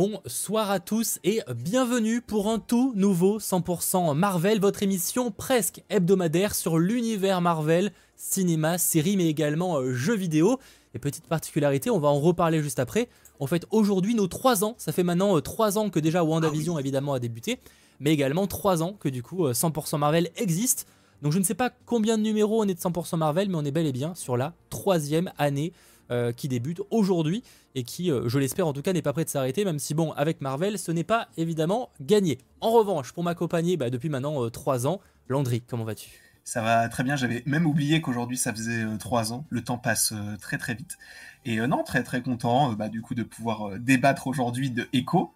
[0.00, 6.54] Bonsoir à tous et bienvenue pour un tout nouveau 100% Marvel, votre émission presque hebdomadaire
[6.54, 10.58] sur l'univers Marvel, cinéma, série mais également euh, jeux vidéo.
[10.94, 13.10] Et petite particularité, on va en reparler juste après.
[13.40, 16.80] En fait, aujourd'hui, nos 3 ans, ça fait maintenant 3 ans que déjà WandaVision Ah
[16.80, 17.58] évidemment a débuté,
[17.98, 20.86] mais également 3 ans que du coup euh, 100% Marvel existe.
[21.20, 23.66] Donc je ne sais pas combien de numéros on est de 100% Marvel, mais on
[23.66, 25.74] est bel et bien sur la troisième année
[26.10, 27.42] euh, qui débute aujourd'hui
[27.74, 29.94] et qui, euh, je l'espère en tout cas, n'est pas prêt de s'arrêter, même si
[29.94, 32.38] bon, avec Marvel, ce n'est pas évidemment gagné.
[32.60, 36.10] En revanche, pour m'accompagner bah, depuis maintenant 3 ans, Landry, comment vas-tu?
[36.42, 40.12] Ça va très bien, j'avais même oublié qu'aujourd'hui ça faisait 3 ans, le temps passe
[40.12, 40.98] euh, très très vite.
[41.44, 44.70] Et euh, non, très très content euh, bah, du coup de pouvoir euh, débattre aujourd'hui
[44.70, 45.32] de Echo.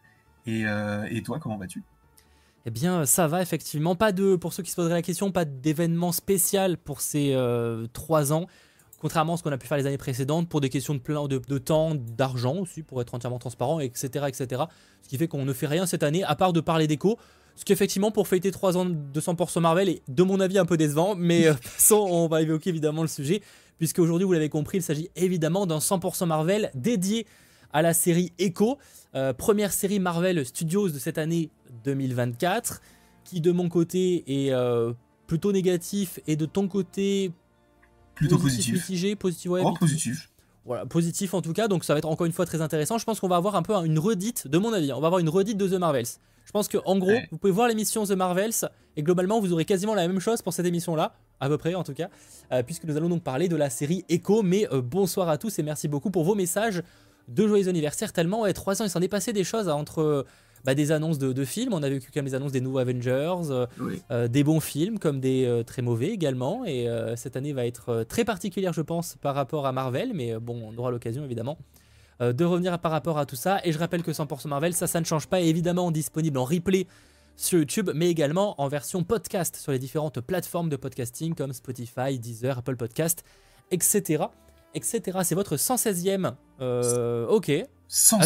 [0.46, 1.82] Et, euh, et toi, comment vas-tu?
[2.66, 3.94] Eh bien, ça va effectivement.
[3.94, 7.36] Pas de, pour ceux qui se poseraient la question, pas d'événement spécial pour ces
[7.92, 8.46] 3 ans.
[9.04, 11.28] Contrairement à ce qu'on a pu faire les années précédentes, pour des questions de, plein,
[11.28, 14.24] de, temps, d'argent aussi, pour être entièrement transparent, etc.
[14.28, 14.62] etc.
[15.02, 17.18] Ce qui fait qu'on ne fait rien cette année, à part de parler d'écho.
[17.54, 20.64] Ce qui effectivement, pour fêter 3 ans de 100% Marvel, est de mon avis un
[20.64, 21.16] peu décevant.
[21.16, 23.42] Mais euh, passons, on va évoquer évidemment le sujet.
[23.76, 27.26] Puisque aujourd'hui, vous l'avez compris, il s'agit évidemment d'un 100% Marvel dédié
[27.74, 28.78] à la série Echo.
[29.14, 31.50] Euh, première série Marvel Studios de cette année
[31.84, 32.80] 2024.
[33.24, 34.94] Qui de mon côté est euh,
[35.26, 37.32] plutôt négatif et de ton côté
[38.14, 38.74] Plutôt positif.
[38.74, 40.30] mitigé, positif, ouais, Oh, positif.
[40.66, 42.96] Voilà, positif en tout cas, donc ça va être encore une fois très intéressant.
[42.96, 45.18] Je pense qu'on va avoir un peu une redite, de mon avis, on va avoir
[45.18, 46.06] une redite de The Marvels.
[46.46, 47.28] Je pense que en gros, Ouais.
[47.30, 48.52] vous pouvez voir l'émission The Marvels
[48.96, 51.84] et globalement vous aurez quasiment la même chose pour cette émission-là, à peu près en
[51.84, 52.08] tout cas,
[52.52, 54.42] euh, puisque nous allons donc parler de la série Echo.
[54.42, 56.82] Mais euh, bonsoir à tous et merci beaucoup pour vos messages
[57.28, 58.12] de joyeux anniversaire.
[58.12, 60.24] Tellement, ouais, 3 ans, il s'en est passé des choses hein, entre
[60.64, 62.78] bah, des annonces de, de films, on a vu quand même les annonces des nouveaux
[62.78, 64.00] Avengers, euh, Oui.
[64.10, 66.64] euh, des bons films comme des euh, très mauvais également.
[66.64, 70.12] Et cette année va être très particulière, je pense, par rapport à Marvel.
[70.14, 71.58] Mais bon, on aura l'occasion évidemment
[72.20, 73.60] de revenir par rapport à tout ça.
[73.64, 75.40] Et je rappelle que 100% Marvel, ça, ça ne change pas.
[75.40, 76.86] Évidemment, disponible en replay
[77.36, 82.18] sur YouTube, mais également en version podcast sur les différentes plateformes de podcasting comme Spotify,
[82.20, 83.24] Deezer, Apple Podcast,
[83.72, 84.24] etc.
[84.74, 85.18] etc.
[85.24, 86.34] C'est votre 116e.
[86.60, 87.56] euh, ok, à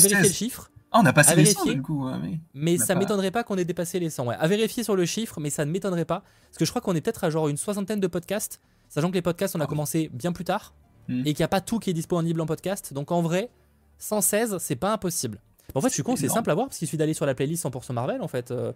[0.00, 0.32] vérifier le 116.
[0.34, 0.70] chiffre?
[0.92, 1.74] Ah, on a passé les 100 vérifier.
[1.74, 2.06] du coup.
[2.08, 2.14] ouais,
[2.54, 4.26] mais- ça pas- m'étonnerait pas qu'on ait dépassé les 100.
[4.26, 4.36] Ouais.
[4.38, 6.22] À vérifier sur le chiffre, mais ça ne m'étonnerait pas.
[6.48, 8.60] Parce que je crois qu'on est peut-être à genre une soixantaine de podcasts.
[8.88, 10.72] Sachant que les podcasts, on a Ah commencé bien plus tard.
[11.08, 11.20] Mhm.
[11.26, 12.92] Et qu'il n'y a pas tout qui est disponible en podcast.
[12.94, 13.50] Donc en vrai,
[13.98, 15.40] 116, c'est pas impossible.
[15.74, 16.68] En fait, je suis con, C'est simple à voir.
[16.68, 18.50] Parce qu'il suffit d'aller sur la playlist 100% Marvel en fait.
[18.50, 18.72] euh, euh,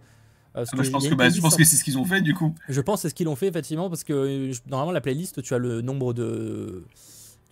[0.53, 2.35] parce Ah, je pense que, bah, je pense que c'est ce qu'ils ont fait du
[2.35, 2.53] coup.
[2.69, 5.41] je pense que c'est ce qu'ils ont fait effectivement parce que euh, normalement la playlist
[5.41, 6.85] tu as le nombre de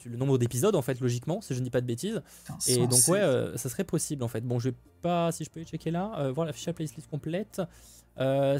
[0.05, 2.21] le nombre d'épisodes en fait logiquement si je ne dis pas de bêtises.
[2.67, 3.09] Et donc 116.
[3.09, 4.41] ouais euh, ça serait possible en fait.
[4.41, 6.95] Bon je vais pas si je peux checker là euh, voir la fiche à playlist
[7.09, 7.61] complète.
[8.19, 8.59] Euh,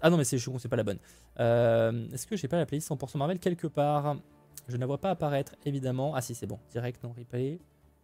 [0.00, 0.98] ah non mais c'est c'est pas la bonne.
[1.38, 4.16] Euh, est-ce que j'ai pas la playlist 100% Marvel quelque part?
[4.68, 6.14] Je ne la vois pas apparaître évidemment.
[6.14, 6.58] Ah si c'est bon.
[6.70, 7.58] Direct non replay.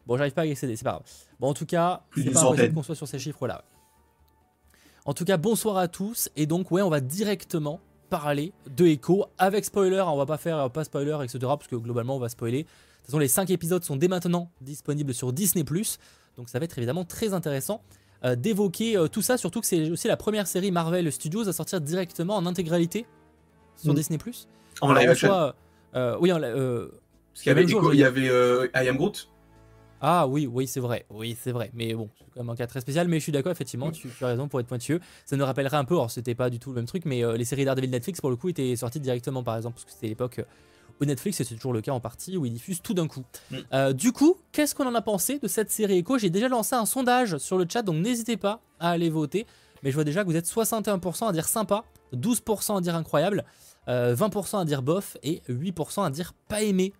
[0.06, 1.04] Bon j'arrive pas à y accéder c'est pas grave.
[1.40, 3.64] Bon en tout cas c'est pas impossible qu'on soit sur ces chiffres là
[5.06, 6.28] en tout cas, bonsoir à tous.
[6.34, 10.02] Et donc, ouais, on va directement parler de Echo avec spoiler.
[10.06, 11.38] On va pas faire euh, pas spoiler, etc.
[11.40, 12.62] Parce que globalement, on va spoiler.
[12.62, 15.64] De toute façon, les 5 épisodes sont dès maintenant disponibles sur Disney.
[16.36, 17.82] Donc, ça va être évidemment très intéressant
[18.24, 19.36] euh, d'évoquer euh, tout ça.
[19.36, 23.06] Surtout que c'est aussi la première série Marvel Studios à sortir directement en intégralité
[23.76, 23.96] sur Mm.
[23.96, 24.18] Disney.
[24.80, 25.52] En live action.
[25.94, 28.26] euh, oui, en Parce qu'il y avait, Echo- il y avait
[28.74, 29.28] I Am Groot.
[30.00, 31.06] Ah oui, oui, c'est vrai.
[31.10, 31.70] Oui, c'est vrai.
[31.74, 33.08] Mais bon, c'est quand même un cas très spécial.
[33.08, 35.00] Mais je suis d'accord, effectivement, tu, tu as raison pour être pointueux.
[35.24, 37.36] Ça nous rappellerait un peu, alors c'était pas du tout le même truc, mais euh,
[37.36, 40.08] les séries Daredevil Netflix, pour le coup, étaient sorties directement, par exemple, parce que c'était
[40.08, 40.44] l'époque euh,
[41.00, 43.24] où Netflix, et c'est toujours le cas en partie, où ils diffusent tout d'un coup.
[43.50, 43.56] Mm.
[43.72, 46.18] Euh, du coup, qu'est-ce qu'on en a pensé de cette série Echo?
[46.18, 49.46] J'ai déjà lancé un sondage sur le chat, donc n'hésitez pas à aller voter.
[49.82, 51.84] Mais je vois déjà que vous êtes 61% à dire sympa,
[52.14, 53.44] 12% à dire incroyable,
[53.88, 56.92] euh, 20% à dire bof et 8% à dire pas aimé.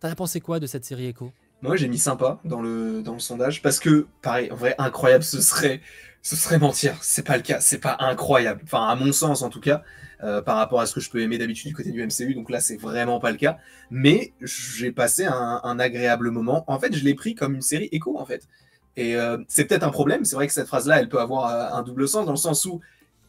[0.00, 1.32] T'as pensé quoi de cette série Echo?
[1.64, 5.24] Moi, j'ai mis sympa dans le, dans le sondage parce que, pareil, en vrai, incroyable,
[5.24, 5.80] ce serait,
[6.20, 6.98] ce serait mentir.
[7.00, 7.58] C'est pas le cas.
[7.58, 8.60] C'est pas incroyable.
[8.64, 9.82] Enfin, à mon sens, en tout cas,
[10.22, 12.34] euh, par rapport à ce que je peux aimer d'habitude du côté du MCU.
[12.34, 13.56] Donc là, c'est vraiment pas le cas.
[13.90, 16.64] Mais j'ai passé un, agréable moment.
[16.66, 18.46] En fait, je l'ai pris comme une série écho, en fait.
[18.98, 20.26] Et euh, c'est peut-être un problème.
[20.26, 22.66] C'est vrai que cette phrase-là, elle peut avoir euh, un double sens dans le sens
[22.66, 22.82] où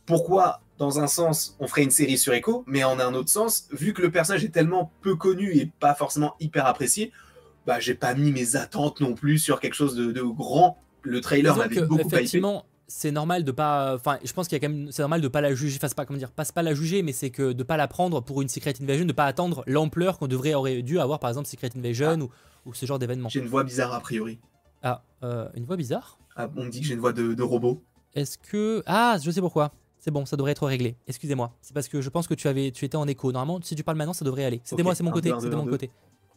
[0.06, 3.70] pourquoi, dans un sens, on ferait une série sur Echo, mais en un autre sens,
[3.72, 7.14] vu que le personnage est tellement peu connu et pas forcément hyper apprécié,
[7.66, 10.78] bah, j'ai pas mis mes attentes non plus sur quelque chose de, de grand.
[11.02, 13.96] Le trailer m'avait beaucoup effectivement, c'est normal de pas.
[13.96, 14.92] Enfin, je pense qu'il y a quand même.
[14.92, 15.78] C'est normal de pas la juger.
[15.82, 16.32] Enfin, pas comment dire.
[16.32, 18.74] Pas, c'est pas la juger, mais c'est que de pas la prendre pour une Secret
[18.82, 22.30] Invasion, de pas attendre l'ampleur qu'on devrait aurait dû avoir, par exemple, Secret Invasion ou,
[22.66, 23.30] ou ce genre d'événement.
[23.30, 24.40] J'ai une voix bizarre a priori.
[24.84, 26.20] Ah, euh, une voix bizarre?
[26.36, 27.84] Ah, on me dit que j'ai une voix de, de robot.
[28.14, 29.72] Est-ce que ah, je sais pourquoi.
[30.00, 30.96] C'est bon, ça devrait être réglé.
[31.08, 31.52] Excusez-moi.
[31.62, 33.32] C'est parce que je pense que tu avais, tu étais en écho.
[33.32, 34.62] Normalement, si tu parles maintenant, ça devrait aller.
[34.64, 35.34] C'était Ok, moi, c'est mon côté.
[35.40, 35.90] C'était mon côté.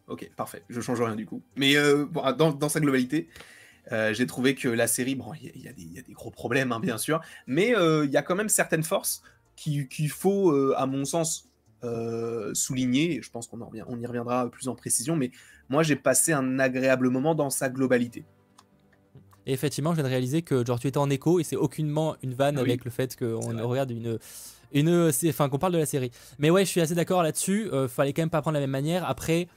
[0.09, 0.63] Ok, parfait.
[0.69, 1.43] Je change rien du coup.
[1.57, 3.29] Mais euh, bon, dans, dans sa globalité,
[3.91, 6.73] Euh, j'ai trouvé que la série, bon, il y, y, y, a des gros problèmes,
[6.73, 9.23] hein, bien sûr, mais euh, il y a quand même certaines forces
[9.57, 11.49] qu'il qui faut, à mon sens,
[12.53, 13.23] souligner.
[13.23, 15.31] Je pense qu'on on y reviendra plus en précision, mais
[15.71, 18.25] moi, j'ai passé un agréable moment dans sa globalité.
[19.47, 22.17] Et effectivement, je viens de réaliser que genre tu étais en écho et c'est aucunement
[22.23, 24.19] une vanne Oui, avec le fait qu'on regarde une
[24.73, 26.11] une enfin qu'on parle de la série.
[26.39, 27.71] Mais ouais, je suis assez d'accord là-dessus.
[27.73, 29.09] Euh, fallait quand même pas prendre la même manière.
[29.09, 29.49] Après,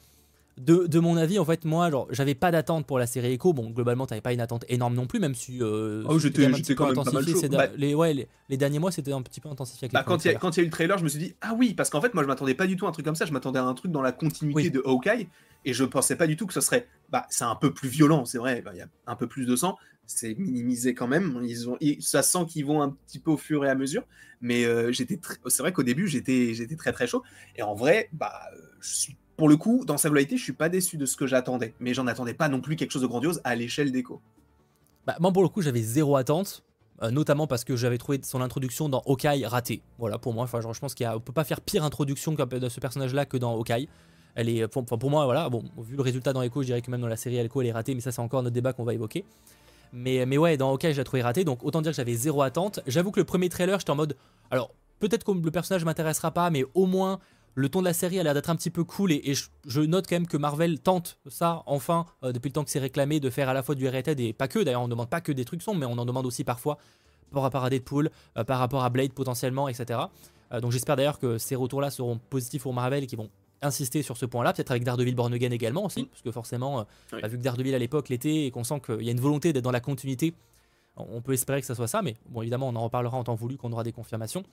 [0.58, 3.54] de, de mon avis, en fait, moi, genre, j'avais pas d'attente pour la série Echo.
[3.54, 5.60] Bon, globalement, t'avais pas une attente énorme non plus, même si.
[5.62, 6.44] Euh, Oh, j'étais-
[6.76, 7.42] quand même pas mal chaud.
[7.50, 10.24] Bah- les, ouais, les, les derniers mois, c'était un petit peu intensifié avec Bah, quand
[10.24, 12.02] il y, a- y eu le trailer, je me suis dit, ah oui, parce qu'en
[12.02, 13.26] fait, moi, je m'attendais pas du tout à un truc comme ça.
[13.26, 14.72] Je m'attendais à un truc dans la continuité Oui.
[14.72, 15.28] de Hawkeye.
[15.64, 16.88] Et je pensais pas du tout que ce serait.
[17.10, 18.62] Bah, c'est un peu plus violent, c'est vrai.
[18.62, 19.78] bah, Il y a un peu plus de sang.
[20.08, 21.40] C'est minimisé quand même.
[21.44, 24.04] Ils ont, ils- ça sent qu'ils vont un petit peu au fur et à mesure.
[24.42, 27.22] Mais euh, j'étais, c'est vrai qu'au début, j'étais, j'étais très très chaud.
[27.56, 28.34] Et en vrai, bah,
[28.82, 31.26] je suis, pour le coup, dans sa globalité, je suis pas déçu de ce que
[31.26, 31.74] j'attendais.
[31.80, 34.22] Mais j'en attendais pas non plus quelque chose de grandiose à l'échelle d'Echo.
[35.08, 36.64] Bah, moi, pour le coup, j'avais zéro attente.
[37.02, 39.82] euh, notamment parce que j'avais trouvé son introduction dans Hawkeye ratée.
[39.98, 42.80] Voilà, pour moi, enfin, genre, je pense qu'on peut pas faire pire introduction de ce
[42.80, 43.88] personnage-là que dans Hawkeye.
[44.36, 46.90] Elle est, pour, pour moi, voilà, bon, vu le résultat dans Echo, je dirais que
[46.90, 48.86] même dans la série Echo, elle est ratée, mais ça, c'est encore notre débat qu'on
[48.86, 49.26] va évoquer.
[49.92, 52.42] Mais, mais ouais, dans Hawkeye, je l'ai trouvé ratée, donc autant dire que j'avais zéro
[52.42, 52.80] attente.
[52.88, 54.16] J'avoue que le premier trailer, j'étais en mode,
[54.50, 57.20] alors, peut-être que le personnage m'intéressera pas, mais au moins,
[57.56, 59.46] le ton de la série a l'air d'être un petit peu cool, et, et je,
[59.68, 62.80] je note quand même que Marvel tente ça, enfin, euh, depuis le temps que c'est
[62.80, 65.10] réclamé, de faire à la fois du rated et pas que, d'ailleurs, on ne demande
[65.10, 66.78] pas que des trucs sombres, mais on en demande aussi parfois
[67.32, 70.00] par rapport à Deadpool, euh, par rapport à Blade potentiellement, etc.
[70.54, 73.30] Euh, donc j'espère d'ailleurs que ces retours-là seront positifs pour Marvel et qu'ils vont
[73.62, 76.08] insister sur ce point-là, peut-être avec Daredevil Born Again également aussi, Mm.
[76.08, 77.20] parce que forcément, Oui.
[77.22, 79.54] bah, vu que Daredevil à l'époque l'était et qu'on sent qu'il y a une volonté
[79.54, 80.34] d'être dans la continuité,
[80.98, 83.24] on on peut espérer que ça soit ça, mais bon évidemment on en reparlera en
[83.24, 84.44] temps voulu qu'on aura des confirmations.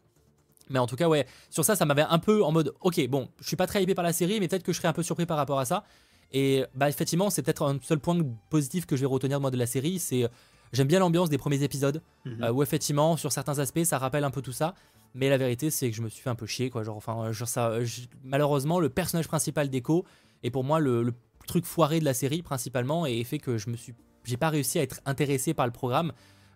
[0.71, 3.29] Mais en tout cas ouais, sur ça ça m'avait un peu en mode ok bon,
[3.41, 5.03] je suis pas très hypé par la série, mais peut-être que je serais un peu
[5.03, 5.85] surpris par rapport à ça.
[6.33, 8.19] Et bah effectivement c'est peut-être un seul point
[8.51, 10.29] positif que je vais retenir moi de la série, c'est euh,
[10.73, 12.03] j'aime bien l'ambiance des premiers épisodes.
[12.27, 12.43] Mhm.
[12.45, 14.75] Euh, où effectivement, sur certains aspects, ça rappelle un peu tout ça.
[15.15, 16.83] Mais la vérité, c'est que je me suis fait un peu chier, quoi.
[16.83, 20.05] Genre, enfin, euh, genre ça, je- malheureusement, le personnage principal d'Echo
[20.43, 21.15] est pour moi le, le
[21.47, 23.95] truc foiré de la série principalement et fait que je me suis,
[24.25, 26.13] j'ai pas réussi à être intéressé par le programme.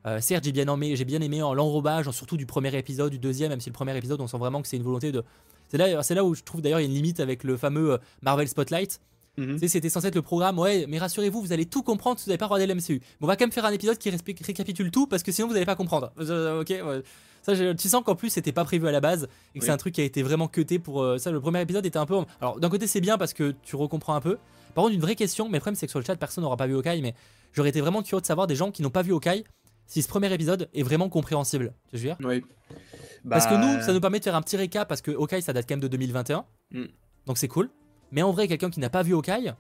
[0.07, 3.19] Euh, certes, j'ai bien aimé, j'ai bien aimé en l'enrobage, surtout du premier épisode, du
[3.19, 5.23] deuxième, même si le premier épisode, on sent vraiment que c'est une volonté de.
[5.69, 7.57] C'est là, c'est là où je trouve d'ailleurs il y a une limite avec le
[7.57, 9.01] fameux euh, Marvel Spotlight.
[9.39, 9.59] Mhm.
[9.67, 12.39] C'était censé être le programme, ouais, mais rassurez-vous, vous allez tout comprendre si vous n'avez
[12.39, 13.01] pas regardé le MCU.
[13.01, 15.55] Mais on va quand même faire un épisode qui récapitule tout parce que sinon vous
[15.55, 16.13] n'allez pas comprendre.
[16.21, 17.03] Euh, ok, ouais.
[17.41, 19.25] Ça, je- tu sens qu'en plus c'était pas prévu à la base
[19.55, 19.67] et que Oui.
[19.67, 21.31] c'est un truc qui a été vraiment cuté pour euh, ça.
[21.31, 22.17] Le premier épisode était un peu.
[22.41, 24.37] Alors d'un côté c'est bien parce que tu recomprends un peu.
[24.75, 26.57] Par contre, une vraie question, mais le problème c'est que sur le chat personne n'aura
[26.59, 27.15] pas vu Hawkeye, mais
[27.53, 29.45] j'aurais été vraiment curieux de savoir des gens qui n'ont pas vu Hawkeye
[29.93, 31.75] si ce premier épisode est vraiment compréhensible.
[31.91, 32.43] Tu veux dire Oui.
[33.29, 35.43] parce que Bah, nous, ça nous permet de faire un petit récap parce que Hawkeye,
[35.43, 36.45] ça date quand même de 2021.
[36.73, 36.85] Mm.
[37.27, 37.69] Donc c'est cool.
[38.11, 39.53] Mais en vrai, quelqu'un qui n'a pas vu Hawkeye,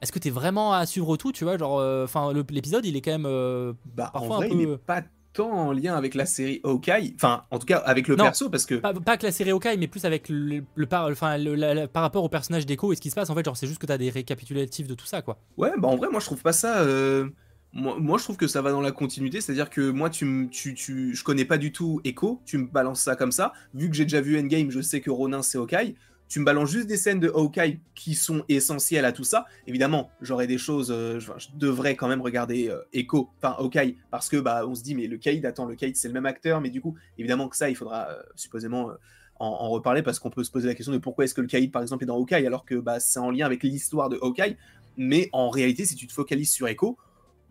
[0.00, 3.00] est-ce que t'es vraiment à suivre tout, tu vois Genre, euh, enfin, l'épisode, il est
[3.02, 3.26] quand même.
[3.26, 5.02] euh, Bah, Parfois en un vrai, il n'est pas
[5.34, 7.12] tant en lien avec la série Hawkeye.
[7.16, 8.24] Enfin, en tout cas, avec le Non.
[8.24, 8.76] perso, parce que.
[8.76, 11.74] pas, pas que la série Hawkeye, mais plus avec le, le par, enfin, le- la-
[11.74, 13.28] la- par rapport au personnage d'Echo et ce qui se passe.
[13.28, 15.38] En fait, genre, c'est juste que t'as des récapitulatifs de tout ça, quoi.
[15.58, 16.78] Ouais, bah en vrai, moi je trouve pas ça.
[16.80, 17.28] euh,
[17.78, 21.24] Moi, je trouve que ça va dans la continuité, c'est-à-dire que moi tu, tu, je
[21.24, 23.52] connais pas du tout Echo, tu me balances ça comme ça.
[23.74, 25.94] Vu que j'ai déjà vu Endgame, je sais que Ronin c'est Hawkeye.
[26.26, 29.44] Tu me balances juste des scènes de Hawkeye qui sont essentielles à tout ça.
[29.66, 34.30] Évidemment, j'aurais des choses, euh, je, devrais quand même regarder euh, Echo, enfin Hawkeye, parce
[34.30, 36.62] que bah on se dit mais le Cade, attends, le Cade c'est le même acteur,
[36.62, 38.94] mais du coup évidemment que ça il faudra euh, supposément euh,
[39.38, 41.70] en, reparler parce qu'on peut se poser la question de pourquoi est-ce que le Cade
[41.70, 44.56] par exemple est dans Hawkeye alors que bah, c'est en lien avec l'histoire de Hawkeye.
[44.96, 46.96] Mais en réalité, si tu te focalises sur Echo,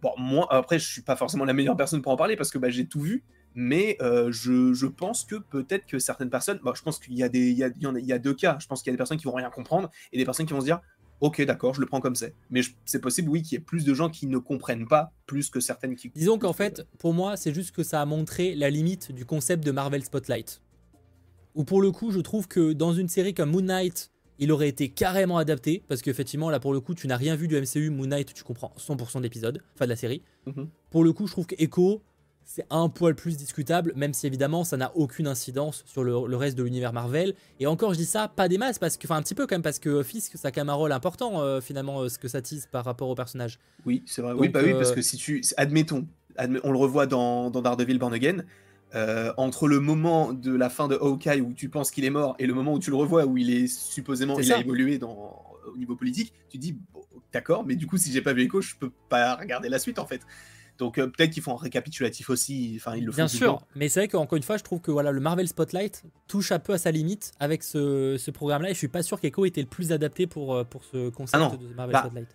[0.06, 2.58] bon, moi, après, je suis pas forcément la meilleure personne pour en parler parce que
[2.58, 3.24] bah, j'ai tout vu,
[3.56, 7.24] mais euh, je, je pense que peut-être que certaines personnes, bah, je pense qu'il y,
[7.24, 8.58] a des- il y, a, il y deux cas.
[8.60, 10.54] Je pense qu'il y a des personnes qui vont rien comprendre et des personnes qui
[10.54, 10.80] vont se dire,
[11.22, 12.36] ok, d'accord, je le prends comme c'est.
[12.50, 15.50] Mais c'est possible, oui, qu'il y ait plus de gens qui ne comprennent pas plus
[15.50, 16.10] que certaines qui.
[16.14, 19.64] Disons qu'en fait, pour moi, c'est juste que ça a montré la limite du concept
[19.66, 20.62] de Marvel Spotlight.
[21.56, 24.68] Ou pour le coup, je trouve que dans une série comme Moon Knight, il aurait
[24.70, 27.90] été carrément adapté, parce qu'effectivement, là pour le coup, tu n'as rien vu du MCU,
[27.90, 30.22] Moon Knight, tu comprends 100% de l'épisode, enfin de la série.
[30.46, 30.68] Mhm.
[30.90, 32.02] Pour le coup, je trouve que Echo,
[32.48, 36.36] c'est un poil plus discutable, même si évidemment ça n'a aucune incidence sur le, le
[36.38, 37.34] reste de l'univers Marvel.
[37.60, 39.56] Et encore, je dis ça, pas des masses, parce que, enfin un petit peu quand
[39.56, 42.20] même, parce que Fisk, ça a quand même un rôle important euh, finalement, euh, ce
[42.20, 43.58] que ça tease par rapport au personnage.
[43.86, 44.34] Oui, c'est vrai.
[44.34, 45.44] Donc, oui, bah oui, euh, parce que si tu.
[45.58, 46.06] Admettons,
[46.38, 48.44] admet- on le revoit dans, dans Daredevil Born Again.
[48.96, 52.36] Euh, entre le moment de la fin de Hawkeye où tu penses qu'il est mort
[52.40, 55.44] et le moment où tu le revois où il est supposément il a évolué dans,
[55.72, 57.02] au niveau politique, tu dis bon,
[57.34, 60.00] d'accord, mais du coup si j'ai pas vu Echo, je peux pas regarder la suite
[60.00, 60.22] en fait.
[60.78, 62.74] Donc euh, peut-être qu'ils font un récapitulatif aussi.
[62.78, 64.92] Enfin ils le font Bien sûr, mais c'est vrai qu'encore une fois, je trouve que
[64.92, 68.74] voilà, le Marvel Spotlight touche un peu à sa limite avec ce, ce programme-là, et
[68.74, 71.56] je suis pas sûr qu'Echo était le plus adapté pour, euh, pour ce concept Ah
[71.56, 72.28] de Marvel bah, Spotlight.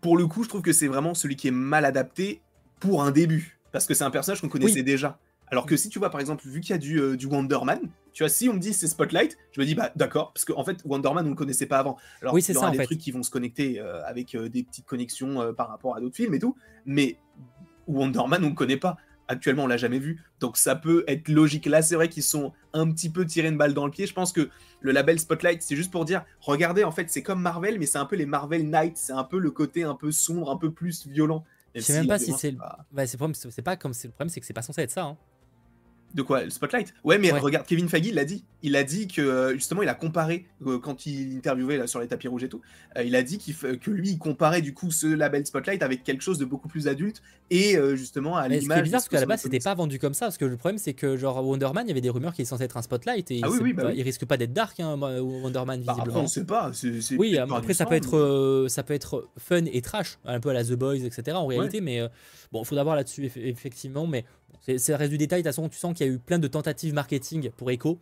[0.00, 2.42] Pour le coup, je trouve que c'est vraiment celui qui est mal adapté
[2.78, 5.18] pour un début, parce que c'est un personnage qu'on connaissait déjà.
[5.50, 7.58] Alors que si tu vois, par exemple, vu qu'il y a du, euh, du Wonder
[7.64, 7.80] Man,
[8.12, 10.58] tu vois, si on me dit c'est Spotlight, je me dis bah d'accord, parce qu'en
[10.58, 11.96] en fait, Wonder Man, on ne le connaissait pas avant.
[12.22, 12.84] Alors, oui, c'est il y aura ça, en des fait.
[12.84, 16.00] trucs qui vont se connecter euh, avec euh, des petites connexions euh, par rapport à
[16.00, 17.18] d'autres films et tout, mais
[17.86, 18.96] Wonder Man, on ne le connaît pas.
[19.30, 21.66] Actuellement, on l'a jamais vu, donc ça peut être logique.
[21.66, 24.06] Là, c'est vrai qu'ils sont un petit peu tirés une balle dans le pied.
[24.06, 24.48] Je pense que
[24.80, 27.98] le label Spotlight, c'est juste pour dire, regardez, en fait, c'est comme Marvel, mais c'est
[27.98, 30.70] un peu les Marvel Knights, c'est un peu le côté un peu sombre, un peu
[30.70, 31.44] plus violent.
[31.74, 32.52] Je sais même pas si c'est
[32.90, 35.04] Bah, c'est pas comme c'est le problème, c'est que c'est pas censé être ça.
[35.04, 35.18] hein.
[36.14, 36.42] De quoi?
[36.44, 36.94] Le Spotlight?
[37.04, 37.38] Ouais, mais Ouais.
[37.38, 38.44] regarde, Kevin Feige, il l'a dit.
[38.62, 42.00] Il a dit que, euh, justement, il a comparé, euh, quand il interviewait là, sur
[42.00, 42.60] les tapis rouges et tout,
[42.96, 46.22] euh, il a dit que lui, il comparait du coup ce label Spotlight avec quelque
[46.22, 48.64] chose de beaucoup plus adulte et euh, justement à l'image.
[48.66, 50.26] qui est de bizarre, ce parce qu'à la base, c'était pas vendu comme ça.
[50.26, 52.42] Parce que le problème, c'est que, genre, Wonder Man, il y avait des rumeurs qu'il
[52.42, 53.30] est censé être un spotlight.
[53.30, 53.94] Et Ah il, oui, oui, bah pas- oui.
[53.98, 56.24] il risque pas d'être dark, hein, Wonder Man, Bah, après, visiblement.
[56.24, 56.70] on sait pas.
[56.72, 60.40] c'est- c'est Oui, après ça peut être mais- ça peut être fun et trash, un
[60.40, 61.36] peu à la The Boys, etc.
[61.36, 62.00] En réalité, mais
[62.50, 64.06] bon, il faudra voir là-dessus eff- effectivement.
[64.06, 64.24] Mais
[64.60, 65.42] c'est le reste du détail.
[65.42, 67.98] De toute façon, tu sens qu'il y a eu plein de tentatives marketing pour Echo.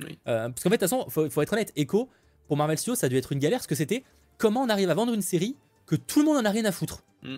[0.00, 0.18] Oui.
[0.28, 2.08] Euh, parce qu'en fait, de toute façon, faut, faut être honnête, Echo
[2.46, 4.02] pour Marvel Studios, ça a dû être une galère parce que c'était
[4.38, 6.72] comment on arrive à vendre une série que tout le monde en a rien à
[6.72, 7.04] foutre.
[7.22, 7.36] Mm.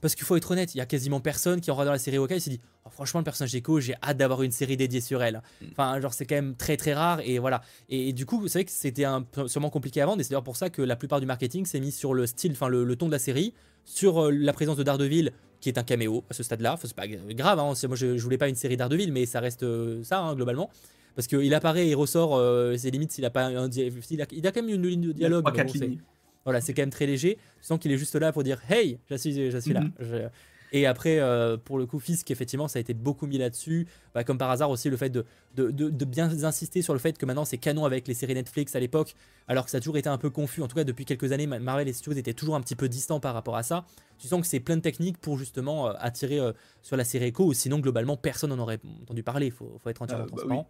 [0.00, 2.16] Parce qu'il faut être honnête, il y a quasiment personne qui en regardant la série
[2.16, 5.00] Hawkeye et s'est dit Oh, franchement le personnage d'Echo, j'ai hâte d'avoir une série dédiée
[5.00, 5.42] sur elle.
[5.60, 5.66] Mm.
[5.72, 7.62] Enfin, genre c'est quand même très très rare et voilà.
[7.88, 9.04] Et, et du coup, c'est vrai que c'était
[9.46, 11.80] sûrement compliqué à vendre et c'est d'ailleurs pour ça que la plupart du marketing s'est
[11.80, 13.52] mis sur le style, enfin le, le ton de la série,
[13.84, 16.74] sur euh, la présence de Daredevil qui est un caméo à ce stade-là.
[16.74, 19.40] Enfin, c'est pas grave, hein, moi je, je voulais pas une série Daredevil, mais ça
[19.40, 20.70] reste euh, ça hein, globalement.
[21.16, 24.26] Parce qu'il apparaît et il ressort, euh, c'est limite s'il a pas un s'il a,
[24.32, 25.44] il a quand même une ligne de Il dialogue.
[25.44, 25.98] bon, lignes.
[26.44, 27.36] voilà, c'est quand même très léger.
[27.60, 29.80] Tu sens qu'il est juste là pour dire Hey, je suis, je suis là.
[29.80, 29.92] Mhm.
[30.00, 30.28] Je-
[30.72, 33.88] Et après, euh, pour le coup, Fisk, effectivement, ça a été beaucoup mis là-dessus.
[34.14, 35.24] Bah, comme par hasard aussi, le fait de,
[35.56, 38.34] de, de- de bien insister sur le fait que maintenant c'est canon avec les séries
[38.34, 39.16] Netflix à l'époque,
[39.48, 40.62] alors que ça a toujours été un peu confus.
[40.62, 42.88] En tout cas, depuis quelques années, Ma- Marvel et Studios étaient toujours un petit peu
[42.88, 43.84] distants par rapport à ça.
[44.20, 47.26] Tu sens que c'est plein de techniques pour justement euh, attirer euh, sur la série
[47.26, 49.46] Echo, ou sinon, globalement, personne n'en aurait entendu parler.
[49.46, 50.68] Il faut, faut être entièrement Euh, bah transparent.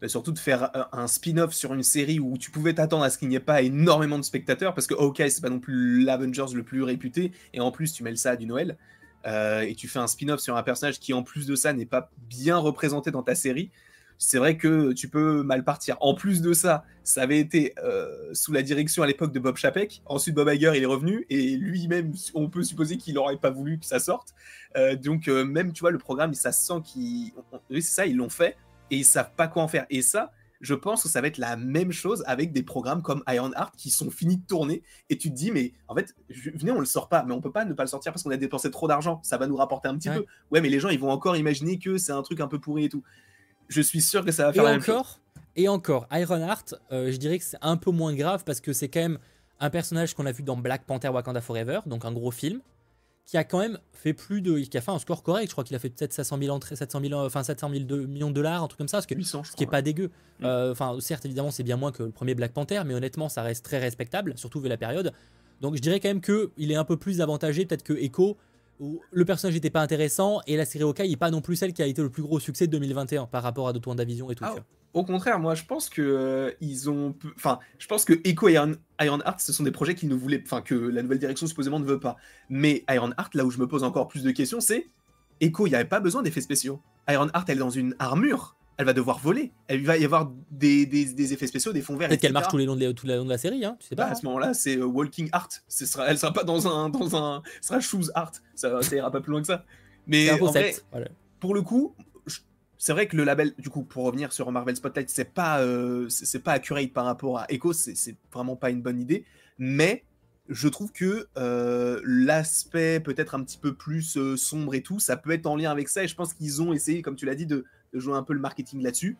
[0.00, 3.18] Bah, surtout de faire un spin-off sur une série où tu pouvais t'attendre à ce
[3.18, 6.54] qu'il n'y ait pas énormément de spectateurs, parce que ok, c'est pas non plus l'Avengers
[6.54, 8.76] le plus réputé, et en plus tu mêles ça à du Noël,
[9.26, 11.86] euh, et tu fais un spin-off sur un personnage qui en plus de ça n'est
[11.86, 13.70] pas bien représenté dans ta série,
[14.24, 15.96] c'est vrai que tu peux mal partir.
[16.00, 19.56] En plus de ça, ça avait été euh, sous la direction à l'époque de Bob
[19.56, 23.50] Chapek, ensuite Bob Iger il est revenu, et lui-même, on peut supposer qu'il n'aurait pas
[23.50, 24.34] voulu que ça sorte,
[24.76, 27.32] Euh, donc euh, même tu vois le programme, ça se sent qu'ils...
[27.70, 28.56] Oui c'est ça, ils l'ont fait,
[28.90, 29.86] et ils savent pas quoi en faire.
[29.90, 33.24] Et ça, je pense que ça va être la même chose avec des programmes comme
[33.28, 36.70] Ironheart qui sont finis de tourner et tu te dis mais en fait je- venez
[36.70, 38.36] on le sort pas mais on peut pas ne pas le sortir parce qu'on a
[38.36, 40.18] dépensé trop d'argent ça va nous rapporter un petit Ouais.
[40.18, 42.60] peu ouais mais les gens ils vont encore imaginer que c'est un truc un peu
[42.60, 43.02] pourri et tout
[43.68, 45.18] je suis sûr que ça va Et faire la même chose encore,
[45.56, 48.88] et encore, Ironheart, euh, je dirais que c'est un peu moins grave parce que c'est
[48.88, 49.18] quand même
[49.60, 52.60] un personnage qu'on a vu dans Black Panther Wakanda Forever, donc un gros film,
[53.26, 54.58] qui a quand même fait plus de.
[54.58, 55.46] qui a fait un score correct.
[55.48, 58.04] Je crois qu'il a fait peut-être 700 000 entrées, 700 000, enfin 700 000 de-
[58.06, 59.78] millions de dollars, un truc comme ça, ce qui, 800 je ce qui est crois.
[59.78, 60.10] pas dégueu.
[60.42, 63.42] Euh, Enfin, certes, évidemment, c'est bien moins que le premier Black Panther, mais honnêtement, ça
[63.42, 65.12] reste très respectable, surtout vu la période.
[65.60, 68.36] Donc je dirais quand même qu'il est un peu plus avantagé, peut-être que Echo,
[68.82, 71.72] où le personnage n'était pas intéressant, et la série Hawkeye n'est pas non plus celle
[71.72, 74.44] qui a été le plus gros succès de 2021 par rapport à d'autres et tout.
[74.44, 74.56] Ah.
[74.92, 78.54] Au contraire, moi je pense que euh, ils ont, enfin, je pense que Echo et
[78.54, 81.86] Iron, Ironheart, ce sont des projets ne voulaient, enfin que la nouvelle direction supposément ne
[81.86, 82.16] veut pas.
[82.50, 84.88] Mais Ironheart, là où je me pose encore plus de questions, c'est
[85.40, 86.82] Echo, il n'y avait pas besoin d'effets spéciaux.
[87.08, 90.86] Ironheart, elle est dans une armure, elle va devoir voler, elle va y avoir des,
[90.86, 92.08] des, des effets spéciaux, des fonds verts.
[92.08, 93.76] Peut-être qu'elle marche tout le long de, la- tout le long de la série, hein,
[93.78, 94.08] tu sais Bah, pas.
[94.08, 94.14] à hein.
[94.16, 95.48] ce moment-là, c'est euh, Walking Art.
[95.68, 98.32] Ce sera, elle sera pas dans un, dans un, ce sera Shoes Art.
[98.54, 99.64] Ça, ça ira pas plus loin que ça.
[100.06, 101.08] Mais en vrai, voilà.
[101.38, 101.94] pour le coup,
[102.78, 106.08] c'est vrai que le label, du coup, pour revenir sur Marvel Spotlight, c'est pas, euh,
[106.08, 109.24] c'est pas accurate par rapport à Echo, c'est c'est vraiment pas une bonne idée.
[109.58, 110.02] Mais
[110.48, 115.16] je trouve que euh, l'aspect peut-être un petit peu plus euh, sombre et tout, ça
[115.16, 116.02] peut être en lien avec ça.
[116.02, 118.32] Et je pense qu'ils ont essayé, comme tu l'as dit, de, de jouer un peu
[118.32, 119.16] le marketing là-dessus.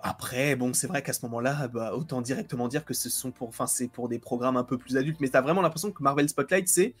[0.00, 3.48] Après, bon, c'est vrai qu'à ce moment-là, bah, autant directement dire que ce sont pour,
[3.48, 5.18] enfin, c'est pour des programmes un peu plus adultes.
[5.20, 6.94] Mais t'as vraiment l'impression que Marvel Spotlight, c'est,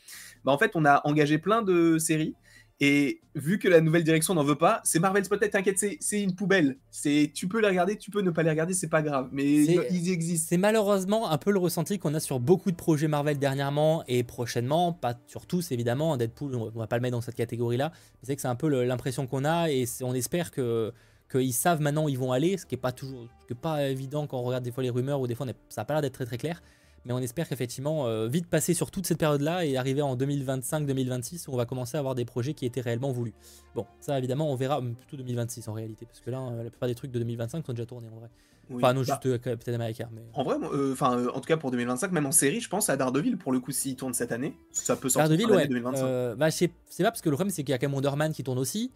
[0.44, 2.34] bah, en fait, on a engagé plein de séries
[2.80, 6.34] et vu que la nouvelle direction n'en veut pas, c'est Marvel Spotlight, t'inquiète, c'est- une
[6.34, 6.76] poubelle.
[6.90, 9.28] C'est, tu peux les regarder, tu peux ne pas les regarder, c'est pas grave.
[9.32, 9.44] Mais
[9.90, 10.46] ils existent.
[10.50, 14.22] C'est malheureusement un peu le ressenti qu'on a sur beaucoup de projets Marvel dernièrement et
[14.24, 16.16] prochainement, pas sur tous évidemment.
[16.16, 17.90] Deadpool, on va pas le mettre dans cette catégorie-là.
[17.94, 20.92] mais C'est que c'est un peu l'impression qu'on a et on espère que
[21.30, 23.56] qu'ils savent maintenant où ils vont aller, ce qui est pas toujours, ce qui est
[23.60, 25.80] pas évident quand on regarde des fois les rumeurs ou des fois on est- ça
[25.80, 26.62] a pas l'air d'être très très clair.
[27.06, 31.48] Mais on espère qu'effectivement, euh, vite passer sur toute cette période-là et arriver en 2025-2026
[31.48, 33.34] où on va commencer à avoir des projets qui étaient réellement voulus.
[33.74, 36.88] Bon, ça évidemment, on verra plutôt 2026 en réalité, parce que là, euh, la plupart
[36.88, 38.30] des trucs de 2025 sont déjà tournés en vrai.
[38.70, 38.76] Oui.
[38.82, 40.08] Enfin, non, Bah, juste euh, Captain America.
[40.12, 40.22] Mais...
[40.32, 40.56] En vrai,
[40.92, 43.52] enfin, euh, en tout cas pour 2025, même en série, je pense à Daredevil pour
[43.52, 45.68] le coup s'il tourne cette année, ça peut sortir Daredevil, ouais.
[45.68, 46.02] 2025.
[46.02, 48.16] Euh, bah, sais pas, parce que le problème, c'est qu'il y a quand même Wonder
[48.16, 48.90] Man qui tourne aussi.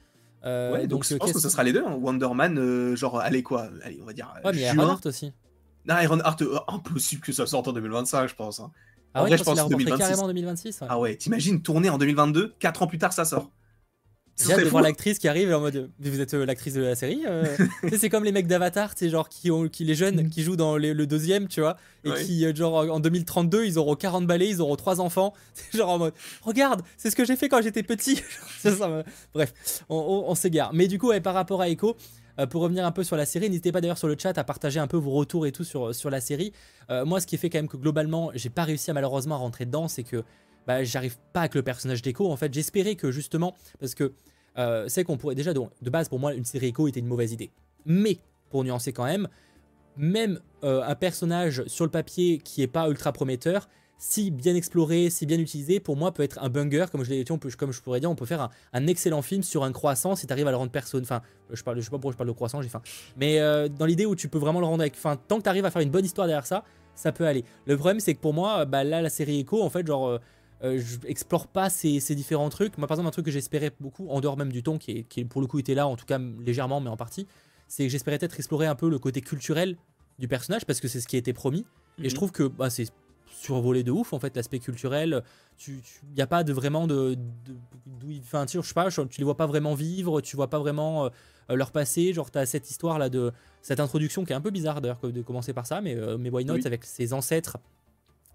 [0.45, 1.85] Ouais, donc, je pense que ce sera les deux.
[1.85, 1.99] hein.
[2.01, 4.33] Wonder Man, genre, allez quoi, allez, on va dire.
[4.45, 4.99] Ouais, mais il y a juin.
[5.05, 5.33] Aussi.
[5.87, 8.61] Non, Ironheart, euh, impossible que ça sorte en 2025, je pense.
[8.61, 8.71] hein.
[9.15, 9.99] Ah En ouais, vrai, je pense pense reporté 2026.
[10.07, 10.81] carrément en 2026.
[10.83, 10.87] ouais.
[10.91, 13.51] Ah ouais, t'imagines tourner en 2022, 4 ans plus tard, ça sort.
[14.41, 16.95] J'ai hâte de voir l'actrice qui arrive en mode vous êtes euh, l'actrice de la
[16.95, 17.45] série euh
[17.99, 20.77] c'est comme les mecs d'Avatar sais, genre qui ont qui les jeunes qui jouent dans
[20.77, 22.23] les- le deuxième tu vois et Ouais.
[22.25, 25.99] qui genre en 2032 ils auront 40 balais ils auront trois enfants c'est genre en
[25.99, 28.23] mode regarde c'est ce que j'ai fait quand j'étais petit
[28.61, 29.03] C'est ça, me-
[29.35, 29.53] bref
[29.89, 31.97] on, on- on s'égare mais du coup ouais, par rapport à Echo
[32.47, 34.79] pour revenir un peu sur la série, n'hésitez pas d'ailleurs sur le chat à partager
[34.79, 36.53] un peu vos retours et tout sur, sur la série.
[36.91, 39.39] Euh, moi, ce qui fait quand même que globalement, j'ai pas réussi à malheureusement à
[39.39, 40.23] rentrer dedans, c'est que
[40.67, 42.31] bah, j'arrive pas avec le personnage d'Echo.
[42.31, 44.13] En fait, j'espérais que justement, parce que
[44.59, 47.33] euh, c'est qu'on pourrait déjà, de base pour moi, une série Echo était une mauvaise
[47.33, 47.51] idée.
[47.87, 48.19] Mais,
[48.51, 49.29] pour nuancer quand même,
[49.97, 53.69] même euh, un personnage sur le papier qui est pas ultra prometteur,
[53.99, 57.39] si bien exploré, si bien utilisé, pour moi peut être un banger, comme je, on
[57.39, 60.15] peut, comme je pourrais dire, on peut faire un, un excellent film sur un croissant
[60.17, 61.03] si tu arrives à le rendre personne.
[61.03, 62.81] Enfin, je, parle, je sais pas pourquoi je parle de croissant, j'ai faim.
[63.17, 64.95] Mais euh, dans l'idée où tu peux vraiment le rendre avec.
[64.95, 66.65] Enfin, tant que tu arrives à faire une bonne histoire derrière ça,
[66.95, 67.45] ça peut aller.
[67.67, 70.07] Le problème, c'est que pour moi, bah, là, la série Echo, en fait, genre.
[70.07, 70.19] euh,
[70.65, 72.79] euh, je explore pas ces, ces différents trucs.
[72.79, 75.03] Moi, par exemple, un truc que j'espérais beaucoup, en dehors même du ton, qui, est,
[75.05, 77.29] qui est, pour le coup était là, en tout cas légèrement, mais en partie,
[77.69, 79.77] c'est que j'espérais peut-être explorer un peu le côté culturel
[80.19, 81.65] du personnage, parce que c'est ce qui a été promis.
[81.99, 82.11] Et Mhm.
[82.11, 82.89] je trouve que bah, c'est
[83.41, 85.23] survolé de ouf, en fait, l'aspect culturel.
[85.67, 85.75] Il
[86.17, 87.15] n'y a pas de vraiment de.
[87.15, 87.55] de
[87.87, 90.49] d'où ils- enfin, tu, je sais pas, tu les vois pas vraiment vivre, tu vois
[90.49, 92.13] pas vraiment euh, leur passé.
[92.13, 93.33] Genre, tu as cette histoire là de.
[93.63, 96.31] Cette introduction qui est un peu bizarre d'ailleurs de commencer par ça, mais, euh, mais
[96.31, 96.63] why not Oui.
[96.67, 97.57] avec ses ancêtres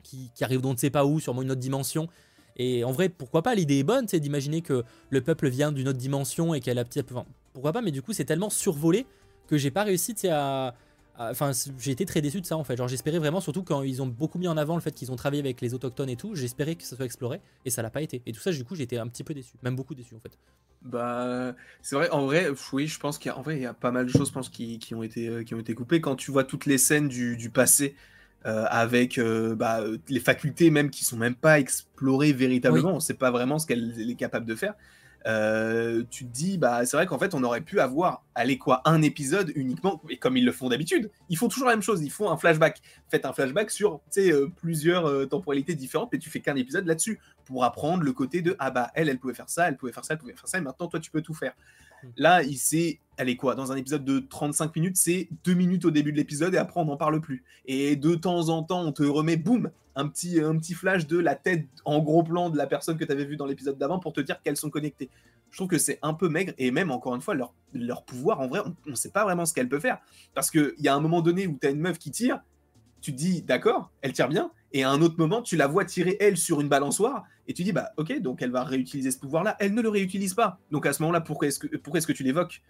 [0.03, 2.07] qui, qui arrivent d'on ne sait pas où, sûrement une autre dimension.
[2.57, 5.87] Et en vrai, pourquoi pas L'idée est bonne, c'est d'imaginer que le peuple vient d'une
[5.87, 7.01] autre dimension et qu'elle a petit.
[7.09, 9.07] Enfin, pourquoi pas Mais du coup, c'est tellement survolé
[9.47, 10.75] que j'ai pas réussi tu à.
[11.15, 12.77] À- Enfin, j'ai été très déçu de ça en fait.
[12.77, 15.15] Genre, j'espérais vraiment, surtout quand ils ont beaucoup mis en avant le fait qu'ils ont
[15.15, 18.01] travaillé avec les autochtones et tout, j'espérais que ça soit exploré et ça l'a pas
[18.01, 18.21] été.
[18.25, 20.37] Et tout ça, du coup, j'étais un petit peu déçu, même beaucoup déçu en fait.
[20.81, 23.65] Bah, c'est vrai, en vrai, oui, je pense qu'il y a, en vrai, il y
[23.65, 25.73] a pas mal de choses, je pense, qui, qui ont été, euh, qui ont été
[25.75, 26.01] coupées.
[26.01, 27.95] Quand tu vois toutes les scènes du, du passé,
[28.45, 33.13] euh, avec euh, bah, les facultés même qui sont même pas explorées véritablement, on sait
[33.13, 34.73] pas vraiment ce qu'elle elle est capable de faire.
[35.25, 38.81] Euh, tu te dis, bah, c'est vrai qu'en fait, on aurait pu avoir, allez quoi,
[38.85, 42.01] un épisode uniquement, et comme ils le font d'habitude, ils font toujours la même chose,
[42.03, 42.81] ils font un flashback.
[43.09, 47.19] Faites un flashback sur, euh, plusieurs euh, temporalités différentes, mais tu fais qu'un épisode là-dessus
[47.45, 50.05] pour apprendre le côté de, ah bah, elle, elle pouvait faire ça, elle pouvait faire
[50.05, 51.53] ça, elle pouvait faire ça, et maintenant, toi, tu peux tout faire.
[52.03, 52.07] Mm.
[52.17, 55.91] Là, il s'est, allez quoi, dans un épisode de 35 minutes, c'est deux minutes au
[55.91, 57.43] début de l'épisode, et après, on n'en parle plus.
[57.65, 61.19] Et de temps en temps, on te remet, boum, un petit, un petit flash de
[61.19, 63.99] la tête en gros plan de la personne que tu avais vue dans l'épisode d'avant
[63.99, 65.09] pour te dire qu'elles sont connectées.
[65.51, 68.39] Je trouve que c'est un peu maigre et même encore une fois, leur, leur pouvoir,
[68.39, 69.99] en vrai, on ne sait pas vraiment ce qu'elle peut faire.
[70.33, 72.39] Parce qu'il y a un moment donné où tu as une meuf qui tire,
[73.01, 75.85] tu te dis d'accord, elle tire bien, et à un autre moment, tu la vois
[75.85, 79.19] tirer elle sur une balançoire et tu dis bah ok, donc elle va réutiliser ce
[79.19, 80.59] pouvoir-là, elle ne le réutilise pas.
[80.71, 82.63] Donc à ce moment-là, pourquoi est-ce que, pourquoi est-ce que tu l'évoques?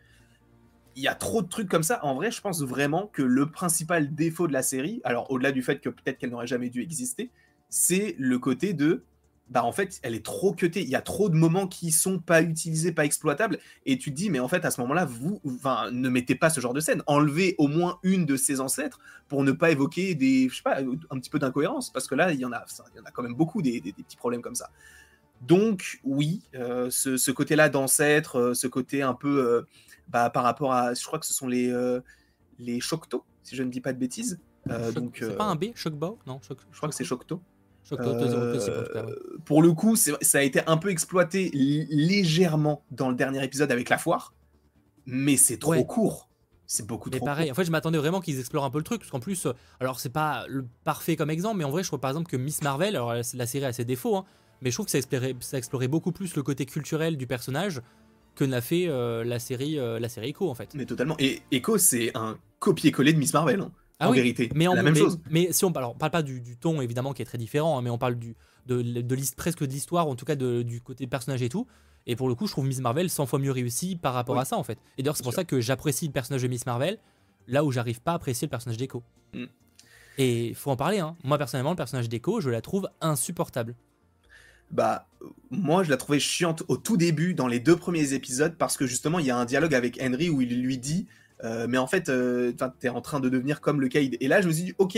[0.96, 2.04] Il y a trop de trucs comme ça.
[2.04, 5.64] En vrai, je pense vraiment que le principal défaut de la série, alors au-delà du
[5.64, 7.32] fait que peut-être qu'elle n'aurait jamais dû exister,
[7.70, 9.04] c'est le côté de
[9.54, 10.82] bah en fait, elle est trop cutée.
[10.82, 13.60] Il y a trop de moments qui sont pas utilisés, pas exploitables.
[13.86, 16.50] Et tu te dis, mais en fait, à ce moment-là, vous, enfin, ne mettez pas
[16.50, 17.04] ce genre de scène.
[17.06, 20.80] Enlevez au moins une de ses ancêtres pour ne pas évoquer des, je sais pas,
[20.80, 21.92] un petit peu d'incohérence.
[21.94, 23.80] Parce que là, il y en a, il y en a quand même beaucoup des,
[23.80, 24.72] des, des petits problèmes comme ça.
[25.42, 29.62] Donc, oui, euh, ce, ce côté-là d'ancêtre, euh, ce côté un peu euh,
[30.08, 30.94] bah, par rapport à.
[30.96, 31.72] Je crois que ce sont les,
[32.58, 34.40] les Choctaw, si je ne dis pas de bêtises.
[34.96, 37.42] Donc, c'est pas un B, Shockbow Non, Choc- je crois que c'est Choctaw.
[37.92, 39.06] Euh,
[39.46, 43.90] pour le coup, ça a été un peu exploité légèrement dans le dernier épisode avec
[43.90, 44.34] la foire,
[45.06, 45.86] mais c'est trop Ouais.
[45.86, 46.30] court.
[46.66, 47.52] C'est beaucoup Mais trop pareil, court.
[47.52, 49.54] en fait, je m'attendais vraiment qu'ils explorent un peu le truc, parce qu'en plus, euh,
[49.80, 52.38] alors c'est pas le parfait comme exemple, mais en vrai, je trouve par exemple que
[52.38, 54.26] Miss Marvel, alors la la série a ses défauts, hein,
[54.62, 57.82] mais je trouve que ça explorait, ça explorait beaucoup plus le côté culturel du personnage
[58.36, 60.74] que n'a fait euh, la série, euh, la série Echo en fait.
[60.74, 61.16] Mais totalement.
[61.20, 64.50] Et Echo, c'est un copier-coller de Miss Marvel, hein, Ah en oui, vérité.
[64.56, 65.20] Mais en la même mais, chose.
[65.30, 67.38] Mais si on parle, alors, on parle pas du, du ton évidemment qui est très
[67.38, 70.62] différent, hein, mais on parle du de, de, presque de l'histoire, en tout cas de-
[70.62, 71.68] du côté personnage et tout.
[72.08, 74.42] Et pour le coup, je trouve Miss Marvel 100 fois mieux réussi par rapport Oui.
[74.42, 74.78] à ça en fait.
[74.98, 75.42] Et d'ailleurs, c'est pour sûr.
[75.42, 76.98] ça que j'apprécie le personnage de Miss Marvel,
[77.48, 79.04] là où j'arrive pas à apprécier le personnage d'Echo.
[79.34, 79.46] Mm.
[80.18, 81.00] Et il faut en parler.
[81.00, 81.16] Hein.
[81.24, 83.76] Moi personnellement, le personnage d'Echo, je la trouve insupportable.
[84.72, 85.08] Bah,
[85.52, 88.88] moi, je la trouvais chiante au tout début, dans les deux premiers épisodes, parce que
[88.88, 91.06] justement, il y a un dialogue avec Henry où il lui dit
[91.44, 94.18] euh, Mais en fait, euh, 'fin, t'es en train de devenir comme le Kaïd.
[94.20, 94.98] Et là, je me suis dit Ok,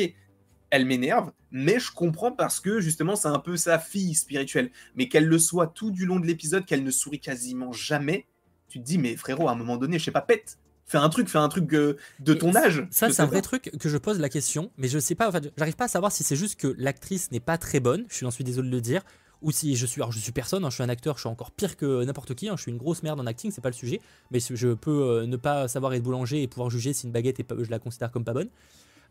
[0.69, 4.71] elle m'énerve, mais je comprends parce que justement c'est un peu sa fille spirituelle.
[4.95, 8.25] Mais qu'elle le soit tout du long de l'épisode, qu'elle ne sourit quasiment jamais,
[8.67, 11.10] tu te dis mais frérot, à un moment donné, je sais pas, pète, fais un
[11.10, 12.86] truc, fais un truc euh, de ton âge.
[12.91, 15.31] Ça, c'est un vrai truc que je pose la question, mais je sais pas, en
[15.31, 18.29] fait, j'arrive pas à savoir si c'est juste que l'actrice n'est pas très bonne, je
[18.29, 19.01] suis désolé de le dire,
[19.45, 21.29] ou si je suis, alors je suis personne, hein, je suis un acteur, je suis
[21.29, 23.69] encore pire que n'importe qui, hein, je suis une grosse merde en acting, c'est pas
[23.69, 27.05] le sujet, mais je peux euh, ne pas savoir être boulanger et pouvoir juger si
[27.05, 28.49] une baguette est pas- je la considère comme pas bonne.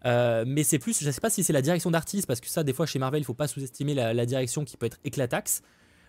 [0.06, 2.64] Euh, mais c'est plus, je sais pas si c'est la direction d'artiste, parce que ça,
[2.64, 5.62] des fois chez Marvel, il faut pas sous-estimer la, direction qui peut être éclataxe.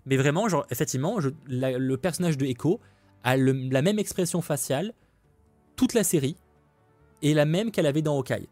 [0.07, 2.79] Mais vraiment, genre, effectivement, le personnage de Echo
[3.23, 4.93] a la même expression faciale
[5.75, 6.35] toute la série
[7.21, 8.47] et la même qu'elle avait dans Hawkeye.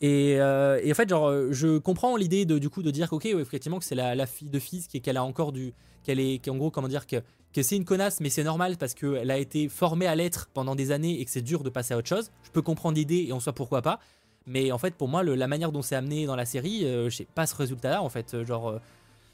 [0.00, 3.12] Et, euh, et en fait, genre, euh, je comprends l'idée de du coup de dire
[3.12, 5.72] ok, ouais, effectivement, que c'est la, la fille de fils qui qu'elle a encore du,
[6.02, 8.94] qu'elle est, qu'en gros, comment dire que que c'est une connasse, mais c'est normal parce
[8.94, 11.94] qu'elle a été formée à l'être pendant des années et que c'est dur de passer
[11.94, 12.32] à autre chose.
[12.42, 14.00] Je peux comprendre l'idée et en soi pourquoi pas.
[14.46, 17.08] Mais en fait, pour moi, le- la manière dont c'est amené dans la série, euh,
[17.08, 18.02] j'ai pas ce résultat-là.
[18.02, 18.78] En fait, Euh, genre, euh,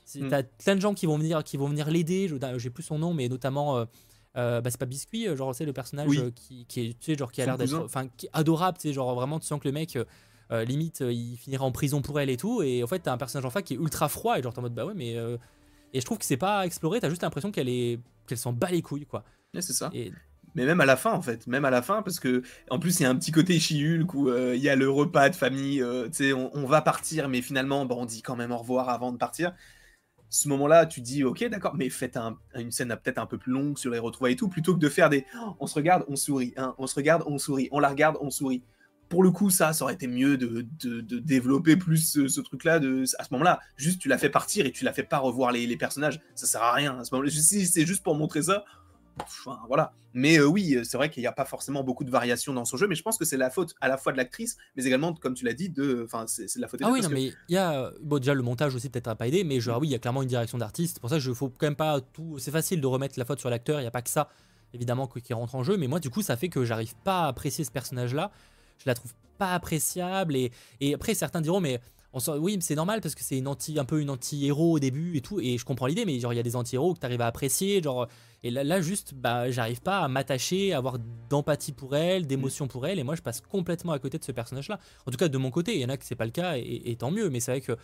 [0.04, 0.28] c'est- Mm.
[0.28, 2.28] t'as plein de gens qui vont venir, qui vont venir l'aider.
[2.28, 5.72] Je- J'ai plus son nom, mais notamment, euh, bah, c'est pas Biscuit, genre c'est le
[5.72, 6.32] personnage Oui.
[6.34, 8.76] qui, qui est, tu sais, genre qui a l'air d'être, enfin, adorable.
[8.78, 9.98] Tu sais, genre vraiment, tu sens que le mec.
[10.52, 12.62] Euh, limite, euh, il finira en prison pour elle et tout.
[12.62, 14.38] Et en fait, t'as un personnage en face qui est ultra froid.
[14.38, 15.16] Et genre, t'es en mode, bah ouais, mais.
[15.16, 15.36] euh,
[15.94, 17.00] Et je trouve que c'est pas exploré.
[17.00, 19.24] T'as juste l'impression qu'elle est, qu'elle s'en bat les couilles, quoi.
[19.54, 19.90] Ouais, c'est ça.
[19.92, 20.12] Et
[20.54, 22.98] Mais même à la fin, en fait, même à la fin, parce que en plus
[23.00, 25.78] il y a un petit côté Chihulk où il y a le repas de famille,
[26.06, 28.88] tu sais, on, on va partir, mais finalement, bah, on dit quand même au revoir
[28.88, 29.52] avant de partir.
[30.28, 33.52] Ce moment-là, tu dis, ok, d'accord, mais faites un- une scène peut-être un peu plus
[33.52, 36.04] longue sur les retrouvailles et tout, plutôt que de faire des, Oh, on se regarde,
[36.08, 38.62] on sourit, hein, on se regarde, on sourit, on la regarde, on sourit.
[39.10, 42.40] Pour le coup, ça, ça aurait été mieux de, de- de développer plus ce, ce
[42.40, 42.78] truc-là.
[42.78, 45.52] De, à ce moment-là, juste tu la fais partir et tu la fais pas revoir
[45.52, 46.20] les, les personnages.
[46.34, 46.98] Ça sert à rien.
[46.98, 48.64] À ce moment-là, si c'est juste pour montrer ça,
[49.22, 49.92] Enfin, voilà.
[50.14, 52.64] Mais euh, oui, euh, c'est vrai qu'il n'y a pas forcément beaucoup de variations dans
[52.64, 54.84] son jeu, mais je pense que c'est la faute à la fois de l'actrice, mais
[54.86, 56.80] également, comme tu l'as dit, de, enfin, c'est de la faute.
[56.82, 57.90] Ah oui, non, que- mais il y a.
[58.00, 59.98] Bon, déjà, le montage aussi, peut-être, n'a pas aidé, mais genre, oui, il y a
[59.98, 61.00] clairement une direction d'artiste.
[61.00, 62.38] Pour ça je faut quand même pas tout.
[62.38, 64.30] C'est facile de remettre la faute sur l'acteur, il n'y a pas que ça,
[64.72, 67.24] évidemment, qui qui rentre en jeu, mais moi, du coup, ça fait que j'arrive pas
[67.24, 68.30] à apprécier ce personnage-là.
[68.80, 71.80] Je la trouve pas appréciable, et, après, certains diront, mais.
[72.12, 73.40] On oui, c'est normal parce que c'est
[73.78, 76.36] un peu une anti-héros au début et tout, et je comprends l'idée, mais genre il
[76.36, 78.08] y a des anti-héros que tu arrives à apprécier, genre
[78.42, 80.96] et là, juste, bah, j'arrive pas à m'attacher, à avoir
[81.28, 84.32] d'empathie pour elle, d'émotion pour elle, et moi je passe complètement à côté de ce
[84.32, 84.80] personnage-là.
[85.06, 86.54] En tout cas, de mon côté, il y en a que c'est pas le cas,
[86.56, 87.76] et, tant mieux, mais c'est vrai que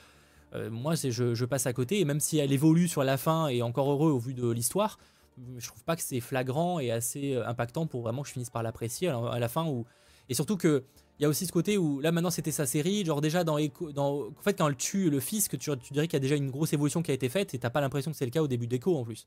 [0.54, 3.46] euh, moi, je, je passe à côté, et même si elle évolue sur la fin,
[3.46, 4.98] et encore heureux au vu de l'histoire,
[5.58, 8.50] je trouve pas que c'est flagrant et assez euh, impactant pour vraiment que je finisse
[8.50, 9.66] par l'apprécier à la- à la fin.
[9.66, 9.84] Où...
[10.28, 10.84] Et surtout que.
[11.18, 13.56] Il y a aussi ce côté où là maintenant c'était sa série, genre déjà dans,
[13.56, 16.20] Echo, dans en fait quand elle tue le fils, que tu, dirais qu'il y a
[16.20, 18.30] déjà une grosse évolution qui a été faite et t'as pas l'impression que c'est le
[18.30, 19.26] cas au début d'Echo en plus.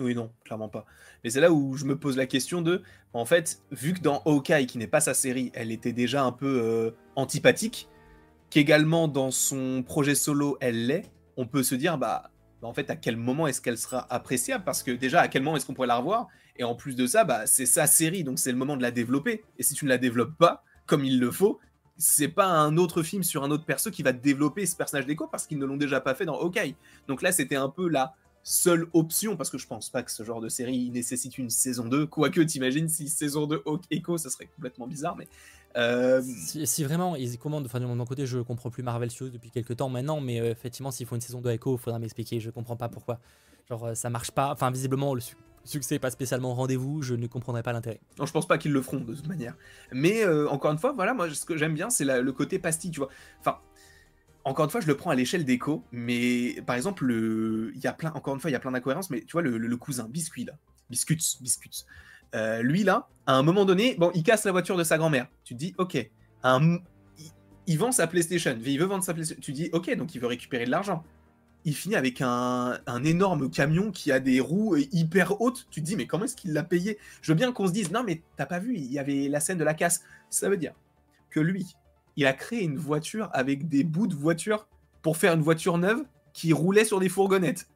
[0.00, 0.86] Oui, non, clairement pas.
[1.22, 2.82] Mais c'est là où je me pose la question de,
[3.12, 6.32] en fait, vu que dans Hawkeye, qui n'est pas sa série, elle était déjà un
[6.32, 7.88] peu euh, antipathique,
[8.48, 12.30] qu'également dans son projet solo, elle l'est, on peut se dire, bah,
[12.62, 14.64] bah, en fait, à quel moment est-ce qu'elle sera appréciable?
[14.64, 16.28] Parce que déjà, à quel moment est-ce qu'on pourrait la revoir?
[16.60, 18.90] Et en plus de ça, bah, c'est sa série, donc c'est le moment de la
[18.90, 19.42] développer.
[19.58, 21.58] Et si tu ne la développes pas, comme il le faut,
[21.96, 25.26] c'est pas un autre film sur un autre perso qui va développer ce personnage d'écho
[25.26, 26.76] parce qu'ils ne l'ont déjà pas fait dans Hawkeye.
[27.08, 30.22] Donc là, c'était un peu la seule option, parce que je pense pas que ce
[30.22, 34.28] genre de série nécessite une saison 2, quoique t'imagines si saison 2 Hawk Echo, ça
[34.28, 35.28] serait complètement bizarre, mais...
[35.76, 39.50] euh, Si, vraiment ils commandent, enfin de mon côté je comprends plus Marvel Studios depuis
[39.50, 42.40] quelques temps maintenant, mais euh, effectivement s'il faut une saison de Echo, il faudra m'expliquer,
[42.40, 43.20] je comprends pas pourquoi.
[43.68, 45.20] Genre euh, ça marche pas, enfin visiblement le
[45.64, 48.00] succès pas spécialement rendez-vous, je ne comprendrai pas l'intérêt.
[48.18, 49.54] Non, je pense pas qu'ils le feront de toute manière.
[49.92, 52.90] Mais euh, encore une fois, voilà, moi ce que j'aime bien, c'est le côté pastille,
[52.90, 53.08] tu vois.
[53.40, 53.58] Enfin,
[54.44, 57.86] encore une fois, je le prends à l'échelle d'écho, mais par exemple, le- il y
[57.86, 60.08] a plein, encore une fois, il y a plein d'incohérences, mais tu vois, le, cousin
[60.08, 60.54] Biscuit, là,
[60.88, 61.84] Biscuits, Biscuits,
[62.34, 65.28] euh, lui là, à un moment donné, bon, il casse la voiture de sa grand-mère.
[65.44, 66.10] Tu te dis, ok,
[66.42, 66.78] un-
[67.66, 69.40] il, vend sa PlayStation, il veut vendre sa PlayStation.
[69.42, 71.04] Tu dis, ok, donc il veut récupérer de l'argent.
[71.64, 75.66] Il finit avec un, énorme camion qui a des roues hyper hautes.
[75.70, 76.98] Tu te dis, mais comment est-ce qu'il l'a payé?
[77.20, 79.40] Je veux bien qu'on se dise, non, mais t'as pas vu, il y avait la
[79.40, 80.02] scène de la casse.
[80.30, 80.72] Ça veut dire
[81.28, 81.76] que lui,
[82.16, 84.66] il a créé une voiture avec des bouts de voiture
[85.02, 87.68] pour faire une voiture neuve qui roulait sur des fourgonnettes.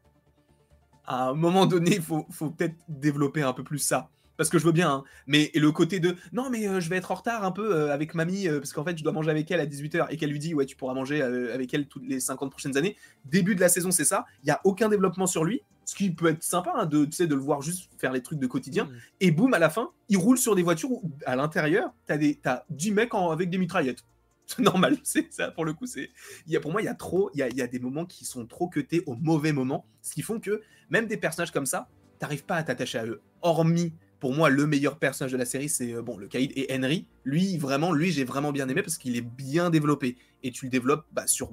[1.06, 4.08] À un moment donné, il faut peut-être développer un peu plus ça.
[4.36, 5.04] Parce que je veux bien, hein.
[5.26, 7.74] mais et le côté de non, mais euh, je vais être en retard un peu
[7.74, 10.16] euh, avec mamie, euh, parce qu'en fait, je dois manger avec elle à 18h et
[10.16, 12.96] qu'elle lui dit, ouais, tu pourras manger avec elle toutes les 50 prochaines années.
[13.24, 14.24] Début de la saison, c'est ça.
[14.42, 17.12] Il n'y a aucun développement sur lui, ce qui peut être sympa hein, de, tu
[17.12, 18.86] sais, de le voir juste faire les trucs de quotidien.
[18.86, 18.90] Mm.
[19.20, 22.34] Et boum, à la fin, il roule sur des voitures où, à l'intérieur, t'as des,
[22.36, 24.04] t'as 10 mecs en- avec des mitraillettes.
[24.46, 25.86] C'est normal, c'est ça, pour le coup.
[25.86, 26.10] c'est
[26.46, 27.78] il y a, Pour moi, il y a trop, il y a, y a des
[27.78, 31.50] moments qui sont trop cutés au mauvais moment, ce qui font que même des personnages
[31.50, 33.22] comme ça, t'arrives pas à t'attacher à eux.
[33.40, 33.94] Hormis
[34.24, 37.04] pour moi, le meilleur personnage de la série, c'est euh, bon, le Kaïd et Henry.
[37.26, 40.16] Lui, vraiment, lui, j'ai vraiment bien aimé parce qu'il est bien développé.
[40.42, 41.50] Et tu le développes bah, sur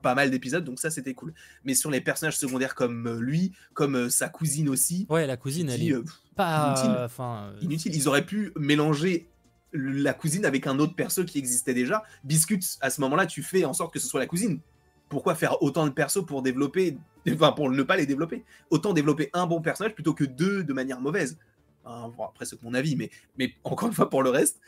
[0.00, 1.34] pas mal d'épisodes, donc ça, c'était cool.
[1.66, 5.06] Mais sur les personnages secondaires comme euh, lui, comme euh, sa cousine aussi.
[5.10, 5.94] Ouais, la cousine, elle est
[6.34, 6.76] pas.
[6.78, 6.96] Inutile.
[7.04, 7.94] Enfin, inutile.
[7.94, 9.28] Ils auraient pu mélanger
[9.74, 12.04] la cousine avec un autre perso qui existait déjà.
[12.24, 14.60] Biscuit, à ce moment-là, tu fais en sorte que ce soit la cousine.
[15.10, 16.96] Pourquoi faire autant de persos pour développer,
[17.28, 18.44] enfin pour ne pas les développer?
[18.70, 21.36] Autant développer un bon personnage plutôt que deux de manière mauvaise.
[21.84, 24.60] Hein, après, c'est mon avis, mais, mais encore une fois, pour le reste,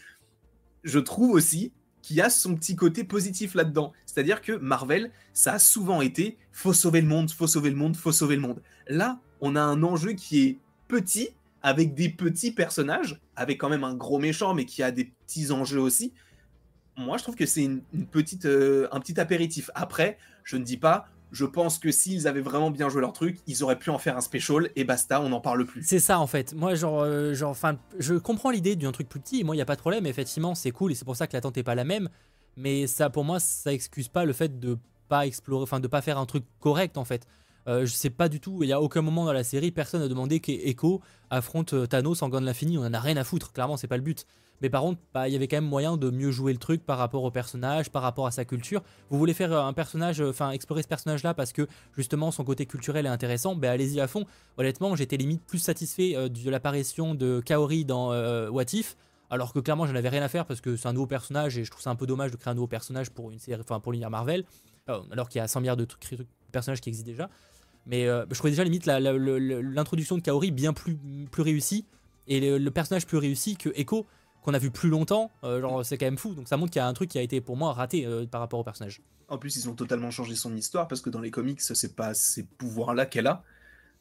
[0.84, 3.92] je trouve aussi qu'il y a son petit côté positif là-dedans.
[4.06, 7.96] C'est-à-dire que Marvel, ça a souvent été faut sauver le monde, faut sauver le monde,
[7.96, 8.62] faut sauver le monde.
[8.86, 11.30] Là, on a un enjeu qui est petit,
[11.62, 15.50] avec des petits personnages, avec quand même un gros méchant, mais qui a des petits
[15.50, 16.12] enjeux aussi.
[16.96, 19.70] Moi, je trouve que c'est une, petite, euh, un petit apéritif.
[19.74, 23.38] Après, je ne dis pas je pense que s'ils avaient vraiment bien joué leur truc,
[23.46, 25.82] ils auraient pu en faire un special et basta, on n'en parle plus.
[25.84, 26.54] C'est ça en fait.
[26.54, 29.44] Moi, genre, euh, genre, enfin, je comprends l'idée d'un truc plus petit.
[29.44, 30.06] Moi, il y a pas de problème.
[30.06, 32.08] Effectivement, c'est cool et c'est pour ça que l'attente est pas la même.
[32.56, 36.00] Mais ça, pour moi, ça excuse pas le fait de pas explorer, enfin, de pas
[36.00, 37.26] faire un truc correct en fait.
[37.68, 40.00] Euh, je sais pas du tout, il y a aucun moment dans la série, personne
[40.00, 43.24] n'a demandé qu'Echo affronte euh, Thanos en gant de l'infini, on en a rien à
[43.24, 44.24] foutre, clairement c'est pas le but.
[44.62, 46.84] Mais par contre, bah, il y avait quand même moyen de mieux jouer le truc
[46.84, 48.82] par rapport au personnage, par rapport à sa culture.
[49.10, 51.66] Vous voulez faire un personnage, euh, enfin explorer ce personnage-là parce que
[51.96, 54.24] justement son côté culturel est intéressant, bah allez-y à fond.
[54.56, 58.96] Honnêtement, j'étais limite plus satisfait euh, de l'apparition de Kaori dans euh, What If,
[59.30, 61.64] alors que clairement j'en avais rien à faire parce que c'est un nouveau personnage et
[61.64, 63.80] je trouve ça un peu dommage de créer un nouveau personnage pour une série, enfin
[63.80, 64.44] pour l'univers Marvel,
[64.86, 67.28] alors qu'il y a 100 milliards de trucs, personnages qui existent déjà.
[67.86, 70.96] Mais je trouvais déjà limite l'introduction de Kaori bien plus,
[71.30, 71.84] plus réussie
[72.26, 74.06] et le personnage plus réussi que Echo
[74.46, 76.32] qu'on a vu plus longtemps, euh, genre c'est quand même fou.
[76.32, 78.26] Donc ça montre qu'il y a un truc qui a été pour moi raté euh,
[78.26, 79.02] par rapport au personnage.
[79.28, 82.14] En plus, ils ont totalement changé son histoire parce que dans les comics, c'est pas
[82.14, 83.42] ces pouvoirs-là qu'elle a.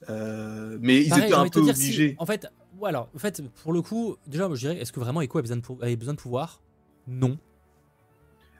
[0.09, 2.15] Euh, mais ils étaient un peu obligés.
[2.19, 3.09] en fait, voilà.
[3.15, 5.83] En fait, pour le coup, déjà, je dirais, est-ce que vraiment Echo avait besoin de,
[5.83, 6.61] avait besoin de pouvoir?
[7.07, 7.39] Non.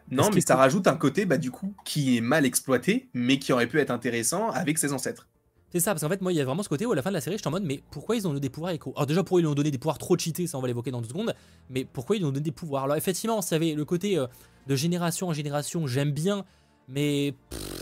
[0.09, 3.53] Non, mais ça rajoute un côté, bah, du coup, qui est mal exploité, mais qui
[3.53, 5.27] aurait pu être intéressant avec ses ancêtres.
[5.75, 7.01] C'est ça, parce qu'en fait, moi, il y a vraiment ce côté où à la
[7.01, 8.71] fin de la série, je suis en mode, mais pourquoi ils ont donné des pouvoirs
[8.71, 10.89] écho Alors, déjà, pourquoi ils ont donné des pouvoirs trop cheatés, ça on va l'évoquer
[10.89, 11.35] dans deux secondes,
[11.69, 12.85] mais pourquoi ils ont donné des pouvoirs?
[12.85, 14.25] Alors, effectivement, ça avait le côté euh,
[14.67, 16.45] de génération en génération, j'aime bien,
[16.87, 17.33] mais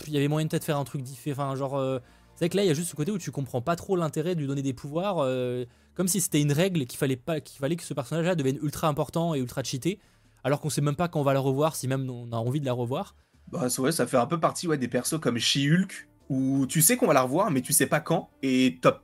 [0.07, 1.43] il y avait moyen de peut-être faire un truc différent.
[1.43, 1.99] Enfin, genre, euh,
[2.35, 4.33] c'est que là, il y a juste ce côté où tu comprends pas trop l'intérêt
[4.33, 7.75] de lui donner des pouvoirs, euh, comme si c'était une règle qu'il fallait, qu'il fallait
[7.75, 9.99] que ce personnage-là devienne ultra important et ultra cheaté,
[10.43, 12.59] alors qu'on sait même pas quand on va la revoir, si même on a envie
[12.59, 13.13] de la revoir.
[13.51, 17.07] Bah, ouais, ça fait un peu partie des persos comme She-Hulk où tu sais qu'on
[17.07, 19.01] va la revoir, mais tu sais pas quand, et top.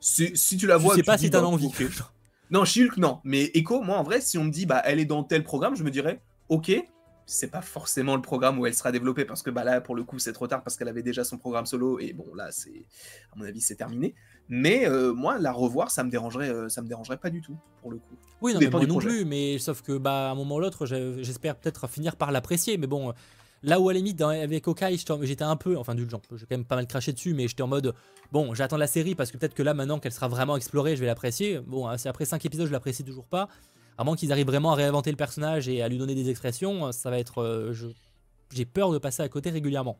[0.00, 1.70] Si, tu la vois, tu sais pas si t'as envie.
[2.50, 3.20] non, Shulk, non.
[3.24, 5.76] Mais Echo, moi, en vrai, si on me dit, bah, elle est dans tel programme,
[5.76, 6.72] je me dirais, ok,
[7.24, 10.02] c'est pas forcément le programme où elle sera développée, parce que bah, là, pour le
[10.02, 12.84] coup, c'est trop tard, parce qu'elle avait déjà son programme solo, et bon, là, c'est,
[13.32, 14.14] à mon avis, c'est terminé.
[14.48, 17.56] Mais euh, moi, la revoir, ça me dérangerait, euh, ça me dérangerait pas du tout,
[17.80, 18.16] pour le coup.
[18.40, 20.84] Oui, non, mais moi non plus, mais sauf que, bah, à un moment ou l'autre,
[20.84, 23.14] j'espère peut-être finir par l'apprécier, mais bon
[23.64, 26.20] Là où à la limite, avec Okai, j'étais un peu, enfin, indulgent.
[26.32, 27.94] J'ai quand même pas mal craché dessus, mais j'étais en mode,
[28.32, 31.00] bon, j'attends la série parce que peut-être que là, maintenant qu'elle sera vraiment explorée, je
[31.00, 31.60] vais l'apprécier.
[31.60, 33.48] Bon, hein, après 5 épisodes, je l'apprécie toujours pas.
[33.98, 36.90] À moins qu'ils arrivent vraiment à réinventer le personnage et à lui donner des expressions,
[36.92, 37.42] ça va être.
[37.42, 37.72] Euh,
[38.52, 39.98] j'ai peur de passer à côté régulièrement.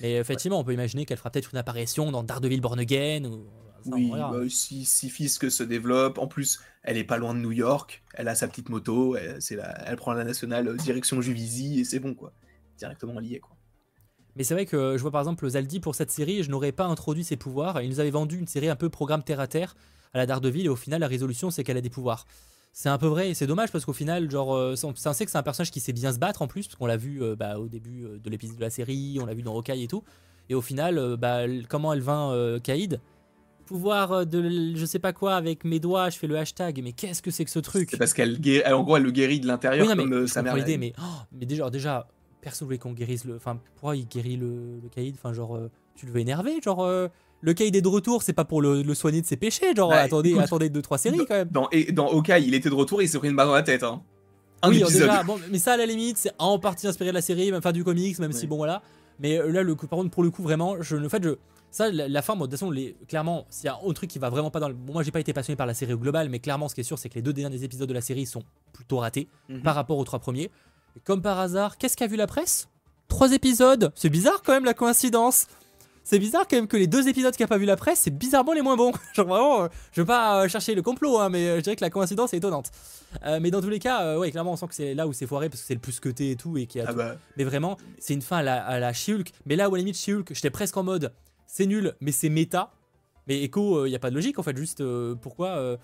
[0.00, 3.24] Mais effectivement, on peut imaginer qu'elle fera peut-être une apparition dans Daredevil Born Again.
[3.24, 3.46] Ou,
[3.86, 7.52] oui, bah, si, si Fisk se développe, en plus, elle est pas loin de New
[7.52, 11.80] York, elle a sa petite moto, elle, la, elle prend la nationale euh, direction Juvisy
[11.80, 12.32] et c'est bon quoi
[12.78, 13.40] directement lié.
[13.40, 13.56] Quoi.
[14.36, 16.86] Mais c'est vrai que je vois par exemple Zaldi pour cette série, je n'aurais pas
[16.86, 17.82] introduit ses pouvoirs.
[17.82, 19.74] Il nous avait vendu une série un peu programme terre à terre
[20.14, 22.24] à la Daredevil et au final la résolution c'est qu'elle a des pouvoirs.
[22.72, 25.30] C'est un peu vrai et c'est dommage parce qu'au final, genre, euh, on sait que
[25.32, 27.34] c'est un personnage qui sait bien se battre en plus, parce qu'on l'a vu euh,
[27.34, 29.88] bah, au début euh, de l'épisode de la série, on l'a vu dans Hawkeye et
[29.88, 30.04] tout.
[30.48, 33.00] Et au final, bah, comment elle vainc Kaïd?
[33.66, 36.80] Pouvoir de je sais pas quoi avec mes doigts, je fais le hashtag.
[36.82, 37.88] Mais qu'est-ce que c'est que ce truc?
[37.90, 38.38] C'est parce qu'elle
[38.72, 40.54] en gros elle le guérit de l'intérieur comme sa mère.
[40.54, 42.06] mais, oh, mais déjà, déjà
[42.40, 43.36] personne voulait qu'on guérisse le.
[43.36, 45.14] Enfin, pourquoi il guérit le, le caïd?
[45.16, 46.60] Enfin, genre, euh, tu le veux énerver?
[46.62, 47.08] Genre, euh,
[47.40, 49.74] le caïd est de retour, c'est pas pour le, soigner de ses péchés?
[49.74, 51.48] Genre, bah, attendez, attendez deux, trois séries quand même.
[51.50, 53.54] Dans, et, dans Hawkeye, il était de retour et il s'est pris une balle dans
[53.54, 53.82] la tête.
[53.82, 54.02] Hein.
[54.62, 57.22] Un oui, déjà, bon, mais ça à la limite, c'est en partie inspiré de la
[57.22, 58.82] série, même enfin du comics, même si bon voilà.
[59.20, 61.36] Mais euh, là, le, par contre, pour le coup, vraiment, je, le fait, je,
[61.70, 64.18] ça, la, fin, moi, de toute façon, les, clairement, s'il y a un truc qui
[64.18, 64.74] va vraiment pas dans le.
[64.74, 66.80] Bon, moi, j'ai pas été passionné par la série au global, mais clairement, ce qui
[66.80, 69.62] est sûr, c'est que les deux derniers épisodes de la série sont plutôt ratés mhm.
[69.62, 70.50] par rapport aux trois premiers.
[70.96, 72.68] Et comme par hasard, qu'est-ce qu'a vu la presse?
[73.08, 75.46] Trois épisodes C'est bizarre quand même la coïncidence.
[76.10, 78.10] C'est bizarre quand même que les deux épisodes qui a pas vu la presse, c'est
[78.10, 78.92] bizarrement les moins bons.
[79.14, 81.76] Genre vraiment, euh, je veux pas euh, chercher le complot, hein, mais euh, je dirais
[81.76, 82.70] que la coïncidence est étonnante.
[83.42, 85.50] mais dans tous les cas, ouais, clairement, on sent que c'est là où c'est foiré
[85.50, 86.86] parce que c'est le plus cuté et tout et qui a.
[86.88, 87.16] Ah bah.
[87.36, 88.92] Mais vraiment, c'est une fin à la, à la
[89.44, 91.12] Mais là où à la limite She-Hulk, j'étais presque en mode,
[91.46, 92.72] c'est nul, mais c'est méta.
[93.26, 94.56] Mais Echo, il y a pas de logique en fait.
[94.56, 94.82] Juste
[95.20, 95.76] pourquoi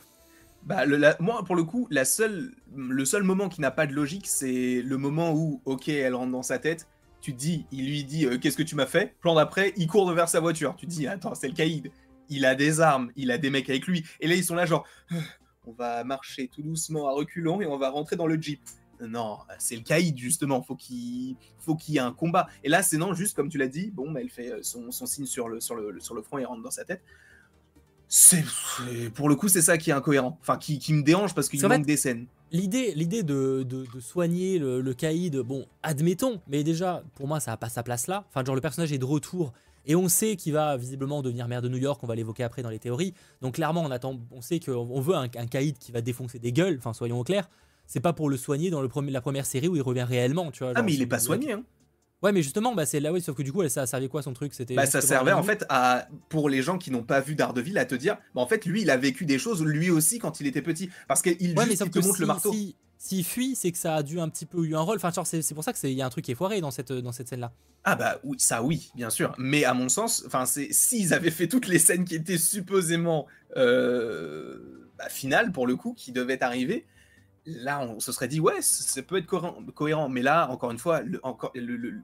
[0.64, 0.84] Bah,
[1.20, 4.80] moi, pour le coup, la seule, le seul moment qui n'a pas de logique, c'est
[4.82, 6.88] le moment où, ok, elle rentre dans sa tête.
[7.20, 9.14] Tu te dis, il lui dit, euh, qu'est-ce que tu m'as fait?
[9.20, 10.74] Plan d'après, il court vers sa voiture.
[10.76, 11.90] Tu te dis, attends, c'est le caïd.
[12.30, 14.04] Il a des armes, il a des mecs avec lui.
[14.20, 14.86] Et là, ils sont là, genre,
[15.66, 18.60] on va marcher tout doucement à reculons et on va rentrer dans le jeep.
[19.00, 20.62] Non, c'est le caïd, justement.
[20.62, 22.48] Faut qu'il faut qu'il y ait un combat.
[22.62, 24.90] Et là, c'est non, juste comme tu l'as dit, bon, bah, elle fait euh, son,
[24.90, 27.02] son signe sur le, sur, le, sur le front et rentre dans sa tête.
[28.08, 28.44] C'est
[29.14, 30.38] pour le coup, c'est ça qui est incohérent.
[30.40, 32.26] Enfin, qui, qui me dérange parce qu'il fait- manque des scènes.
[32.52, 37.40] L'idée, l'idée de, de- de soigner le, le caïd, bon, admettons, mais déjà, pour moi,
[37.40, 38.24] ça n'a pas sa place là.
[38.28, 39.52] Enfin, genre, le personnage est de retour
[39.86, 42.62] et on sait qu'il va visiblement devenir maire de New York, on va l'évoquer après
[42.62, 43.12] dans les théories.
[43.42, 46.38] Donc, clairement, on, attend, on sait qu'on on veut un, un caïd qui va défoncer
[46.38, 47.50] des gueules, enfin, soyons au clair.
[47.86, 50.50] C'est pas pour le soigner dans le premier, la première série où il revient réellement,
[50.52, 50.72] tu vois.
[50.76, 51.52] Ah, mais il est pas soigné.
[51.52, 51.64] Hein.
[52.24, 54.22] Ouais, mais justement, bah, c'est là, oui, sauf que du coup, elle- ça servait quoi
[54.22, 54.54] son truc?
[54.54, 57.76] C'était Bah, ça servait en fait à pour les gens qui n'ont pas vu Daredevil
[57.78, 60.40] à te dire, bah, en fait, lui, il a vécu des choses lui aussi quand
[60.40, 62.52] il était petit, parce qu'il Ouais, te montre si, le marteau.
[62.52, 64.96] si- s'il fuit, c'est que ça a dû un petit peu eu un rôle.
[64.96, 66.62] Enfin, genre, c'est pour ça que c'est- il y a un truc qui est foiré
[66.62, 67.52] dans cette, dans cette scène-là.
[67.84, 69.34] Ah bah oui, ça oui, bien sûr.
[69.36, 73.26] Mais à mon sens, enfin c'est s'ils avaient fait toutes les scènes qui étaient supposément
[73.58, 76.86] euh, bah, finales pour le coup, qui devaient arriver,
[77.46, 79.56] là on se serait dit ouais, ça peut être cohérent.
[79.74, 80.08] cohérent.
[80.08, 82.00] Mais là, encore une fois, le- encore le- le-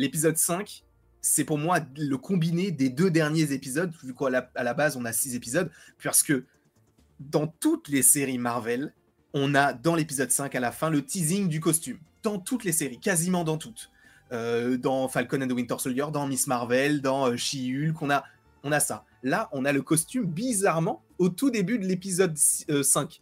[0.00, 0.82] l'épisode 5,
[1.20, 5.12] c'est pour moi le combiné des deux derniers épisodes, vu qu'à la, base on a
[5.12, 5.70] six épisodes,
[6.02, 6.44] parce que
[7.20, 8.94] dans toutes les séries Marvel,
[9.34, 11.98] on a dans l'épisode 5 à la fin le teasing du costume.
[12.22, 13.90] Dans toutes les séries, quasiment dans toutes.
[14.32, 18.24] Euh, dans Falcon and the Winter Soldier, dans Miss Marvel, dans euh, She-Hulk, on a,
[18.62, 19.04] on ça.
[19.22, 23.20] Là, on a le costume bizarrement au tout début de l'épisode si- euh, 5.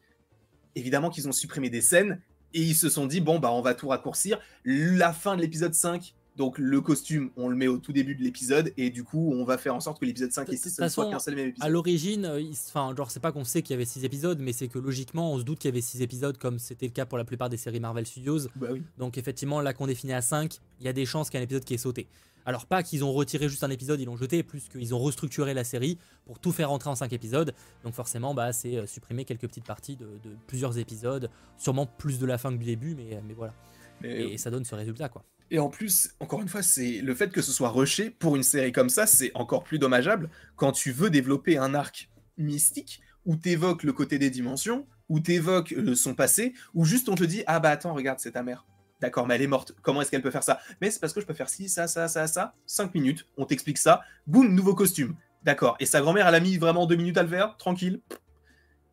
[0.77, 2.21] Évidemment qu'ils ont supprimé des scènes
[2.55, 4.39] et ils se sont dit bon bah on va tout raccourcir.
[4.65, 8.23] La fin de l'épisode 5, donc le costume, on le met au tout début de
[8.23, 10.71] l'épisode et du coup on va faire en sorte que l'épisode 5 De et toute
[10.71, 11.71] 6 ne soient qu'un seul même À épisode.
[11.71, 14.69] l'origine, euh, enfin, genre, c'est pas qu'on sait qu'il y avait 6 épisodes, mais c'est
[14.69, 17.19] que logiquement, on se doute qu'il y avait 6 épisodes, comme c'était le cas pour
[17.19, 18.47] la plupart des séries Marvel Studios.
[18.57, 18.83] Bah oui.
[18.99, 21.41] Donc, effectivement, là qu'on est fini à 5, il y a des chances qu'il y
[21.41, 22.07] ait un épisode qui est sauté.
[22.47, 25.53] Alors, pas qu'ils ont retiré juste un épisode, ils l'ont jeté, plus qu'ils ont restructuré
[25.55, 27.53] la série pour tout faire rentrer en 5 épisodes.
[27.85, 32.19] Donc, forcément, bah, c'est euh, supprimer quelques petites parties de, de plusieurs épisodes, sûrement plus
[32.21, 33.55] de la fin que du début, mais, mais voilà.
[34.01, 35.25] Mais, Et, ça donne ce résultat, quoi.
[35.51, 38.43] Et en plus, encore une fois, c'est le fait que ce soit rushé pour une
[38.43, 43.37] série comme ça, c'est encore plus dommageable quand tu veux développer un arc mystique où
[43.37, 47.43] t'évoques le côté des dimensions, où t'évoques euh, son passé, où juste on te dit
[47.47, 48.67] ah bah attends regarde c'est ta mère.
[49.01, 49.75] D'accord, mais elle est morte.
[49.83, 50.59] Comment est-ce qu'elle peut faire ça?
[50.81, 52.55] Mais c'est parce que je peux faire ci, ça, ça, ça, ça.
[52.67, 54.01] 5 minutes, on t'explique ça.
[54.27, 55.15] Boum, nouveau costume.
[55.45, 55.77] D'accord.
[55.79, 58.01] Et sa grand-mère, elle a mis vraiment deux minutes à le faire, tranquille.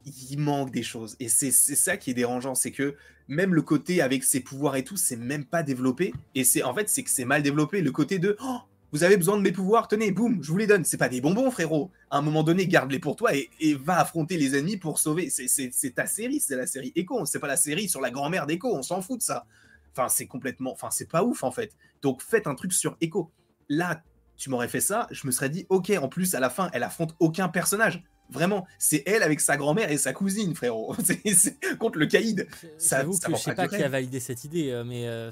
[0.05, 1.15] Il manque des choses.
[1.19, 2.95] Et c'est ça qui est dérangeant, c'est que
[3.27, 6.13] même le côté avec ses pouvoirs et tout, c'est même pas développé.
[6.35, 7.81] Et c'est en fait, c'est que c'est mal développé.
[7.81, 8.59] Le côté de Oh,
[8.91, 10.85] vous avez besoin de mes pouvoirs, tenez, boum, je vous les donne.
[10.85, 11.91] C'est pas des bonbons, frérot.
[12.11, 15.29] À un moment donné, garde-les pour toi et, va affronter les ennemis pour sauver.
[15.29, 17.25] C'est ta série, c'est la série Echo.
[17.25, 19.45] C'est pas la série sur la grand-mère d'Echo, on s'en fout de ça.
[19.91, 20.71] Enfin, c'est complètement.
[20.71, 21.75] Enfin, c'est pas ouf en fait.
[22.01, 23.31] Donc faites un truc sur Echo.
[23.69, 24.03] Là,
[24.37, 26.83] tu m'aurais fait ça, je me serais dit, ok, en plus, à la fin, elle
[26.83, 28.03] affronte aucun personnage.
[28.29, 30.95] Vraiment, c'est elle avec sa grand-mère et sa cousine, frérot.
[31.35, 32.47] C'est contre le caïd.
[32.77, 35.29] Ça- ça que je sais pas qui a validé cette idée, euh, mais euh,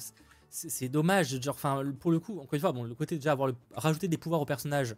[0.49, 1.41] c'est dommage.
[1.41, 4.07] Genre, enfin, pour le coup, encore une fois, bon, le côté déjà avoir le- rajouter
[4.07, 4.95] des pouvoirs au personnage,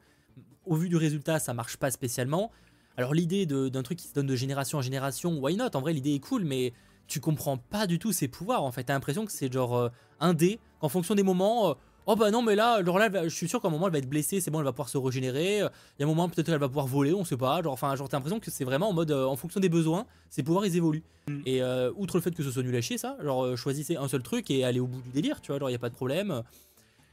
[0.65, 2.51] au vu du résultat, ça marche pas spécialement.
[2.97, 5.69] Alors l'idée d'un truc qui se donne de génération en génération, why not?
[5.75, 6.73] En vrai, l'idée est cool, mais
[7.07, 8.63] tu comprends pas du tout ses pouvoirs.
[8.63, 11.69] En fait, t'as l'impression que c'est genre euh, un dé qu'en fonction des moments.
[11.69, 11.73] euh,
[12.07, 13.97] Oh bah non mais là, genre là, je suis sûr qu'à un moment elle va
[13.97, 15.57] être blessée, c'est bon, elle va pouvoir se régénérer.
[15.57, 15.61] Il
[15.99, 17.61] y a un moment peut-être qu'elle va pouvoir voler, on sait pas.
[17.63, 20.05] Genre, enfin, genre t'as l'impression que c'est vraiment en mode, euh, en fonction des besoins,
[20.29, 21.03] ses pouvoirs ils évoluent.
[21.47, 23.95] Et euh, outre le fait que ce soit nul à chier, ça, genre euh, choisissez
[23.95, 25.89] un seul truc et allez au bout du délire, tu vois, genre y a pas
[25.89, 26.43] de problème.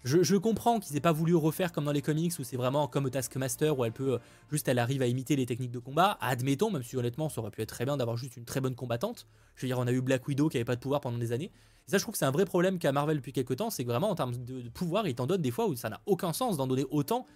[0.04, 3.08] Je, comprends qu'ils aient pas voulu refaire comme dans les comics où c'est vraiment comme
[3.08, 4.18] Taskmaster où elle peut euh,
[4.50, 6.18] juste elle arrive à imiter les techniques de combat.
[6.20, 8.74] Admettons, même si honnêtement ça aurait pu être très bien d'avoir juste une très bonne
[8.74, 9.28] combattante.
[9.54, 11.30] Je veux dire, on a eu Black Widow qui avait pas de pouvoir pendant des
[11.30, 11.52] années.
[11.86, 13.84] Et ça, je trouve que c'est un vrai problème qu'a Marvel depuis quelques temps, c'est
[13.84, 16.32] que vraiment en termes de, pouvoir, ils t'en donnent des fois où ça n'a aucun
[16.32, 17.26] sens d'en donner autant.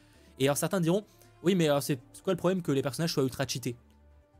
[0.40, 1.05] Et alors certains diront,
[1.44, 3.76] oui, mais c'est quoi le problème que les personnages soient ultra cheatés?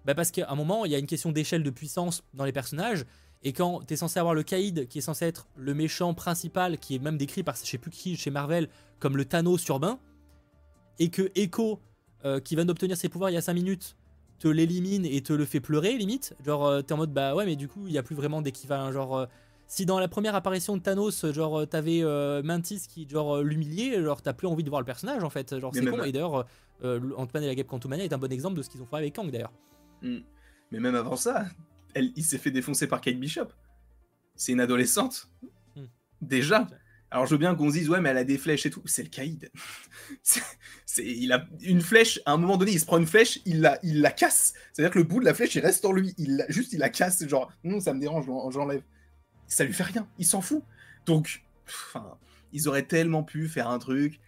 [0.05, 2.53] Bah parce qu'à un moment, il y a une question d'échelle de puissance dans les
[2.53, 3.05] personnages.
[3.47, 6.79] Et quand tu es censé avoir le Kaïd, qui est censé être le méchant principal,
[6.79, 10.01] qui est même décrit par je sais plus qui chez Marvel comme le Thanos urbain,
[10.99, 11.79] et que Echo,
[12.25, 13.97] euh, qui vient d'obtenir ses pouvoirs il y a 5 minutes,
[14.41, 16.35] te l'élimine et te le fait pleurer, limite.
[16.45, 18.43] Genre, euh, t'es en mode, bah ouais, mais du coup, il n'y a plus vraiment
[18.43, 18.91] d'équivalent.
[18.91, 19.27] Genre, euh,
[19.69, 22.03] si dans la première apparition de Thanos, genre, euh, t'avais
[22.43, 25.57] Mantis qui, genre, l'humiliait, genre, t'as plus envie de voir le personnage, en fait.
[25.61, 26.03] Genre, c'est con.
[26.03, 26.47] Et d'ailleurs,
[26.83, 29.15] Ant-Man et la Guêpe Quantumania est un bon exemple de ce qu'ils ont fait avec
[29.15, 29.53] Kang, d'ailleurs.
[30.03, 31.47] Mais même avant ça,
[31.97, 33.49] elle, il s'est fait défoncer par Kate Bishop.
[34.35, 35.31] C'est une adolescente.
[35.75, 35.87] Hmm.
[36.21, 36.69] Déjà.
[37.11, 38.83] Alors je veux bien qu'on se dise, ouais, mais elle a des flèches et tout.
[38.85, 39.51] C'est le caïd.
[40.99, 43.79] il a une flèche, à un moment donné, il se prend une flèche, il la,
[43.83, 44.55] il la casse.
[44.73, 46.15] C'est-à-dire que le bout de la flèche, il reste en lui.
[46.19, 48.83] Il juste, il la casse, genre, non, ça me dérange, j'enlève.
[49.47, 50.63] Ça lui fait rien, il s'en fout.
[51.07, 52.19] Donc, enfin,
[52.53, 54.21] ils auraient tellement pu faire un truc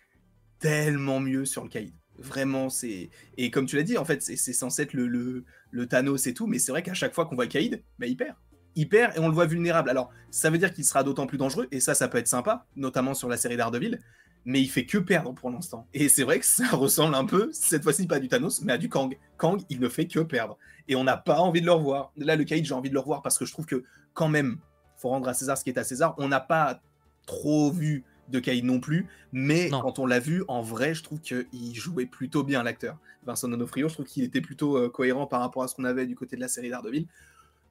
[0.61, 1.93] tellement mieux sur le caïd.
[2.17, 3.11] Vraiment, c'est.
[3.37, 6.35] Et comme tu l'as dit, en fait, c'est censé être le, le, le, Thanos et
[6.35, 8.35] tout, mais c'est vrai qu'à chaque fois qu'on voit le caïd, bah, il perd
[8.75, 9.91] il perd et on le voit vulnérable.
[9.91, 12.65] Alors, ça veut dire qu'il sera d'autant plus dangereux, et ça, ça peut être sympa,
[12.77, 13.99] notamment sur la série d'Ardeville,
[14.45, 15.89] mais il fait que perdre pour l'instant.
[15.93, 18.73] Et c'est vrai que ça ressemble un peu, cette fois-ci pas à du Thanos, mais
[18.73, 19.19] à du Kang.
[19.37, 20.59] Kang, il ne fait que perdre.
[20.87, 22.13] Et on n'a pas envie de le revoir.
[22.17, 24.59] Là, le Kaïd, j'ai envie de le revoir parce que je trouve que, quand même,
[24.97, 26.15] faut rendre à César ce qui est à César.
[26.17, 26.81] On n'a pas
[27.27, 31.21] trop vu de Kaïd non plus, mais quand on l'a vu, en vrai, je trouve
[31.21, 32.99] qu'il jouait plutôt bien l'acteur.
[33.25, 36.07] Vincent Donofrio, je trouve qu'il était plutôt euh, cohérent par rapport à ce qu'on avait
[36.07, 37.07] du côté de la série d'Ardeville.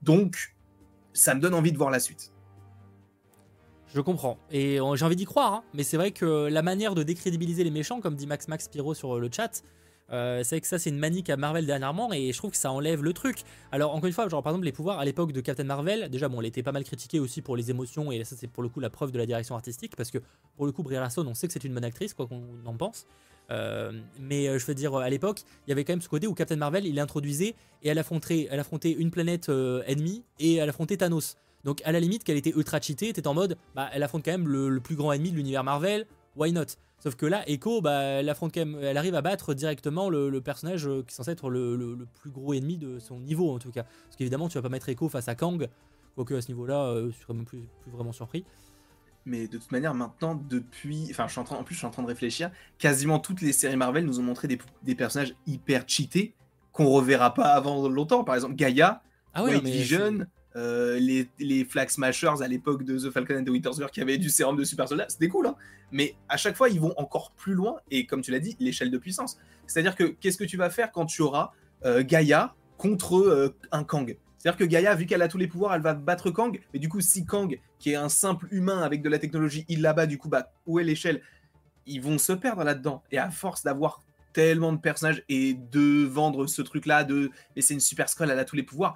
[0.01, 0.55] Donc,
[1.14, 2.32] ça me donne envie de voir la suite.
[3.93, 4.38] Je comprends.
[4.51, 5.64] Et euh, j'ai envie d'y croire, hein.
[5.74, 8.93] mais c'est vrai que la manière de décrédibiliser les méchants, comme dit Max Max Pyro
[8.93, 9.64] sur le chat,
[10.12, 12.72] euh, c'est que ça c'est une manique à Marvel dernièrement et je trouve que ça
[12.72, 13.43] enlève le truc.
[13.72, 16.39] Alors encore une fois, par exemple les pouvoirs à l'époque de Captain Marvel, déjà bon,
[16.39, 18.80] elle était pas mal critiquée aussi pour les émotions et ça c'est pour le coup
[18.80, 20.20] la preuve de la direction artistique parce que
[20.55, 22.78] pour le coup Brie Larson, on sait que c'est une bonne actrice quoi qu'on en
[22.78, 23.05] pense.
[23.49, 26.34] Euh, mais je veux dire, à l'époque, il y avait quand même ce côté où
[26.34, 30.97] Captain Marvel, il introduisait et elle affrontait, elle affrontait une planète ennemie et elle affrontait
[30.97, 31.38] Thanos.
[31.64, 34.32] Donc à la limite qu'elle était ultra cheatée, t'es en mode, bah elle affronte quand
[34.32, 36.05] même le, plus grand ennemi de l'univers Marvel,
[36.36, 36.78] why not?
[37.00, 40.41] Sauf que là, Echo, bah, elle affronte quand même, elle arrive à battre directement le,
[40.41, 43.72] personnage euh, qui est censé être le, plus gros ennemi de son niveau en tout
[43.72, 43.84] cas.
[43.84, 45.68] Parce qu'évidemment, tu vas pas mettre Echo face à Kang,
[46.16, 48.45] quoique à ce niveau-là, euh, je suis même plus, vraiment surpris.
[49.26, 51.08] Mais de toute manière, maintenant, depuis.
[51.12, 51.58] Enfin, je suis en, train...
[51.58, 52.50] en plus, je suis en train de réfléchir.
[52.78, 56.34] Quasiment toutes les séries Marvel nous ont montré des, personnages hyper cheatés
[56.72, 58.24] qu'on reverra pas avant longtemps.
[58.24, 60.26] Par exemple, Gaia, ah White Vision,
[60.58, 64.01] euh, les, les, Flag Smashers à l'époque de The Falcon and the Winter Soldier qui
[64.01, 65.55] avaient du sérum de super soldat, c'était cool, hein
[65.91, 68.91] mais à chaque fois ils vont encore plus loin et comme tu l'as dit, l'échelle
[68.91, 69.38] de puissance.
[69.68, 71.51] C'est-à-dire que qu'est-ce que tu vas faire quand tu auras
[71.86, 74.18] euh, Gaïa contre euh, un Kang?
[74.38, 76.89] C'est-à-dire que Gaïa, vu qu'elle a tous les pouvoirs, elle va battre Kang, mais du
[76.89, 80.05] coup, si Kang, qui est un simple humain avec de la technologie, il la bat,
[80.05, 81.22] du coup, bah, où est l'échelle?
[81.86, 83.03] Ils vont se perdre là-dedans.
[83.12, 84.01] Et à force d'avoir
[84.34, 88.39] tellement de personnages et de vendre ce truc-là, de mais c'est une super scroll, elle
[88.39, 88.93] a tous les pouvoirs,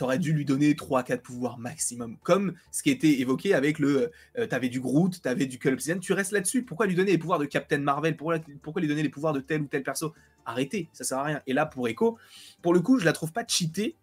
[0.00, 2.16] t'aurais dû lui donner 3-4 pouvoirs maximum.
[2.22, 4.10] Comme ce qui était évoqué avec le.
[4.38, 6.62] Euh, t'avais du Groot, t'avais du Cull tu restes là-dessus.
[6.62, 8.16] Pourquoi lui donner les pouvoirs de Captain Marvel?
[8.16, 10.14] Pourquoi, pourquoi lui donner les pouvoirs de tel ou tel perso?
[10.46, 11.42] Arrêtez, ça sert à rien.
[11.46, 12.16] Et là, pour Echo,
[12.62, 13.94] pour le coup, je la trouve pas cheatée,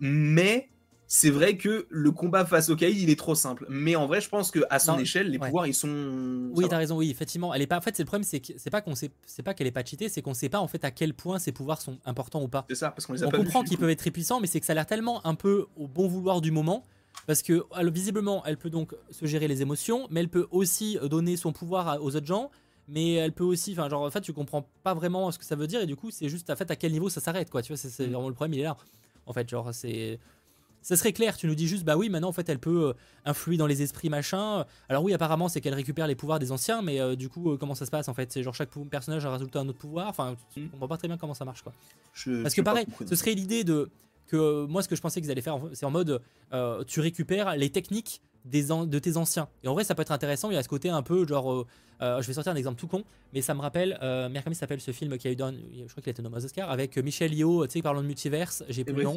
[0.00, 0.68] mais
[1.08, 3.66] c'est vrai que le combat face au Kaïd, il est trop simple.
[3.68, 6.50] Mais en vrai, je pense que à son échelle, les pouvoirs, ils sont.
[6.54, 6.96] Oui, t'as raison.
[6.96, 7.78] Oui, effectivement, elle est pas.
[7.78, 9.72] En fait, c'est le problème, c'est que c'est pas qu'on sait, c'est pas qu'elle est
[9.72, 12.42] pas cheatée, c'est qu'on sait pas en fait à quel point ses pouvoirs sont importants
[12.42, 12.64] ou pas.
[12.68, 14.60] C'est ça, parce qu'on les a On comprend qu'ils peuvent être très puissants, mais c'est
[14.60, 16.84] que ça a l'air tellement un peu au bon vouloir du moment.
[17.26, 21.36] Parce que visiblement, elle peut donc se gérer les émotions, mais elle peut aussi donner
[21.36, 22.50] son pouvoir aux autres gens.
[22.88, 25.56] Mais elle peut aussi, enfin, genre, en fait, tu comprends pas vraiment ce que ça
[25.56, 27.62] veut dire, et du coup, c'est juste, en fait, à quel niveau ça s'arrête, quoi.
[27.62, 28.10] Tu vois, c'est mm.
[28.10, 28.76] vraiment le problème, il est là.
[29.26, 30.20] En fait, genre, c'est
[30.86, 32.92] ça serait clair, tu nous dis juste, bah oui, maintenant en fait elle peut euh,
[33.24, 34.64] influer dans les esprits, machin.
[34.88, 37.56] Alors oui, apparemment c'est qu'elle récupère les pouvoirs des anciens, mais euh, du coup, euh,
[37.56, 38.30] comment ça se passe en fait?
[38.30, 40.68] C'est genre chaque personnage a rajouté un autre pouvoir, enfin, je mm.
[40.68, 41.72] comprends pas très bien comment ça marche quoi.
[42.44, 43.90] Parce que pareil, ce serait l'idée de.
[44.28, 46.22] que moi ce que je pensais qu'ils allaient faire, c'est en mode,
[46.86, 49.48] tu récupères les techniques des de tes anciens.
[49.64, 50.52] Et en vrai, ça peut être intéressant.
[50.52, 51.66] Il y a ce côté un peu genre.
[52.00, 53.02] je vais sortir un exemple tout con,
[53.34, 53.98] mais ça me rappelle.
[54.02, 55.36] Euh, comment s'appelle ce film qui a eu.
[55.36, 56.70] Dans, je crois qu'il a été nommé aux Oscars.
[56.70, 58.62] Avec Michel Yeoh, tu sais, parlant de multiverse.
[58.68, 59.16] J'ai plus le nom.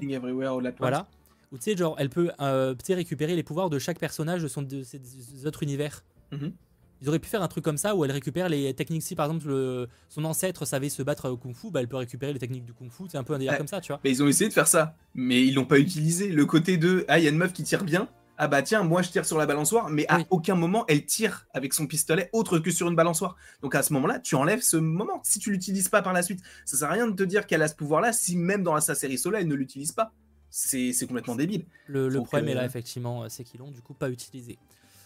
[0.79, 1.07] Voilà.
[1.51, 4.61] Ou tu sais, genre, elle peut euh, récupérer les pouvoirs de chaque personnage de, son,
[4.61, 6.03] de ses autres univers.
[6.31, 6.53] Mhm.
[7.01, 9.03] Ils auraient pu faire un truc comme ça où elle récupère les techniques.
[9.03, 12.33] Si par exemple son ancêtre savait se battre au kung fu, bah, elle peut récupérer
[12.33, 13.03] les techniques du kung fu.
[13.07, 14.01] C'est un peu un délire comme ça, tu vois.
[14.03, 16.27] Mais ils ont essayé de faire ça, mais ils l'ont pas utilisé.
[16.27, 18.09] Le côté de ah, il y a une meuf qui tire bien.
[18.41, 21.45] Ah bah tiens, moi je tire sur la balançoire, mais à aucun moment elle tire
[21.53, 23.35] avec son pistolet autre que sur une balançoire.
[23.61, 25.19] Donc à ce moment-là, tu enlèves ce moment.
[25.23, 27.61] Si tu l'utilises pas par la suite, ça sert à rien de te dire qu'elle
[27.61, 30.13] a ce pouvoir-là si même dans sa série solo elle ne l'utilise pas
[30.49, 31.65] c'est complètement débile.
[31.87, 34.57] Le, problème est là, euh, effectivement, c'est qu'ils l'ont du coup pas utilisé.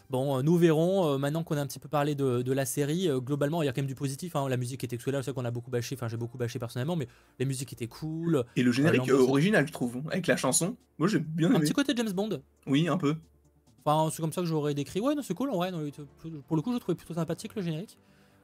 [0.09, 3.09] Bon, euh, nous verrons, euh, maintenant qu'on a un petit peu parlé de, la série,
[3.17, 4.35] globalement, il y a quand même du positif.
[4.35, 4.47] Hein.
[4.49, 7.07] la musique était excellente, c'est qu'on a beaucoup bâché, enfin j'ai beaucoup bâché personnellement, mais
[7.39, 8.43] les musiques étaient cool.
[8.55, 10.75] Et le générique original, je trouve, avec la chanson.
[10.97, 11.57] Moi j'ai bien aimé.
[11.57, 12.41] Un petit côté James Bond.
[12.67, 13.15] Oui, un peu.
[13.85, 15.01] Enfin, c'est comme ça que j'aurais décrit.
[15.01, 15.71] Ouais, non, c'est cool, en vrai.
[16.47, 17.97] pour le coup, je trouvais plutôt sympathique le générique.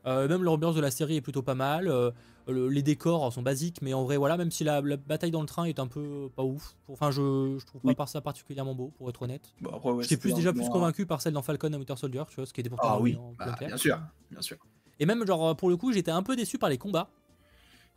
[0.06, 1.88] Euh, même l'ambiance de la série est plutôt pas mal.
[1.88, 2.12] Euh,
[2.48, 5.66] les décors sont basiques, mais en vrai, voilà, même si la, bataille dans le train
[5.66, 6.76] est un peu pas ouf.
[6.88, 9.54] Enfin, je, je trouve pas ça particulièrement beau, pour être honnête.
[10.02, 12.54] J'étais plus déjà plus convaincu par celle dans Falcon et Winter Soldier, tu vois, ce
[12.54, 13.18] qui était pourtant ah, oui.
[13.38, 14.00] Bah, bien sûr,
[14.32, 14.58] bien sûr.
[15.00, 17.10] Et même, genre, pour le coup, j'étais un peu déçu par les combats.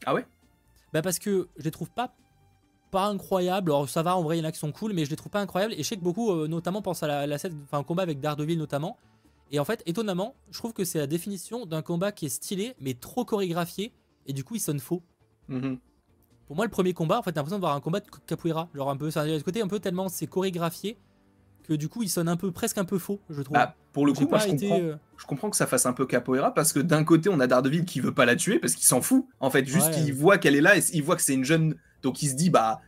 [0.04, 0.26] Ah ouais?
[0.92, 2.14] Bah, parce que je les trouve pas
[2.92, 3.72] pas incroyables.
[3.72, 5.16] Alors ça va, en vrai, il y en a qui sont cool, mais je les
[5.16, 5.72] trouve pas incroyables.
[5.72, 8.20] Et je sais que beaucoup, euh, notamment, pensent à la, la scène, enfin, combat avec
[8.20, 8.98] Daredevil notamment.
[9.52, 12.74] Et en fait, étonnamment, je trouve que c'est la définition d'un combat qui est stylé,
[12.80, 13.92] mais trop chorégraphié,
[14.26, 15.02] et du coup, il sonne faux.
[15.48, 15.78] Mhm.
[16.46, 18.68] Pour moi, le premier combat, en fait, t'as l'impression de voir un combat de capoeira.
[18.74, 20.96] Genre un peu, ça a côté un peu tellement c'est chorégraphié
[21.64, 23.54] que du coup, il sonne un peu, presque un peu faux, je trouve.
[23.54, 24.82] Bah, pour le coup, moi, pas je été, comprends.
[24.84, 27.46] euh, je comprends que ça fasse un peu capoeira parce que d'un côté on a
[27.46, 30.02] Daredevil qui veut pas la tuer parce qu'il s'en fout en fait juste Ouais.
[30.02, 32.34] il voit qu'elle est là et il voit que c'est une jeune donc il se
[32.34, 32.80] dit bah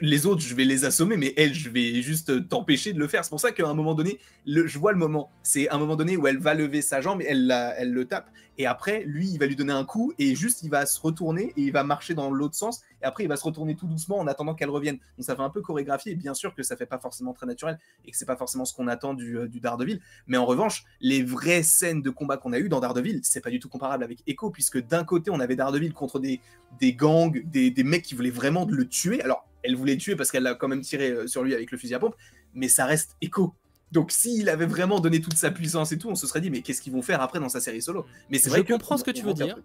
[0.00, 3.24] les autres je vais les assommer mais elle je vais juste t'empêcher de le faire.
[3.24, 5.30] C'est pour ça qu'à un moment donné le, je vois le moment.
[5.42, 8.30] C'est un moment donné où elle va lever sa jambe elle, la- elle le tape.
[8.58, 11.52] Et après lui il va lui donner un coup et juste il va se retourner
[11.56, 12.82] et il va marcher dans l'autre sens.
[13.02, 14.98] Et après il va se retourner tout doucement en attendant qu'elle revienne.
[15.16, 17.46] Donc ça fait un peu chorégraphié et bien sûr que ça fait pas forcément très
[17.46, 20.00] naturel et que c'est pas forcément ce qu'on attend du, euh, du Daredevil.
[20.26, 23.50] Mais en revanche, les vraies scènes de combat qu'on a eues dans Daredevil, c'est pas
[23.50, 26.40] du tout comparable avec Echo, puisque d'un côté, on avait Daredevil contre des,
[26.78, 29.22] des gangs, des, des mecs qui voulaient vraiment le tuer.
[29.22, 31.70] Alors, elle voulait le tuer parce qu'elle a quand même tiré euh, sur lui avec
[31.70, 32.16] le fusil à pompe,
[32.54, 33.54] mais ça reste Echo.
[33.90, 36.62] Donc, s'il avait vraiment donné toute sa puissance et tout, on se serait dit, mais
[36.62, 38.06] qu'est-ce qu'ils vont faire après dans sa série solo?
[38.30, 39.58] Mais c'est Je vrai que comprends ce que tu veux dire.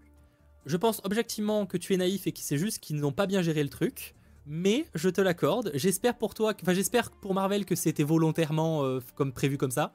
[0.66, 3.42] Je pense objectivement que tu es naïf et que c'est juste qu'ils n'ont pas bien
[3.42, 4.16] géré le truc.
[4.46, 5.72] Mais je te l'accorde.
[5.74, 9.92] J'espère pour toi, enfin j'espère pour Marvel que c'était volontairement euh, comme prévu comme ça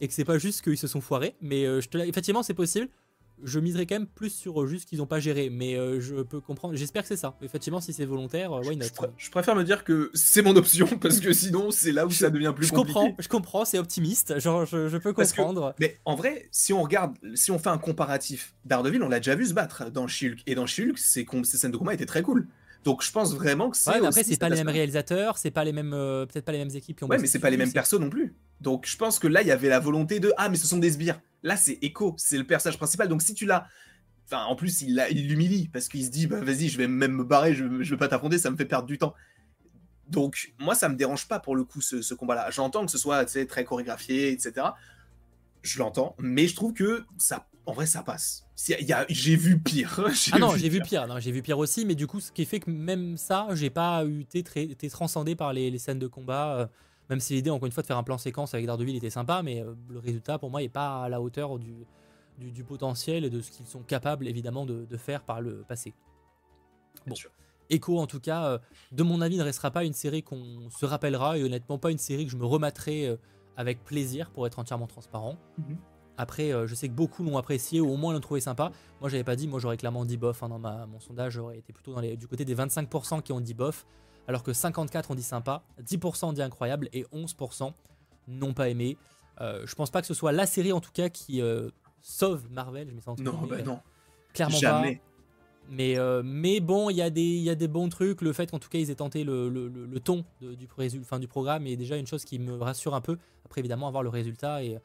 [0.00, 1.36] et que c'est pas juste qu'ils se sont foirés.
[1.40, 2.88] Mais euh, je te effectivement c'est possible.
[3.42, 5.50] Je miserais quand même plus sur euh, juste qu'ils n'ont pas géré.
[5.50, 6.74] Mais euh, je peux comprendre.
[6.76, 7.36] J'espère que c'est ça.
[7.42, 10.42] Effectivement si c'est volontaire, euh, why not Je, pr- je préfère me dire que c'est
[10.42, 12.94] mon option, parce que sinon, c'est là où ça devient plus Je compliqué.
[12.98, 14.38] comprends, je comprends, c'est optimiste.
[14.38, 15.74] Genre je, je peux que- comprendre.
[15.80, 19.34] Mais en vrai, si on regarde, si on fait un comparatif, Daredevil, on l'a déjà
[19.34, 20.42] vu se battre dans She-Hulk.
[20.46, 22.48] Et dans She-Hulk, ces, com- ces scènes de combat étaient très cool.
[22.84, 23.90] Donc je pense vraiment que c'est.
[23.90, 26.52] Ouais, mais après c'est pas les mêmes réalisateurs, c'est pas les mêmes, euh, peut-être pas
[26.52, 27.08] les mêmes équipes qui ont.
[27.08, 28.36] Ouais, mais c'est pas les mêmes persos non plus.
[28.60, 30.78] Donc je pense que là, il y avait la volonté de Ah, mais ce sont
[30.78, 31.20] des sbires.
[31.42, 33.08] Là, c'est Echo, c'est le personnage principal.
[33.08, 33.66] Donc si tu l'as.
[34.26, 37.24] Enfin, en plus, il l'humilie parce qu'il se dit Bah vas-y, je vais même me
[37.24, 39.14] barrer, je, je veux pas t'affronter, ça me fait perdre du temps.
[40.08, 42.50] Donc, moi, ça me dérange pas pour le coup ce, ce combat-là.
[42.50, 44.66] J'entends que ce soit très chorégraphié, etc.
[45.62, 48.46] Je l'entends, mais je trouve que ça, en vrai, ça passe.
[49.08, 50.00] J'ai vu pire.
[50.32, 52.44] Ah non, j'ai vu pire, non, j'ai vu pire aussi, mais du coup, ce qui
[52.44, 56.06] fait que même ça, j'ai pas été, très, été transcendé par les, les scènes de
[56.06, 56.58] combat.
[56.58, 56.66] euh,
[57.10, 59.42] même si l'idée, encore une fois, de faire un plan séquence avec Daredevil était sympa,
[59.42, 61.74] mais euh, le résultat, pour moi, est pas à la hauteur du,
[62.38, 65.64] du, du potentiel et de ce qu'ils sont capables, évidemment, de, de faire par le
[65.68, 65.92] passé.
[67.06, 67.14] Bon.
[67.70, 68.58] Echo, en tout cas, euh,
[68.92, 71.98] de mon avis, ne restera pas une série qu'on se rappellera et honnêtement pas une
[71.98, 73.16] série que je me remettrai euh,
[73.56, 75.36] avec plaisir pour être entièrement transparent.
[75.58, 75.76] Mhm.
[76.16, 78.70] Après, euh, je sais que beaucoup l'ont apprécié ou au moins l'ont trouvé sympa.
[79.00, 80.42] Moi, j'avais pas dit, moi j'aurais clairement dit bof.
[80.42, 83.32] hein, dans ma, mon sondage, j'aurais été plutôt dans les, du côté des 25% qui
[83.32, 83.84] ont dit bof,
[84.28, 87.72] alors que 54 ont dit sympa, 10% ont dit incroyable et 11%
[88.28, 88.96] n'ont pas aimé.
[89.40, 91.68] Euh, je pense pas que ce soit la série en tout cas qui euh,
[92.00, 92.88] sauve Marvel.
[93.04, 93.80] Je entre Non, bah non.
[94.32, 94.96] clairement Jamais.
[94.96, 95.00] pas.
[95.70, 98.20] Mais, euh, mais bon, il y, a des- il y a des bons trucs.
[98.20, 100.68] Le fait qu'en tout cas ils aient tenté le, le- ton de- du,
[101.18, 103.16] du programme est déjà une chose qui me rassure un peu.
[103.46, 104.62] Après, évidemment, avoir le résultat.
[104.62, 104.78] Et,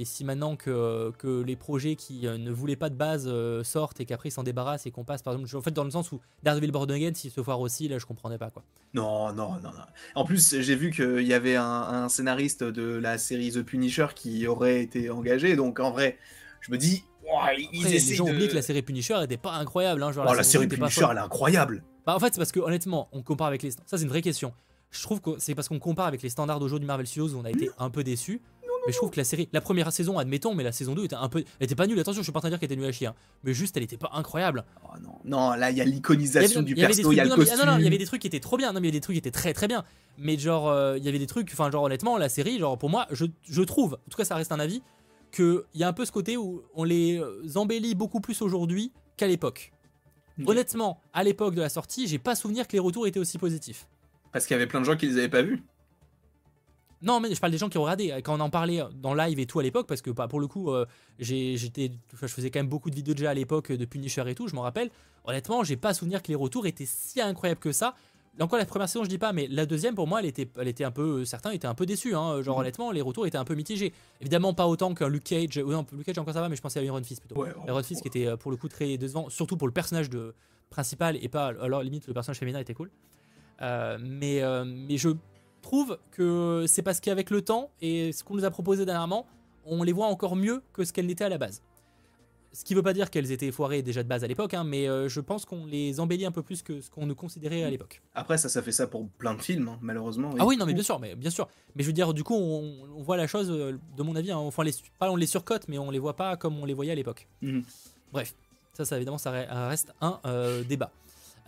[0.00, 3.62] et si maintenant que, que les projets qui euh, ne voulaient pas de base euh,
[3.62, 5.90] sortent et qu'après ils s'en débarrassent et qu'on passe, par exemple, en fait, dans le
[5.90, 8.62] sens où Daredevil Born Again, s'il se foire aussi, là je comprenais pas quoi.
[8.94, 9.84] Non, non, non, non.
[10.14, 14.06] En plus, j'ai vu qu'il y avait un, un scénariste de la série The Punisher
[14.14, 15.54] qui aurait été engagé.
[15.54, 16.16] Donc, en vrai,
[16.60, 17.04] je me dis,
[17.72, 18.30] ils Après, les gens de...
[18.30, 20.02] oublient que la série Punisher était pas incroyable.
[20.02, 21.84] Hein, genre, Oh, la série pas Punisher, elle est incroyable.
[22.06, 23.70] Bah, en fait, c'est parce que honnêtement, on compare avec les.
[23.70, 24.52] Ça, c'est une vraie question.
[24.90, 27.44] Je trouve que c'est parce qu'on compare avec les standards d'aujourd'hui Marvel Studios où on
[27.44, 28.40] a été un peu déçus.
[28.86, 31.14] Mais je trouve que la série, la première saison, admettons, mais la saison 2 était
[31.14, 31.44] un peu.
[31.58, 32.88] Elle était pas nulle, attention, je suis pas en train de dire qu'elle était nulle
[32.88, 33.08] à chier.
[33.08, 33.14] hein.
[33.44, 34.64] Mais juste, elle était pas incroyable.
[34.84, 37.12] Oh, non, non, là, il y a avait- l'iconisation du il y avait des perso,
[37.12, 37.58] il y a le non, ah, costume.
[37.58, 38.72] non, non, il y avait des trucs qui étaient trop bien.
[38.72, 39.84] Non, mais il y a des trucs qui étaient très très bien.
[40.18, 41.50] Mais genre, euh, il y avait des trucs.
[41.52, 44.34] Enfin, genre, honnêtement, la série, genre, pour moi, je, je trouve, en tout cas, ça
[44.36, 44.82] reste un avis,
[45.30, 48.92] qu'il y a un peu ce côté où on les euh, embellit beaucoup plus aujourd'hui
[49.16, 49.72] qu'à l'époque.
[50.46, 53.86] Honnêtement, à l'époque de la sortie, j'ai pas souvenir que les retours étaient aussi positifs.
[54.32, 55.62] Parce qu'il y avait plein de gens qui les avaient pas vus.
[57.02, 58.08] Non, mais je parle des gens qui ont regardé.
[58.22, 60.46] Quand on en parlait dans live et tout à l'époque, parce que bah, pour le
[60.46, 60.84] coup, euh,
[61.18, 61.90] j'ai- j'étais,
[62.20, 64.54] je faisais quand même beaucoup de vidéos déjà à l'époque de Punisher et tout, je
[64.54, 64.90] m'en rappelle.
[65.24, 67.94] Honnêtement, j'ai pas souvenir que les retours étaient si incroyables que ça.
[68.38, 70.68] Encore, la première saison, je dis pas, mais la deuxième, pour moi, elle était, elle
[70.68, 71.24] était un peu.
[71.24, 72.14] Certains étaient un peu déçus.
[72.14, 72.40] Hein.
[72.42, 72.60] Genre, Mhm.
[72.60, 73.92] honnêtement, les retours étaient un peu mitigés.
[74.20, 75.56] Évidemment, pas autant qu'un Luke Cage.
[75.58, 77.40] ou non, Luke Cage, encore ça va, mais je pensais à Iron Fist plutôt.
[77.40, 80.08] Ouais, Iron Fist qui était euh, pour le coup très décevant, surtout pour le personnage
[80.10, 80.34] de,
[80.70, 81.52] principal et pas.
[81.60, 82.90] Alors, limite, le personnage féminin était cool.
[83.62, 85.10] Euh, mais, euh, mais je
[85.62, 89.26] trouve que c'est parce qu'avec le temps et ce qu'on nous a proposé dernièrement,
[89.64, 91.62] on les voit encore mieux que ce qu'elles n'étaient à la base.
[92.52, 94.88] Ce qui veut pas dire qu'elles étaient foirées déjà de base à l'époque, hein, mais
[94.88, 97.70] euh, je pense qu'on les embellit un peu plus que ce qu'on nous considérait à
[97.70, 98.02] l'époque.
[98.12, 100.30] Après, ça, ça fait ça pour plein de films, hein, malheureusement.
[100.36, 101.46] Ah oui, non, mais bien sûr, mais bien sûr.
[101.76, 104.32] Mais je veux dire, du coup, on, on voit la chose, euh, de mon avis,
[104.32, 106.64] hein, enfin, on les, pas on les surcote, mais on les voit pas comme on
[106.64, 107.28] les voyait à l'époque.
[107.42, 107.62] Mhm.
[108.12, 108.34] Bref,
[108.72, 110.90] ça, ça évidemment, ça re- reste un euh, débat.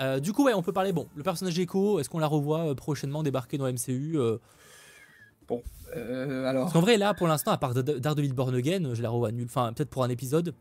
[0.01, 0.93] Euh, du coup, ouais, on peut parler.
[0.93, 4.39] Bon, le personnage Echo, est-ce qu'on la revoit euh, prochainement débarquer dans MCU Euh,
[5.49, 5.63] Bon,
[5.95, 6.63] alors.
[6.65, 9.33] Parce qu'en vrai, là, pour l'instant, à part Da- Daredevil Born Again, je la revois
[9.33, 9.47] nulle.
[9.47, 10.55] Enfin, peut-être pour un épisode,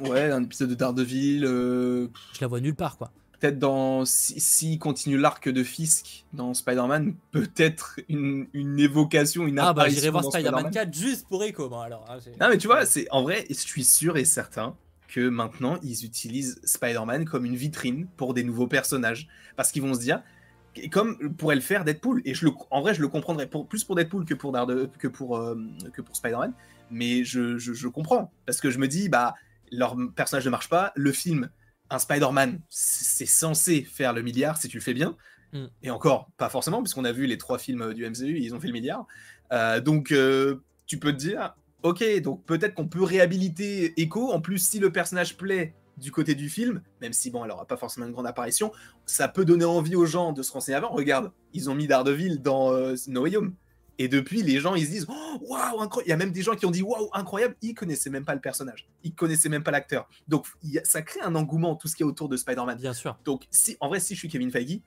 [0.00, 1.42] Ouais, un épisode de Daredevil.
[1.42, 2.08] je
[2.40, 3.10] la vois nulle part, quoi.
[3.40, 4.04] peut-être dans.
[4.04, 9.68] Si, s'il continue l'arc de Fisk dans Spider-Man, peut-être une, une évocation, une Ah, bah,
[9.82, 12.04] apparition j'irai voir Spider-Man 4 juste pour Echo, bon, alors.
[12.10, 14.74] hein, Non, mais tu vois, c'est en vrai, je suis sûr et certain
[15.14, 19.28] que maintenant, ils utilisent Spider-Man comme une vitrine pour des nouveaux personnages.
[19.54, 20.24] Parce qu'ils vont se dire,
[20.90, 23.84] comme pourrait le faire Deadpool, et je le, en vrai, je le comprendrais pour, plus
[23.84, 25.54] pour Deadpool que pour, Darede- que pour, euh,
[25.92, 26.52] que pour Spider-Man,
[26.90, 28.32] mais je, je, je comprends.
[28.44, 29.34] Parce que je me dis, bah,
[29.70, 31.48] leur personnage ne marche pas, le film,
[31.90, 35.16] un Spider-Man, c'est c'est censé faire le milliard si tu le fais bien.
[35.52, 35.66] Mm.
[35.84, 38.66] Et encore, pas forcément, puisqu'on a vu les trois films du MCU, ils ont fait
[38.66, 39.06] le milliard.
[39.52, 40.56] Euh, donc, euh,
[40.86, 41.54] tu peux te dire,
[41.84, 44.32] ok, donc peut-être qu'on peut réhabiliter Echo.
[44.32, 47.66] En plus, si le personnage plaît du côté du film, même si bon, elle aura
[47.66, 48.72] pas forcément une grande apparition,
[49.06, 50.88] ça peut donner envie aux gens de se renseigner avant.
[50.88, 53.54] Regarde, ils ont mis Daredevil dans euh, No Way Home.
[53.98, 56.42] Et depuis, les gens, ils se disent Oh, Waouh, incroyable Il y a même des
[56.42, 58.88] gens qui ont dit Waouh, incroyable Ils connaissaient même pas le personnage.
[59.04, 60.08] Ils connaissaient même pas l'acteur.
[60.26, 62.76] Donc, a- ça crée un engouement, tout ce qui est autour de Spider-Man.
[62.76, 63.16] Bien sûr.
[63.24, 64.80] Donc, si, en vrai, si je suis Kevin Feige,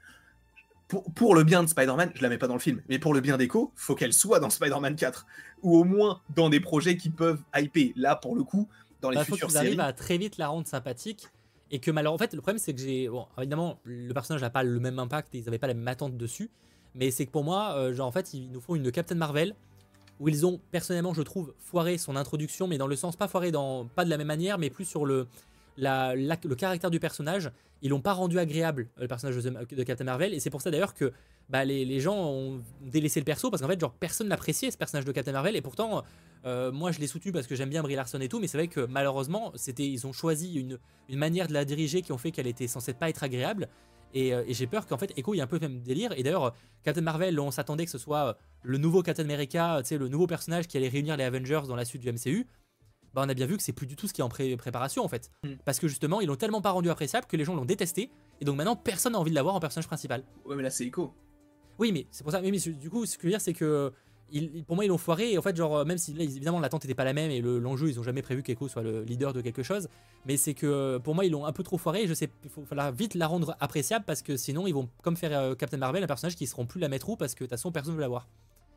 [0.88, 3.14] pour, pour le bien de Spider-Man, je la mets pas dans le film, mais pour
[3.14, 5.26] le bien d'Echo, faut qu'elle soit dans Spider-Man 4,
[5.64, 7.90] ou au moins dans des projets qui peuvent hyper.
[7.96, 8.68] Là, pour le coup,
[9.02, 9.68] dans les Bah, faut futures qu'ils séries.
[9.68, 11.28] arrivent à très vite la rendre sympathique.
[11.70, 13.10] Et que malheureusement, en fait, le problème c'est que j'ai.
[13.10, 15.88] Bon, évidemment, le personnage n'a pas le même impact et ils n'avaient pas la même
[15.90, 16.50] attente dessus.
[16.96, 19.54] Mais c'est que pour moi, euh, genre, en fait, ils nous font une Captain Marvel
[20.22, 23.52] où ils ont, personnellement, je trouve, foiré son introduction, mais dans le sens, pas foiré
[23.52, 23.86] dans.
[23.86, 25.28] Pas de la même manière, mais plus sur le.
[25.78, 27.52] Le caractère du personnage,
[27.82, 30.72] ils l'ont pas rendu agréable, euh, le personnage de, Captain Marvel, et c'est pour ça
[30.72, 31.12] d'ailleurs que
[31.50, 35.06] bah, les, les gens ont délaissé le perso, parce qu'en fait, personne n'appréciait ce personnage
[35.06, 36.04] de Captain Marvel, et pourtant,
[36.46, 38.58] euh, moi je l'ai soutenu parce que j'aime bien Brie Larson et tout, mais c'est
[38.58, 40.78] vrai que malheureusement, ils ont choisi une,
[41.18, 43.68] manière de la diriger qui ont fait qu'elle était censée pas être agréable.
[44.14, 45.82] Et, euh, et j'ai peur qu'en fait Echo il y a un peu le même
[45.82, 46.14] délire.
[46.16, 50.28] Et d'ailleurs, Captain Marvel, on s'attendait que ce soit le nouveau Captain America, le nouveau
[50.28, 52.48] personnage qui allait réunir les Avengers dans la suite du MCU.
[53.18, 54.56] Bah, on a bien vu que c'est plus du tout ce qui est en pré-
[54.58, 55.32] préparation en fait.
[55.44, 55.54] Mm.
[55.66, 58.12] Parce que justement, ils l'ont tellement pas rendu appréciable que les gens l'ont détesté.
[58.42, 60.24] Et donc maintenant, personne n'a envie de l'avoir en personnage principal.
[60.46, 61.12] Ouais, mais là, c'est Echo.
[61.80, 62.42] Oui, mais c'est pour ça.
[62.42, 63.92] Mais du coup, ce que je veux dire, c'est que
[64.32, 65.32] ils- pour moi, ils l'ont foiré.
[65.32, 67.58] Et en fait, genre, même si là, évidemment, l'attente n'était pas la même et le-
[67.58, 69.90] l'enjeu, ils ont jamais prévu qu'Echo soit le leader de quelque chose.
[70.28, 72.04] Mais c'est que pour moi, ils l'ont un peu trop foiré.
[72.04, 74.90] Et je sais, il faut falloir vite la rendre appréciable parce que sinon, ils vont
[75.02, 77.46] comme faire euh, Captain Marvel, un personnage qui seront plus la mettre où parce que
[77.46, 78.28] de toute façon, personne ne veut l'avoir.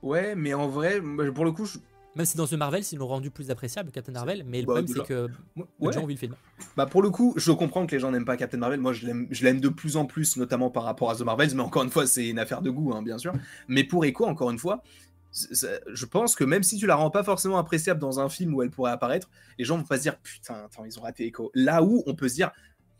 [0.02, 1.02] Ouais, mais en vrai,
[1.34, 1.76] pour le coup, je...
[2.16, 4.42] Même si dans The Marvel, ils l'ont rendu plus appréciable, Captain Marvel.
[4.44, 5.92] Mais le Bah, problème, c'est que moi- les ouais.
[5.92, 6.34] gens ont vu le film.
[6.76, 8.80] Bah pour le coup, je comprends que les gens n'aiment pas Captain Marvel.
[8.80, 11.54] Moi, je l'aime, de plus en plus, notamment par rapport à The Marvels.
[11.54, 13.32] Mais encore une fois, c'est une affaire de goût, hein, bien sûr.
[13.68, 14.82] Mais pour Echo, encore une fois,
[15.30, 18.28] c'est- c'est- je pense que même si tu la rends pas forcément appréciable dans un
[18.28, 21.02] film où elle pourrait apparaître, les gens vont pas se dire putain, attends, ils ont
[21.02, 21.52] raté Echo.
[21.54, 22.50] Là où on peut se dire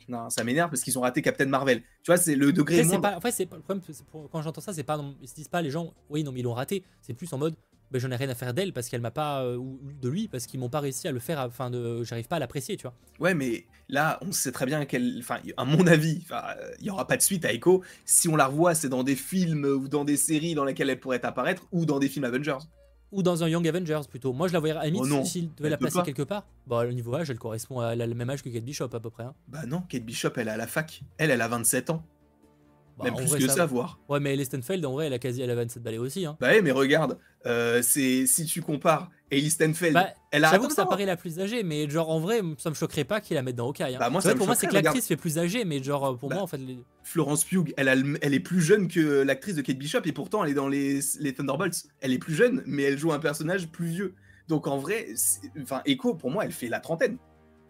[0.08, 1.82] non, ça m'énerve parce qu'ils ont raté Captain Marvel.
[2.02, 2.76] Tu vois, c'est le degré.
[2.80, 3.20] Après, c'est moindre.
[3.20, 5.46] pas, c'est pas- le problème, c'est pour- quand j'entends ça, c'est pas, ils se disent
[5.48, 6.82] pas les gens, oui, non, mais ils l'ont raté.
[7.00, 7.54] C'est plus en mode,
[7.90, 10.28] ben, j'en ai rien à faire d'elle parce qu'elle m'a pas, euh, ou de lui
[10.28, 12.82] parce qu'ils m'ont pas réussi à le faire, enfin, de, j'arrive pas à l'apprécier, tu
[12.82, 12.94] vois.
[13.18, 15.16] Ouais, mais là, on sait très bien qu'elle.
[15.18, 16.24] Enfin, à mon avis,
[16.80, 17.82] il y aura pas de suite à Echo.
[18.04, 21.00] Si on la revoit, c'est dans des films ou dans des séries dans lesquelles elle
[21.00, 22.58] pourrait apparaître ou dans des films Avengers.
[23.12, 24.32] Ou dans un Young Avengers plutôt.
[24.32, 26.04] Moi, je la voyais à limite, Oh s'il devait elle la placer pas.
[26.04, 26.46] quelque part.
[26.68, 28.88] Bah, au niveau âge, elle correspond à elle a le même âge que Kate Bishop
[28.92, 29.24] à peu près.
[29.24, 29.34] hein.
[29.48, 31.02] Bah non, Kate Bishop, elle est à la fac.
[31.18, 32.04] Elle, elle a 27 ans.
[33.00, 33.98] Bah, Même plus que ça voire.
[34.08, 36.26] Ouais, mais Ellie Stenfeld, en vrai, elle a quasi elle a 27 balais aussi.
[36.26, 36.36] Hein.
[36.40, 40.68] Bah ouais, mais regarde, euh, c'est si tu compares Ellie Stenfeld, Bah, elle a J'avoue
[40.68, 43.36] que ça paraît la plus âgée, mais genre en vrai, ça me choquerait pas qu'il
[43.36, 43.94] la mette dans Hawkeye.
[43.94, 43.98] Hein.
[43.98, 46.28] Bah, moi, ça vrai, pour moi, c'est que l'actrice fait plus âgée, mais genre pour
[46.28, 49.54] Bah, moi, en fait, les- Florence Pugh, elle, a elle est plus jeune que l'actrice
[49.54, 51.84] de Kate Bishop et pourtant elle est dans les, les Thunderbolts.
[52.00, 54.14] Elle est plus jeune, mais elle joue un personnage plus vieux.
[54.48, 55.06] Donc en vrai,
[55.62, 57.16] enfin Echo pour moi, elle fait la trentaine.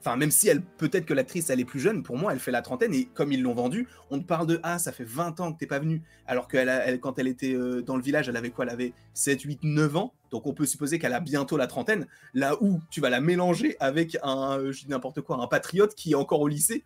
[0.01, 2.51] Enfin, même si elle peut-être que l'actrice elle est plus jeune, pour moi elle fait
[2.51, 5.41] la trentaine et comme ils l'ont vendu, on te parle de ah ça fait 20
[5.41, 8.29] ans que t'es pas venu, alors que elle, quand elle était euh, dans le village,
[8.29, 8.65] elle avait quoi?
[8.65, 12.07] Elle avait 7, 8, 9 ans, donc on peut supposer qu'elle a bientôt la trentaine.
[12.33, 15.95] Là où tu vas la mélanger avec un, euh, je dis n'importe quoi, un patriote
[15.95, 16.83] qui est encore au lycée.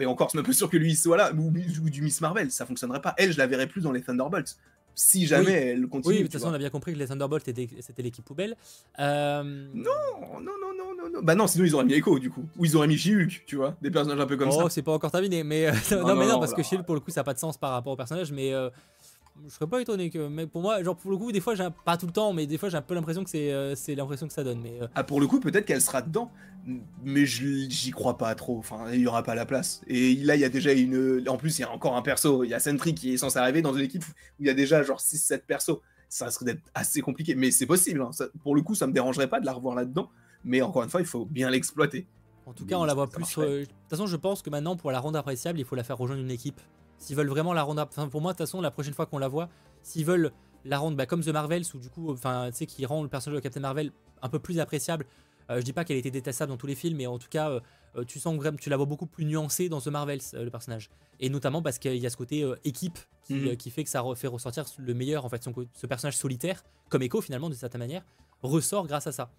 [0.00, 2.52] Et encore, c'est un peu sûr que lui soit là, ou, ou du Miss Marvel,
[2.52, 3.14] ça fonctionnerait pas.
[3.16, 4.56] Elle, je la verrais plus dans les Thunderbolts.
[5.00, 5.52] Si jamais Oui.
[5.52, 6.14] elle continue.
[6.14, 6.52] Oui, de toute façon, vois.
[6.52, 8.56] on a bien compris que les Thunderbolts étaient- c'était l'équipe poubelle.
[8.98, 9.84] Euh, Non,
[10.32, 11.20] non, non, non, non, non.
[11.22, 12.44] Bah non, sinon ils auraient mis Echo du coup.
[12.58, 13.76] Ou ils auraient mis She-Hulk, tu vois.
[13.80, 14.70] Des personnages un peu comme oh, ça.
[14.70, 16.62] c'est pas encore terminé, mais euh, non, non, mais non, non, parce que.
[16.64, 18.70] Shield pour le coup ça a pas de sens par rapport au personnage, mais euh,
[19.46, 21.66] je serais pas étonné que, mais pour moi, genre pour le coup, des fois j'ai
[21.84, 24.26] pas tout le temps, mais des fois j'ai un peu l'impression que c'est euh, l'impression
[24.26, 26.30] que ça donne, mais euh, Ah, pour le coup, peut-être qu'elle sera dedans.
[27.02, 28.58] Mais j'y crois pas trop.
[28.58, 29.80] Enfin, il y aura pas la place.
[29.86, 31.24] Et là, il y a déjà une.
[31.28, 32.44] En plus, il y a encore un perso.
[32.44, 34.54] Il y a Sentry qui est censé arriver dans une équipe où il y a
[34.54, 35.78] déjà genre 6-7 persos.
[36.10, 37.34] Ça risque d'être assez compliqué.
[37.34, 38.02] Mais c'est possible.
[38.02, 38.12] hein.
[38.12, 40.10] Ça- pour le coup, ça me dérangerait pas de la revoir là-dedans.
[40.44, 42.06] Mais encore une fois, il faut bien l'exploiter.
[42.44, 43.38] en tout Mais cas on la voit plus.
[43.38, 45.84] euh, de toute façon, je pense que maintenant pour la rendre appréciable, il faut la
[45.84, 46.60] faire rejoindre une équipe.
[46.98, 49.18] S'ils veulent vraiment la rendre, enfin pour moi de toute façon la prochaine fois qu'on
[49.18, 49.48] la voit,
[49.82, 50.32] s'ils veulent
[50.64, 53.08] la rendre bah, comme The Marvels, ou du coup, enfin, tu sais, qui rend le
[53.08, 53.92] personnage de Captain Marvel
[54.22, 55.06] un peu plus appréciable.
[55.50, 57.50] Euh, je dis pas qu'elle était détestable dans tous les films, mais en tout cas,
[57.50, 57.60] euh,
[57.96, 60.90] euh, tu sens que tu la vois beaucoup plus nuancée dans The Marvels, le personnage.
[61.20, 62.98] Et notamment parce qu'il y a ce côté équipe
[63.30, 63.56] mhm.
[63.56, 67.02] qui, fait que ça fait ressortir le meilleur, en fait, son, ce personnage solitaire, comme
[67.02, 68.04] Echo finalement, de certaine manière,
[68.42, 69.30] ressort grâce à ça.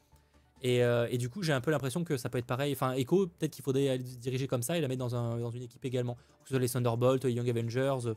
[0.62, 2.74] Et, du coup, j'ai un peu l'impression que ça peut être pareil.
[2.74, 5.52] Enfin, Echo, peut-être qu'il faudrait aller diriger comme ça et la mettre dans, un, dans
[5.52, 6.16] une équipe également.
[6.16, 8.14] Que ce soit les Thunderbolts, les Young Avengers.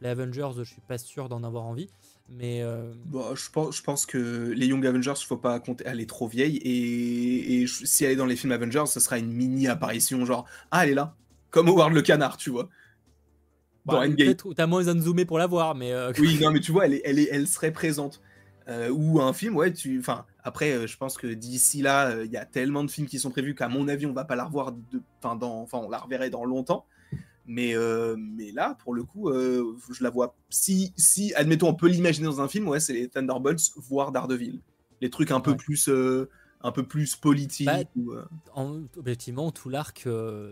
[0.00, 1.88] Les Avengers, je suis pas sûr d'en avoir envie.
[2.28, 5.84] Mais euh, bon, je, pense, je pense que les Young Avengers, il faut pas compter.
[5.86, 6.56] Elle est trop vieille.
[6.64, 10.84] Et, si elle est dans les films Avengers, ce sera une mini apparition, genre Ah,
[10.84, 11.14] elle est là.
[11.50, 12.68] Comme Howard le canard, tu vois.
[13.84, 14.34] Dans bah, Endgame.
[14.56, 15.92] T'as moins zoomé pour la voir, mais.
[15.92, 18.22] Euh, oui, non, mais tu vois, elle, est, elle, est, elle serait présente.
[18.68, 19.98] Euh, ou un film, ouais, tu.
[19.98, 23.30] Enfin, après, je pense que d'ici là, il y a tellement de films qui sont
[23.30, 24.72] prévus qu'à mon avis, on va pas la revoir.
[24.72, 25.00] De...
[25.22, 25.60] Enfin, dans...
[25.60, 26.86] enfin, on la reverrait dans longtemps.
[27.46, 30.34] Mais, euh, mais là, pour le coup, euh, je la vois.
[30.48, 34.60] Si, si, admettons, on peut l'imaginer dans un film, ouais, c'est les Thunderbolts, voire Daredevil.
[35.00, 35.88] Les trucs un peu plus.
[35.88, 36.28] Euh,
[36.64, 37.68] un peu plus politiques.
[37.96, 38.82] Bah, en,
[39.50, 40.06] tout l'arc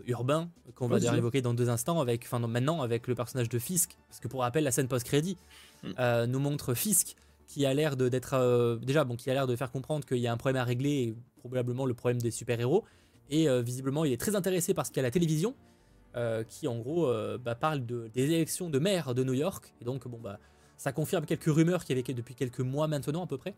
[0.07, 3.61] urbain qu'on va dire évoquer dans deux instants, avec, enfin maintenant avec le personnage de
[3.61, 5.37] Fisk, parce que pour rappel, la scène post-crédit
[5.85, 6.25] mm.
[6.25, 7.15] nous montre Fisk
[7.51, 10.33] qui a l'air d'être déjà bon, qui a l'air de faire comprendre qu'il y a
[10.33, 12.85] un problème à régler, et probablement le problème des super-héros,
[13.29, 15.55] et visiblement il est très intéressé par ce qu'il y a à la télévision,
[16.17, 19.73] euh, qui en gros euh, bah, parle de, des élections de maire de New York.
[19.81, 20.41] Et donc, bon, bah,
[20.77, 23.55] ça confirme quelques rumeurs qu'il y avait depuis quelques mois maintenant à peu près,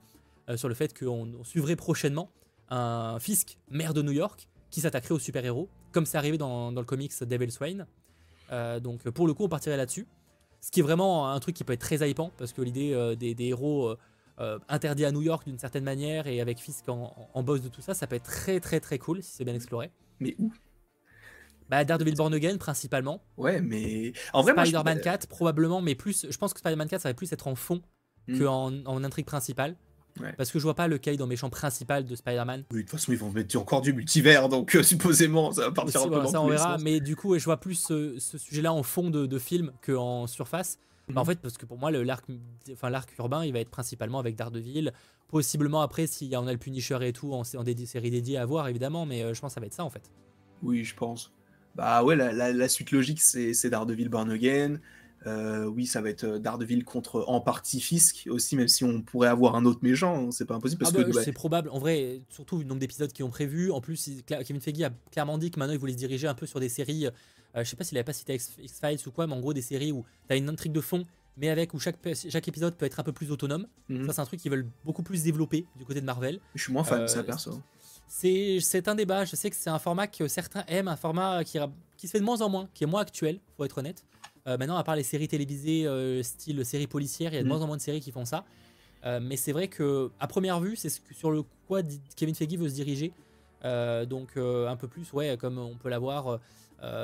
[0.51, 2.31] euh, sur le fait qu'on suivrait prochainement
[2.69, 6.85] un Fisk, maire de New York, qui s'attaquerait aux super-héros, comme c'est arrivé dans, le
[6.85, 7.87] comics Devil's Reign.
[8.83, 10.07] donc pour le coup, on partirait là-dessus.
[10.63, 13.35] Ce qui est vraiment un truc qui peut être très hypant, parce que l'idée des,
[13.47, 13.95] héros
[14.69, 17.83] interdits à New York d'une certaine manière, et avec Fisk en, en, boss de tout
[17.83, 19.91] ça, ça peut être très très très cool si c'est bien exploré.
[20.21, 20.53] Mais où?
[21.73, 23.23] Bah, Daredevil Born Again principalement.
[23.39, 26.27] Ouais, mais en vrai, Spider-Man 4 probablement, mais plus.
[26.31, 27.81] Je pense que Spider-Man 4 ça va plus être en fond
[28.29, 28.39] hmm.
[28.39, 29.77] qu'en en intrigue principale.
[30.37, 32.65] Parce que je vois pas le Kyle dans méchant principal de Spider-Man.
[32.71, 35.71] Oui, de toute façon, ils vont mettre encore du multivers, donc euh, supposément, ça va
[35.73, 38.83] partir un peu Ça, on verra, mais du coup, je vois plus ce, sujet-là en
[38.83, 40.79] fond de, film qu'en surface.
[41.09, 42.25] Bah, en fait, parce que pour moi, l'arc
[42.73, 44.93] enfin, urbain, il va être principalement avec Daredevil.
[45.29, 48.47] Possiblement après, si on a le Punisher et tout, en, en des séries dédiées à
[48.47, 50.11] voir, évidemment, mais euh, je pense que ça va être ça en fait.
[50.63, 51.33] Oui, je pense.
[51.75, 54.79] Bah ouais, la, suite logique, c'est Daredevil Born Again.
[55.27, 59.03] Euh, oui, ça va être euh, Daredevil contre en partie Fisk aussi, même si on
[59.03, 60.81] pourrait avoir un autre méchant, hein, c'est pas impossible.
[60.81, 61.69] Parce ah bah, que c'est probable.
[61.71, 63.71] En vrai, surtout le nombre d'épisodes qui ont prévu.
[63.71, 66.47] En plus, Kevin Feige a clairement dit que maintenant il voulait se diriger un peu
[66.47, 67.07] sur des séries.
[67.07, 69.63] Euh, je sais pas s'il avait pas cité X-Files ou quoi, mais en gros des
[69.63, 71.05] séries où tu as une intrigue de fond,
[71.37, 73.67] mais avec où chaque, chaque épisode peut être un peu plus autonome.
[73.89, 74.07] Mhm.
[74.07, 76.41] Ça, c'est un truc qu'ils veulent beaucoup plus développer du côté de Marvel.
[76.55, 77.61] Je suis moins fan de ça perso.
[78.09, 79.25] C'est un débat.
[79.25, 81.59] Je sais que c'est un format que certains aiment, un format qui,
[81.97, 84.05] qui, se fait de moins en moins, qui est moins actuel, faut être honnête.
[84.49, 87.47] Euh, maintenant, à part les séries télévisées, euh, style séries policières, il y a de
[87.47, 87.49] mm.
[87.49, 88.45] moins en moins de séries qui font ça.
[89.05, 91.83] Euh, mais c'est vrai que, à première vue, c'est ce sur le quoi
[92.17, 93.13] Kevin Feige veut se diriger.
[93.65, 96.41] donc, un peu plus, ouais, comme on peut l'avoir.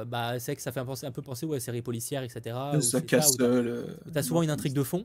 [0.07, 2.57] bah, c'est que ça fait un, penser, un peu penser aux séries policières, etc.
[2.81, 3.37] Ça casse.
[4.13, 5.05] T'as souvent une intrigue de fond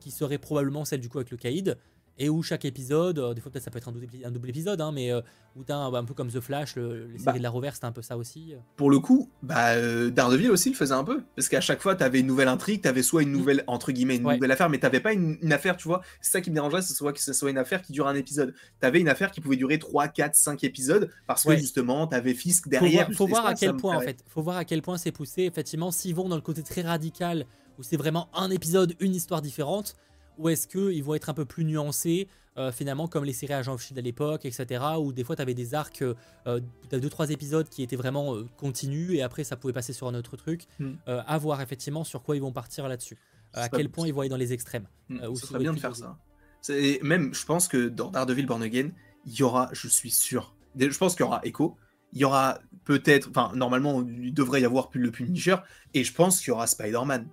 [0.00, 1.78] qui serait probablement celle du coup avec le caïd
[2.18, 4.48] et où chaque épisode, euh, des fois peut-être ça peut être un double, un double
[4.48, 5.20] épisode, hein, mais euh,
[5.56, 7.38] où t'as un, un, peu comme The Flash, le, les séries bah.
[7.38, 8.54] de la Reverse, c'était un peu ça aussi.
[8.76, 11.94] Pour le coup, bah, euh, Daredevil aussi le faisait un peu, parce qu'à chaque fois
[11.96, 13.36] t'avais une nouvelle intrigue, t'avais soit une mm.
[13.36, 16.40] nouvelle, entre guillemets, une nouvelle affaire, mais t'avais pas une, affaire, tu vois, c'est ça
[16.40, 18.54] qui me dérangerait, c'est soit que ce soit une affaire qui dure un épisode.
[18.80, 22.68] T'avais une affaire qui pouvait durer 3, 4, 5 épisodes, parce que justement t'avais Fisk
[22.68, 23.10] derrière.
[23.12, 25.90] Faut voir, à quel point, en fait, faut voir à quel point c'est poussé, effectivement,
[25.90, 27.46] s'ils vont dans le côté très radical,
[27.78, 29.96] où c'est vraiment un épisode, une histoire différente,
[30.38, 33.72] ou est-ce qu'ils vont être un peu plus nuancés, euh, finalement, comme les séries Agent
[33.72, 36.14] of Shield à l'époque, etc., où des fois tu avais des arcs, euh,
[36.46, 36.60] euh
[36.90, 40.14] deux trois épisodes qui étaient vraiment euh, continus, et après ça pouvait passer sur un
[40.14, 40.66] autre truc.
[40.78, 40.94] Hmm.
[41.06, 43.16] à voir effectivement sur quoi ils vont partir là-dessus.
[43.52, 44.86] à quel point ils vont aller dans les extrêmes.
[45.10, 46.16] Ça serait bien de faire ça.
[47.02, 48.90] Même, je pense que dans Daredevil Born Again,
[49.26, 51.76] il y aura, je suis sûr, je pense qu'il y aura Echo,
[52.12, 55.56] il y aura peut-être, enfin, normalement, il devrait y avoir plus le Punisher,
[55.92, 57.28] et je pense qu'il y aura Spider-Man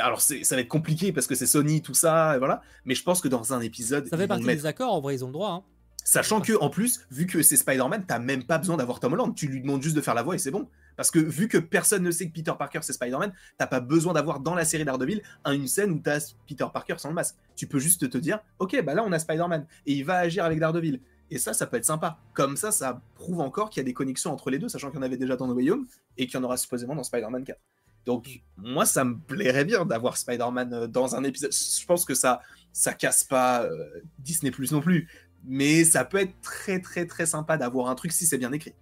[0.00, 2.62] alors ça va être compliqué parce que c'est Sony tout ça et voilà.
[2.84, 5.24] Mais je pense que dans un épisode ça fait partie des accords en vrai ils
[5.24, 5.62] ont le droit hein.
[6.04, 9.34] sachant que en plus vu que c'est Spider-Man t'as même pas besoin d'avoir Tom Holland.
[9.34, 10.68] Tu lui demandes juste de faire la voix et c'est bon.
[10.96, 14.12] Parce que vu que personne ne sait que Peter Parker c'est Spider-Man t'as pas besoin
[14.12, 17.36] d'avoir dans la série d'Ardeville une scène où t'as Peter Parker sans le masque.
[17.56, 20.44] Tu peux juste te dire ok bah là on a Spider-Man et il va agir
[20.44, 21.00] avec Daredevil
[21.32, 22.18] et ça, ça peut être sympa.
[22.34, 24.96] Comme ça, ça prouve encore qu'il y a des connexions entre les deux, sachant qu'il
[24.96, 25.86] y en avait déjà dans No Way Home
[26.18, 27.58] et qu'il y en aura supposément dans Spider-Man 4.
[28.04, 31.52] Donc, moi, ça me plairait bien d'avoir Spider-Man euh, dans un épisode.
[31.52, 32.40] Je pense que ça,
[32.72, 35.08] ça casse pas euh, Disney Plus non plus.
[35.44, 38.74] Mais ça peut être très, très, très sympa d'avoir un truc si c'est bien écrit.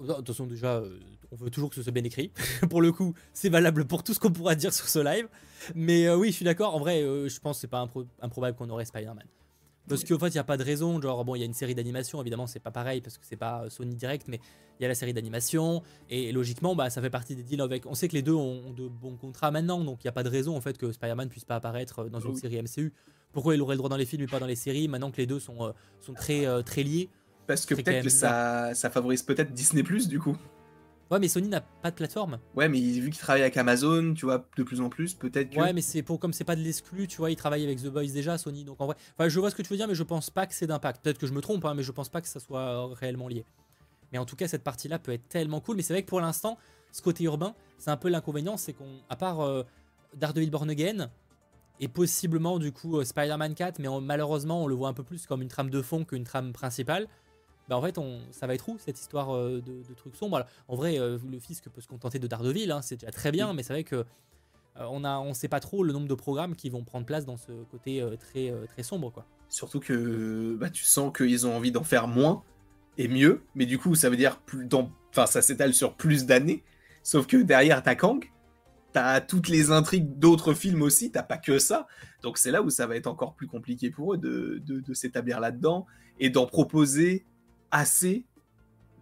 [0.00, 0.98] De toute façon, déjà, euh,
[1.30, 2.32] on veut toujours que ce soit bien écrit.
[2.70, 5.28] pour le coup, c'est valable pour tout ce qu'on pourra dire sur ce live.
[5.74, 6.74] Mais oui, je suis d'accord.
[6.74, 7.86] En vrai, je pense que c'est pas
[8.20, 9.26] improbable qu'on aurait Spider-Man.
[9.88, 11.00] Parce qu'en fait, il n'y a pas de raison.
[11.00, 13.36] Genre, bon, il y a une série d'animation, évidemment, c'est pas pareil parce que c'est
[13.36, 14.40] pas Sony direct, mais
[14.78, 15.82] il y a la série d'animation.
[16.08, 17.86] Et, logiquement, bah, ça fait partie des deals avec.
[17.86, 20.22] On sait que les deux ont, de bons contrats maintenant, donc il n'y a pas
[20.22, 22.92] de raison en fait que Spider-Man puisse pas apparaître dans une série MCU.
[23.32, 25.16] Pourquoi il aurait le droit dans les films et pas dans les séries maintenant que
[25.16, 27.08] les deux sont, euh, sont très, euh, très liés?
[27.46, 30.36] Parce que peut-être que ça, ça favorise peut-être Disney Plus du coup.
[31.12, 32.38] Ouais, mais Sony n'a pas de plateforme.
[32.54, 35.60] Ouais, mais vu qu'il travaille avec Amazon, tu vois, de plus en plus, peut-être que.
[35.60, 37.88] Ouais, mais c'est pour comme c'est pas de l'exclu, tu vois, il travaille avec The
[37.88, 38.64] Boys déjà, Sony.
[38.64, 40.46] Donc en vrai, enfin, je vois ce que tu veux dire, mais je pense pas
[40.46, 41.02] que c'est d'impact.
[41.02, 43.44] Peut-être que je me trompe, hein, mais je pense pas que ça soit réellement lié.
[44.10, 45.76] Mais en tout cas, cette partie-là peut être tellement cool.
[45.76, 46.56] Mais c'est vrai que pour l'instant,
[46.92, 49.64] ce côté urbain, c'est un peu l'inconvénient, c'est qu'on, à part euh,
[50.14, 51.10] Daredevil Born Again
[51.78, 55.26] et possiblement du coup euh, Spider-Man 4, mais malheureusement, on le voit un peu plus
[55.26, 57.06] comme une trame de fond qu'une trame principale.
[57.68, 60.44] Bah, en fait, on, ça va être où cette histoire euh, de, trucs sombres?
[60.68, 63.52] En vrai, euh, le fisc peut se contenter de Daredevil, hein, c'est déjà très bien,
[63.52, 64.04] mais c'est vrai que euh,
[64.90, 67.36] on a, on sait pas trop le nombre de programmes qui vont prendre place dans
[67.36, 69.26] ce côté très, très sombre, quoi.
[69.48, 72.42] Surtout que bah, tu sens qu'ils ont envie d'en faire moins
[72.98, 76.24] et mieux, mais du coup, ça veut dire plus dans, enfin, ça s'étale sur plus
[76.26, 76.64] d'années.
[77.02, 78.24] Sauf que derrière ta Kang,
[78.92, 81.86] t'as toutes les intrigues d'autres films aussi, t'as pas que ça.
[82.22, 84.94] Donc c'est là où ça va être encore plus compliqué pour eux de, de, de
[84.94, 85.86] s'établir là-dedans
[86.20, 87.24] et d'en proposer
[87.72, 88.24] assez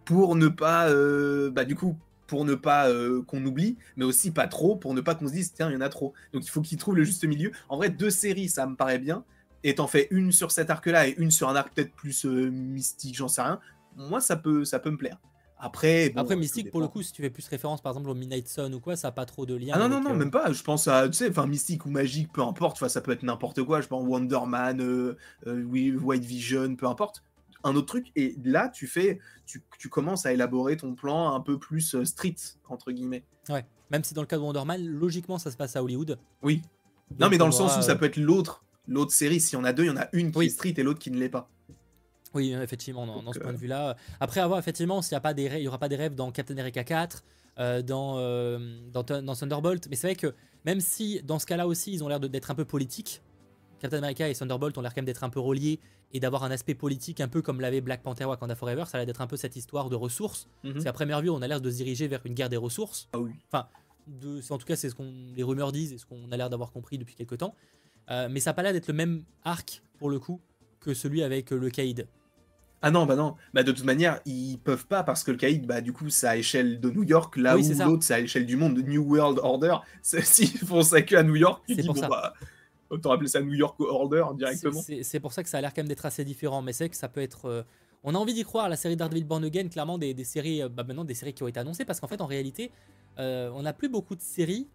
[0.05, 4.31] pour ne pas, euh, bah, du coup, pour ne pas euh, qu'on oublie, mais aussi
[4.31, 6.13] pas trop, pour ne pas qu'on se dise, tiens, il y en a trop.
[6.33, 7.51] Donc il faut qu'ils trouvent le juste milieu.
[7.69, 9.23] En vrai, deux séries, ça me paraît bien.
[9.63, 12.49] Et t'en fais une sur cet arc-là et une sur un arc peut-être plus euh,
[12.49, 13.59] mystique, j'en sais rien.
[13.95, 15.19] Moi, ça peut, ça peut me plaire.
[15.63, 18.47] Après, Après Mystique, pour le coup, si tu fais plus référence par exemple au Midnight
[18.47, 19.73] Sun ou quoi, ça n'a pas trop de lien.
[19.75, 20.51] Ah non, non, non, même pas.
[20.51, 22.87] Je pense à, tu sais, enfin, Mystique ou Magique, peu importe.
[22.87, 23.79] ça peut être n'importe quoi.
[23.81, 25.15] Je pense Wonder Man,
[25.45, 27.23] White Vision, peu importe
[27.63, 28.11] un autre truc.
[28.15, 32.05] Et là, tu fais, tu, tu, commences à élaborer ton plan un peu plus euh,
[32.05, 32.35] street,
[32.69, 33.23] entre guillemets.
[33.49, 36.17] Ouais, même si dans le cas de Wonder Man, logiquement, ça se passe à Hollywood.
[36.41, 36.61] Oui.
[37.19, 39.39] non, mais dans le sens où ça peut être l'autre, l'autre série.
[39.39, 41.11] Si on a deux, il y en a une qui est street et l'autre qui
[41.11, 41.49] ne l'est pas.
[42.33, 43.97] Oui, effectivement, dans, ce point de euh, vue-là.
[44.21, 46.31] Après avoir, effectivement, s'il y a pas des il y aura pas des rêves dans
[46.31, 47.23] Captain America 4,
[47.59, 48.15] euh, dans,
[48.93, 49.87] dans, dans, Thunderbolt.
[49.89, 50.33] Mais c'est vrai que
[50.65, 53.21] même si dans ce cas-là aussi, ils ont l'air d'être un peu politiques,
[53.81, 55.79] Captain America et Thunderbolt ont l'air quand même d'être un peu reliés
[56.13, 58.83] et d'avoir un aspect politique un peu comme l'avait Black Panther Wakanda Forever.
[58.85, 60.47] Ça a l'air d'être un peu cette histoire de ressources.
[60.63, 60.79] Mhm.
[60.79, 63.09] C'est à première vue, on a l'air de se diriger vers une guerre des ressources.
[63.13, 63.31] Ah oui.
[63.47, 63.67] Enfin,
[64.07, 66.49] de, en tout cas, c'est ce qu'on les rumeurs disent et ce qu'on a l'air
[66.49, 67.55] d'avoir compris depuis quelques temps.
[68.09, 70.41] Euh, mais ça n'a pas l'air d'être le même arc pour le coup
[70.79, 72.07] que celui avec le Caïd.
[72.83, 73.35] Ah non, bah non.
[73.53, 76.27] Bah de toute manière, ils peuvent pas parce que le Caïd, bah du coup, c'est
[76.27, 79.39] à échelle de New York, là où l'autre, c'est à l'échelle du monde, New World
[79.41, 79.75] Order.
[80.01, 82.07] S'ils font ça que à New York, c'est pour ça.
[82.07, 82.33] Bah,
[82.91, 84.81] Autant appeler ça New York Order directement.
[85.01, 86.97] C'est pour ça que ça a l'air quand même d'être assez différent, mais c'est que
[86.97, 87.45] ça peut être.
[87.45, 87.63] Euh,
[88.03, 90.83] on a envie d'y croire, la série Daredevil Born Again, clairement des, séries, euh, bah
[90.83, 92.69] maintenant des séries qui ont été annoncées, parce qu'en fait, en réalité,
[93.17, 94.67] euh, on n'a plus beaucoup de séries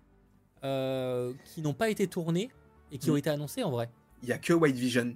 [0.63, 2.51] qui n'ont pas été tournées
[2.91, 3.19] et qui ont mm.
[3.19, 3.89] été annoncées en vrai.
[4.23, 5.15] Il y a que White Vision.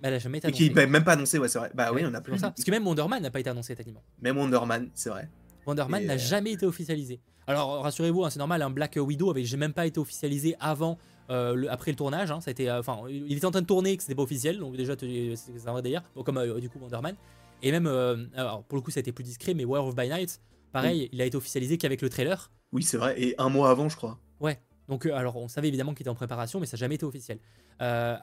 [0.00, 0.64] Mais elle a jamais été annoncée.
[0.64, 1.70] Et qui n'est même pas annoncé, ouais, c'est vrai.
[1.74, 2.38] Bah oui, on a plus.
[2.38, 2.52] Ça.
[2.52, 4.02] Parce que même Wonder Man n'a pas été annoncé techniquement.
[4.22, 5.28] Même Wonder Man, c'est vrai.
[5.66, 7.20] Wonder Man n'a jamais été officialisé.
[7.46, 10.98] Alors rassurez-vous, hein, c'est normal, un Black Widow avait même pas été officialisé avant
[11.30, 12.30] euh, après le tournage.
[12.30, 14.22] Hein, ça a été, euh, enfin, il était en train de tourner, que c'était pas
[14.22, 17.14] officiel, donc déjà c'est un vrai délire, comme euh, du coup Wonderman.
[17.62, 17.86] Et même,
[18.34, 20.40] alors pour le coup ça a été plus discret, mais War of by Night,
[20.72, 22.50] pareil, il a été officialisé qu'avec le trailer.
[22.72, 24.18] Oui, c'est vrai, et un mois avant, je crois.
[24.40, 24.58] Ouais.
[24.88, 27.38] Donc alors on savait évidemment qu'il était en préparation, mais ça n'a jamais été officiel.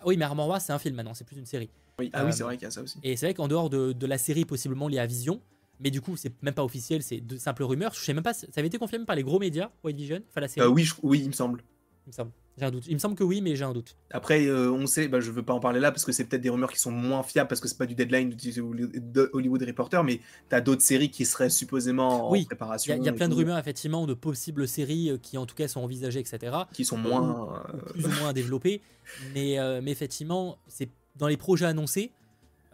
[0.05, 1.69] oui, mais Armor War c'est un film maintenant, c'est plus une série.
[1.99, 2.99] Oui, ah oui, c'est vrai qu'il y a ça aussi.
[3.03, 5.39] Et c'est vrai qu'en dehors de, de, la série possiblement liée à Vision,
[5.79, 7.93] mais du coup c'est même pas officiel, c'est de simples rumeurs.
[7.93, 10.41] Je sais même pas, ça avait été confirmé par les gros médias, White Vision, enfin
[10.41, 10.67] la série.
[10.67, 11.63] oui, oui, il me semble.
[12.07, 12.31] Il me semble.
[12.57, 12.85] J'ai un doute.
[12.87, 13.95] Il me semble que oui, mais j'ai un doute.
[14.09, 16.41] Après, euh, on sait, bah, je veux pas en parler là parce que c'est peut-être
[16.41, 20.03] des rumeurs qui sont moins fiables parce que c'est pas du deadline de Hollywood Reporter,
[20.03, 22.95] mais tu as d'autres séries qui seraient supposément en préparation.
[22.97, 25.67] Il y, a plein de rumeurs effectivement de possibles séries euh, qui en tout cas
[25.67, 26.55] sont envisagées, etc.
[26.73, 27.63] Qui sont moins.
[27.93, 28.81] plus ou moins développées.
[29.33, 32.11] Mais, euh, mais effectivement, c'est dans les projets annoncés.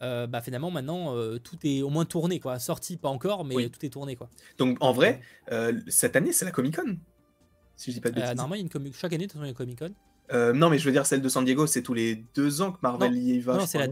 [0.02, 3.90] bah finalement maintenant tout est au moins tourné quoi sorti pas encore mais tout est
[3.90, 5.22] tourné quoi donc en vrai
[5.88, 6.98] cette année c'est la Comic Con
[7.76, 8.36] si je dis pas de euh, bêtises.
[8.36, 8.96] normalement, il y a une comic...
[8.96, 9.92] chaque année, de toute façon, il y a Comic Con.
[10.32, 12.72] Euh, non, mais je veux dire, celle de San Diego, c'est tous les deux ans
[12.72, 13.58] que Marvel y va.
[13.58, 13.88] Non, c'est la.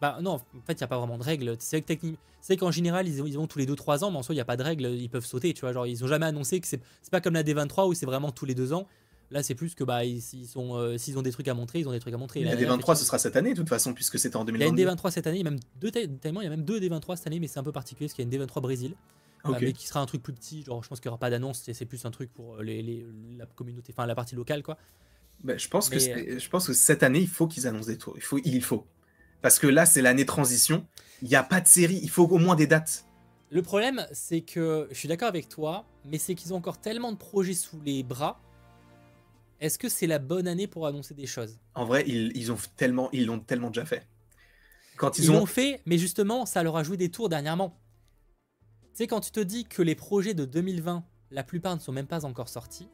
[0.00, 1.56] Bah, non, en fait, il n'y a pas vraiment de règles.
[1.58, 4.42] C'est qu'en général, ils, ils vont tous les 2-3 ans, mais en soi, il n'y
[4.42, 5.72] a pas de règles, ils peuvent sauter, tu vois.
[5.72, 6.80] Genre, ils n'ont jamais annoncé que c'est
[7.10, 8.86] pas comme la D23 où c'est vraiment tous les deux ans.
[9.30, 11.88] Là, c'est plus que bah, ils, sont, euh, s'ils ont des trucs à montrer, ils
[11.88, 12.44] ont des trucs à montrer.
[12.44, 14.80] La D23, ce sera cette année, de toute façon, puisque c'était en 2022.
[14.80, 17.16] Il y a une D23 cette année, même deux, il y a même deux D23
[17.16, 18.94] cette année, mais c'est un peu particulier parce qu'il y a une D23 Brésil.
[19.46, 20.62] Euh, mais qui sera un truc plus petit.
[20.62, 23.06] Genre, je pense qu'il n'y aura pas d'annonce, c'est plus un truc pour euh, les,
[23.36, 24.78] la communauté, enfin la partie locale, quoi.
[25.42, 27.98] Bah, je, pense que euh, je pense que cette année, il faut qu'ils annoncent des
[27.98, 28.14] tours.
[28.16, 28.86] Il faut, il faut.
[29.42, 30.86] Parce que là, c'est l'année transition.
[31.20, 32.00] Il n'y a pas de série.
[32.02, 33.04] Il faut au moins des dates.
[33.50, 37.12] Le problème, c'est que je suis d'accord avec toi, mais c'est qu'ils ont encore tellement
[37.12, 38.40] de projets sous les bras.
[39.60, 41.58] Est-ce que c'est la bonne année pour annoncer des choses?
[41.74, 44.06] En vrai, ils, ils ont tellement, ils l'ont tellement déjà fait.
[44.96, 47.76] Quand ils, l'ont fait, mais justement, ça leur a joué des tours dernièrement.
[48.94, 51.90] Tu sais, quand tu te dis que les projets de 2020, la plupart ne sont
[51.90, 52.88] même pas encore sortis.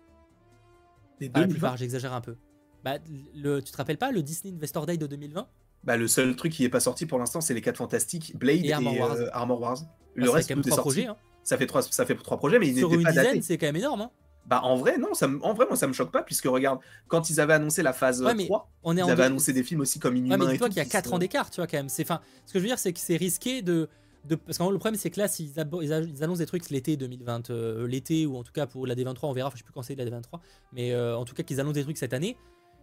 [1.20, 2.36] Les la plupart, j'exagère un peu.
[2.82, 2.96] Bah,
[3.34, 5.46] le, tu te rappelles pas le Disney Investor Day de 2020
[5.84, 8.64] Bah, le seul truc qui est pas sorti pour l'instant, c'est les 4 fantastiques, Blade
[8.64, 9.12] et, Armor, Wars.
[9.12, 9.78] Euh, Armor Wars.
[10.14, 11.07] Le bah, reste, c'est quand même trois projets.
[11.07, 11.18] Hein.
[11.42, 13.66] Ça fait trois, ça fait trois projets, mais ils Sur une pas dizaine, c'est quand
[13.66, 14.01] même énorme.
[14.01, 14.11] Hein.
[14.46, 17.28] Bah en vrai non, ça en vrai moi ça me choque pas puisque regarde quand
[17.28, 20.16] ils avaient annoncé la phase 3, on est ils avaient annoncé des films aussi comme
[20.16, 21.90] Inhumain ouais, mais toi qu'il y a 4 ans d'écart, tu vois quand même.
[21.90, 23.90] C'est enfin ce que je veux dire c'est que c'est risqué de
[24.24, 25.52] de, parce que le problème c'est que là s'ils
[25.82, 25.92] ils
[26.22, 29.32] annoncent des trucs l'été 2020 euh, l'été ou en tout cas pour la D23 on
[29.32, 30.40] verra enfin, je sais plus quand c'est la D23
[30.72, 32.36] mais euh, en tout cas qu'ils annoncent des trucs cette année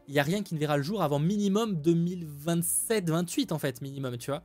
[0.08, 3.82] il y a rien qui ne verra le jour avant minimum 2027 28 en fait
[3.82, 4.44] minimum tu vois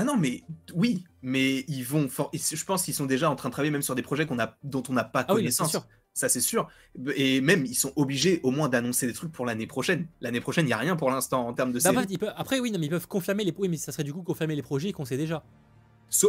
[0.00, 2.06] ah non, mais oui, mais ils vont.
[2.32, 4.84] Je pense qu'ils sont déjà en train de travailler même sur des projets a, dont
[4.88, 5.74] on n'a pas ah connaissance.
[5.74, 5.80] Oui,
[6.14, 6.68] ça, c'est sûr.
[7.16, 10.06] Et même, ils sont obligés au moins d'annoncer des trucs pour l'année prochaine.
[10.20, 12.78] L'année prochaine, il n'y a rien pour l'instant en termes de bah, Après, oui, non,
[12.78, 13.52] mais ils peuvent confirmer les.
[13.58, 15.42] Oui, mais ça serait du coup confirmer les projets qu'on sait déjà.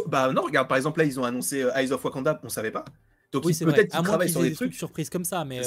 [0.08, 2.70] Bah non, regarde, par exemple, là, ils ont annoncé euh, Eyes of Wakanda, on savait
[2.70, 2.84] pas.
[3.32, 5.60] Donc peut-être qu'ils travaillent sur des, trucs surprises comme ça, mais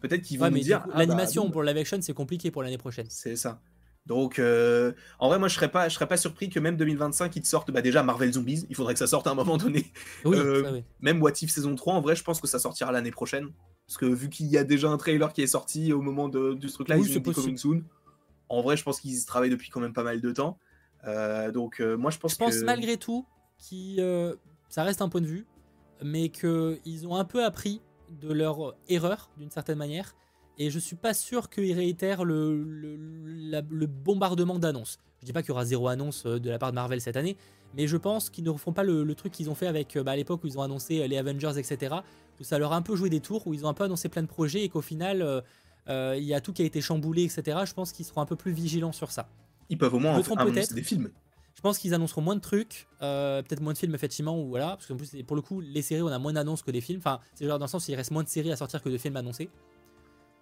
[0.00, 0.84] Peut-être qu'ils vont nous dire.
[0.92, 3.06] Ah, l'animation bah, pour live action, c'est compliqué pour l'année prochaine.
[3.08, 3.60] C'est ça.
[4.06, 7.34] Donc, euh, en vrai, moi, je serais pas, je serais pas surpris que même 2025,
[7.36, 8.64] ils te sortent bah, déjà Marvel Zombies.
[8.70, 9.92] Il faudrait que ça sorte à un moment donné.
[10.24, 13.50] Euh, même What If saison 3, en vrai, je pense que ça sortira l'année prochaine.
[13.86, 16.54] Parce que vu qu'il y a déjà un trailer qui est sorti au moment de,
[16.54, 17.82] de ce truc-là, ils ont dit coming soon.
[18.48, 20.58] En vrai, je pense qu'ils travaillent depuis quand même pas mal de temps.
[21.04, 22.32] Euh, donc, moi, je pense.
[22.32, 23.26] Je pense malgré tout
[23.58, 24.00] qui,
[24.68, 25.46] ça reste un point de vue,
[26.02, 27.80] mais qu'ils ont un peu appris
[28.20, 30.14] de leur erreur d'une certaine manière
[30.58, 34.98] et je suis pas sûr qu'ils réitèrent le, le, bombardement d'annonces.
[35.20, 37.16] Je dis pas qu'il y aura zéro annonce euh, de la part de Marvel cette
[37.16, 37.36] année,
[37.74, 40.12] mais je pense qu'ils ne refont pas le, truc qu'ils ont fait avec euh, bah,
[40.12, 41.96] à l'époque où ils ont annoncé euh, les Avengers, etc.
[42.40, 44.08] Où ça leur a un peu joué des tours, où ils ont un peu annoncé
[44.08, 45.42] plein de projets et qu'au final,
[45.88, 47.58] il y a tout qui a été chamboulé, etc.
[47.64, 49.28] Je pense qu'ils seront un peu plus vigilants sur ça.
[49.70, 51.10] Ils peuvent au moins annoncer des films.
[51.58, 54.86] Je pense qu'ils annonceront moins de trucs, peut-être moins de films effectivement, ou voilà, parce
[54.86, 57.00] qu'en plus pour le coup les séries on a moins d'annonces que des films.
[57.00, 58.88] Enfin, c'est genre dans le sens où il reste moins de séries à sortir que
[58.88, 59.50] de films annoncés.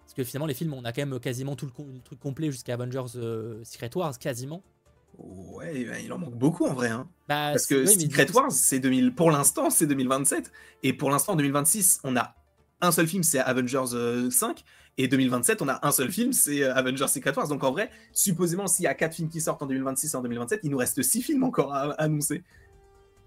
[0.03, 2.75] Parce que finalement, les films, on a quand même quasiment tout le, truc complet jusqu'à
[2.75, 4.61] Avengers euh, Secret Wars, quasiment.
[5.17, 6.89] Ouais, bah, il en manque beaucoup en vrai.
[6.89, 7.09] Hein.
[7.27, 9.15] Bah, Parce que Secret Wars, c'est 2000...
[9.15, 10.51] pour l'instant, c'est 2027.
[10.83, 12.35] Et pour l'instant, en 2026, on a
[12.79, 14.63] un seul film, c'est Avengers 5.
[14.97, 17.47] Et 2027, on a un seul film, c'est euh, Avengers Secret Wars.
[17.47, 20.21] Donc en vrai, supposément, s'il y a 4 films qui sortent en 2026 et en
[20.21, 22.43] 2027, il nous reste 6 films encore à annoncer.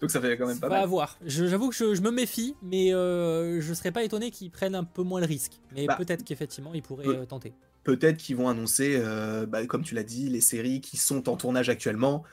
[0.00, 0.82] Donc ça fait quand même pas mal.
[0.82, 1.18] À voir.
[1.24, 5.02] J'avoue que je, me méfie, mais euh, je serais pas étonné qu'ils prennent un peu
[5.02, 5.60] moins le risque.
[5.74, 7.52] Mais bah, peut-être qu'effectivement, ils pourraient euh, tenter.
[7.84, 11.36] Peut-être qu'ils vont annoncer, euh, bah, comme tu l'as dit, les séries qui sont en
[11.36, 12.24] tournage actuellement.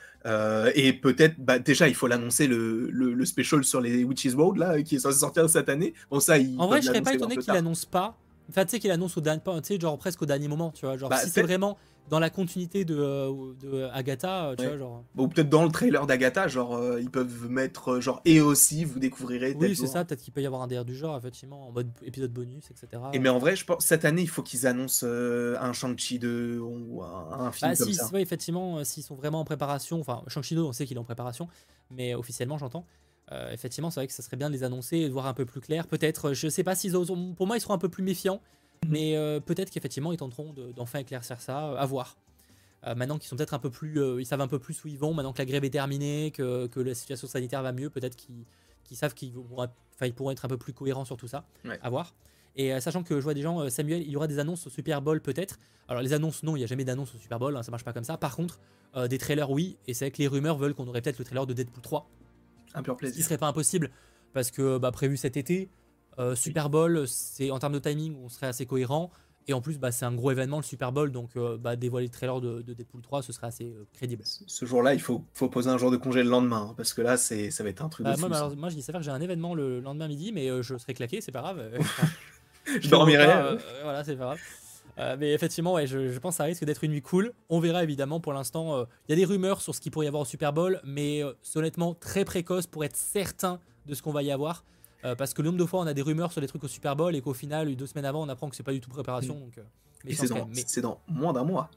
[0.75, 4.81] et peut-être, bah, déjà, il faut l'annoncer le, le, special sur les Witches World, là,
[4.81, 5.93] qui est censé sortir cette année.
[6.09, 8.17] Bon, ça, en vrai, je serais pas étonné qu'il annonce pas.
[8.49, 9.41] Enfin, tu sais, qu'il annonce au dernier,
[9.79, 10.97] genre presque au dernier moment, tu vois.
[10.97, 11.77] Genre, si c'est vraiment
[12.09, 15.03] dans la continuité de, euh, de Agatha, tu vois, genre.
[15.17, 18.85] Ou peut-être dans le trailer d'Agatha, genre euh, ils peuvent mettre euh, genre et aussi
[18.85, 19.53] vous découvrirait.
[19.59, 20.05] Oui, c'est ça.
[20.05, 23.03] Peut-être qu'il peut y avoir un DR du genre, effectivement, en mode épisode bonus, etc.
[23.13, 26.59] Et mais en vrai, je pense cette année, il faut qu'ils annoncent un Shang-Chi 2
[26.59, 28.09] ou un, film bah, comme ça.
[28.13, 31.03] Oui, effectivement, s'ils sont vraiment en préparation, enfin Shang-Chi 2, on sait qu'il est en
[31.05, 31.47] préparation,
[31.91, 32.85] mais officiellement, j'entends.
[33.51, 35.45] Effectivement, c'est vrai que ça serait bien de les annoncer et de voir un peu
[35.45, 35.87] plus clair.
[35.87, 38.41] Peut-être, je sais pas s'ils pour moi, ils seront un peu plus méfiants.
[38.85, 38.91] Mhm.
[38.91, 42.17] Mais euh, peut-être qu'effectivement, ils tenteront d'enfin éclaircir ça, euh, à voir.
[42.85, 44.97] Euh, maintenant qu'ils sont peut-être un peu plus, ils savent un peu plus où ils
[44.97, 48.15] vont, maintenant que la grève est terminée, que, que la situation sanitaire va mieux, peut-être
[48.15, 49.33] qu'ils savent qu'ils
[50.01, 51.45] ils pourront être un peu plus cohérents sur tout ça,
[51.81, 52.13] à voir.
[52.55, 55.01] Et sachant que je vois des gens, Samuel, il y aura des annonces au Super
[55.01, 55.59] Bowl peut-être.
[55.87, 57.83] Alors les annonces, non, il n'y a jamais d'annonce au Super Bowl, hein, ça marche
[57.83, 58.17] pas comme ça.
[58.17, 58.59] Par contre,
[59.09, 59.77] des trailers, oui.
[59.87, 62.07] Et c'est vrai que les rumeurs veulent qu'on aurait peut-être le trailer de Deadpool 3.
[62.73, 63.15] Un pur plaisir.
[63.15, 63.91] Ce qui serait pas impossible,
[64.33, 65.69] parce que bah, prévu cet été,
[66.19, 69.11] euh, Super Bowl, c'est en termes de timing, on serait assez cohérent.
[69.49, 72.07] Et en plus, bah, c'est un gros événement, le Super Bowl, donc euh, bah, dévoiler
[72.07, 74.23] le trailer de, de, Deadpool 3, ce serait assez euh, crédible.
[74.25, 77.01] Ce jour-là, il faut, faut, poser un jour de congé le lendemain, hein, parce que
[77.01, 79.11] là, ça va être un truc de bah, moi, moi, je dis ça que j'ai
[79.11, 81.63] un événement le lendemain midi, mais je serai claqué, c'est pas grave.
[82.81, 83.57] je dormirai.
[83.83, 84.39] voilà, c'est pas grave.
[85.19, 87.33] Mais effectivement, ouais, je, je, pense que ça risque d'être une nuit cool.
[87.49, 88.85] On verra évidemment pour l'instant.
[89.07, 91.21] Il y a des rumeurs sur ce qu'il pourrait y avoir au Super Bowl, mais
[91.55, 94.63] honnêtement très précoce pour être certain de ce qu'on va y avoir.
[95.05, 96.67] Euh, parce que le nombre de fois on a des rumeurs sur des trucs au
[96.67, 98.89] Super Bowl et qu'au final, deux semaines avant, on apprend que c'est pas du tout
[98.89, 99.35] préparation.
[99.35, 99.39] Mm.
[99.39, 101.69] Donc, euh, c'est dans, moins d'un mois.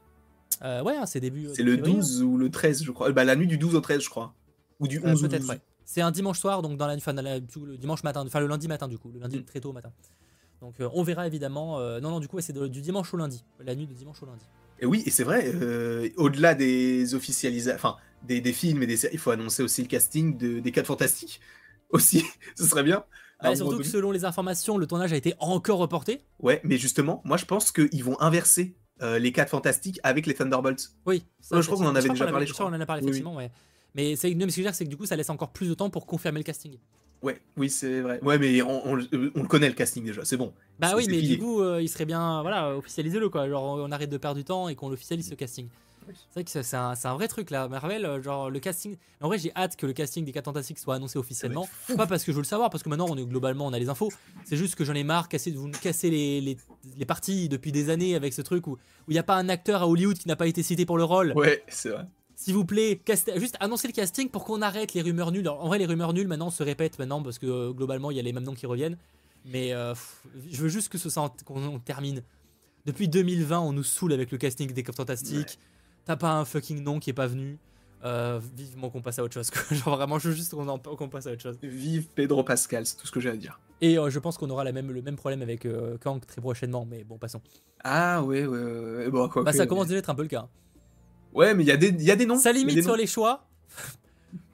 [0.62, 1.48] Euh, ouais, hein, c'est début.
[1.54, 3.12] C'est le 12 ou le 13, je crois.
[3.12, 4.34] Bah, la nuit du 12 au 13, je crois.
[4.78, 5.60] Ou du 11 Peut-être, ouais.
[5.84, 8.86] C'est un dimanche soir, donc dans la, fin, le dimanche matin, enfin le lundi matin
[8.86, 9.44] du coup, le lundi mm.
[9.44, 9.90] très tôt au matin.
[10.60, 11.78] Donc on verra évidemment.
[12.00, 14.44] non, non, du coup, c'est du dimanche au lundi, la nuit de dimanche au lundi.
[14.78, 15.52] Et oui, et c'est vrai,
[16.16, 19.88] au-delà des officialisations, enfin des, des, films et des séries, il faut annoncer aussi le
[19.88, 21.40] casting de, des 4 Fantastiques
[21.90, 22.24] aussi,
[22.56, 23.04] ce serait bien.
[23.42, 26.20] Bah, surtout que selon les informations, le tournage a été encore reporté.
[26.40, 30.34] Ouais, mais justement, moi je pense qu'ils vont inverser euh, les 4 fantastiques avec les
[30.34, 30.90] Thunderbolts.
[31.06, 31.24] Oui.
[31.40, 32.12] ça, Ouais, je crois qu'on en effectivement.
[32.12, 33.10] avait déjà parlé, Je crois qu'on en a parlé, Oui, oui.
[33.12, 33.50] effectivement, ouais.
[33.94, 35.30] Mais c'est, non, mais ce que je veux dire, c'est que du coup, ça laisse
[35.30, 36.76] encore plus de temps pour confirmer le casting.
[37.22, 38.18] Ouais, oui, c'est vrai.
[38.22, 40.52] Ouais, mais on, on le- on le connaît le casting déjà, c'est bon.
[40.78, 43.48] Bah oui, mais du coup, euh, il serait bien, voilà, officialisez-le quoi.
[43.48, 45.68] Genre, on arrête de perdre du temps et qu'on l'officialise ce casting.
[46.08, 46.14] Oui.
[46.16, 48.06] C'est vrai que c'est un, c'est un vrai truc là, Marvel.
[48.06, 48.96] euh, Genre, le casting.
[49.20, 51.68] En vrai, j'ai hâte que le casting des 4 Fantastiques soit annoncé officiellement.
[51.94, 53.78] Pas parce que je veux le savoir, parce que maintenant, on est globalement, on a
[53.78, 54.08] les infos.
[54.46, 56.56] C'est juste que j'en ai marre casser, de vous casser les, les,
[56.96, 59.82] les parties depuis des années avec ce truc où il n'y a pas un acteur
[59.82, 61.34] à Hollywood qui n'a pas été cité pour le rôle.
[61.36, 62.04] Ouais, c'est vrai.
[62.42, 62.98] S'il vous plaît,
[63.36, 65.42] juste annoncez le casting pour qu'on arrête les rumeurs nulles.
[65.46, 68.16] Alors, en vrai, les rumeurs nulles maintenant se répètent maintenant parce que euh, globalement, il
[68.16, 68.96] y a les mêmes noms qui reviennent.
[69.44, 72.22] Mais euh, pff, je veux juste que ce soit qu'on on termine.
[72.86, 75.58] Depuis 2020, on nous saoule avec le casting des Cops Fantastiques.
[76.06, 77.58] T'as pas un fucking nom qui est pas venu.
[78.02, 79.50] Euh, vivement qu'on passe à autre chose.
[79.50, 79.60] quoi.
[79.76, 81.58] Genre vraiment, je veux juste qu'on passe à autre chose.
[81.62, 83.60] Vive Pedro Pascal, c'est tout ce que j'ai à dire.
[83.82, 86.40] Et euh, je pense qu'on aura la même, le même problème avec euh, Kang très
[86.40, 86.86] prochainement.
[86.90, 87.42] Mais bon, passons.
[87.84, 88.96] Ah ouais, ouais, ouais.
[88.96, 89.10] ouais.
[89.10, 90.48] Bon, quoi Bah, que- ça commence déjà à être un peu le cas.
[91.32, 92.38] Ouais, mais il y, a des- y a des noms.
[92.38, 93.46] Ça limite sur les choix.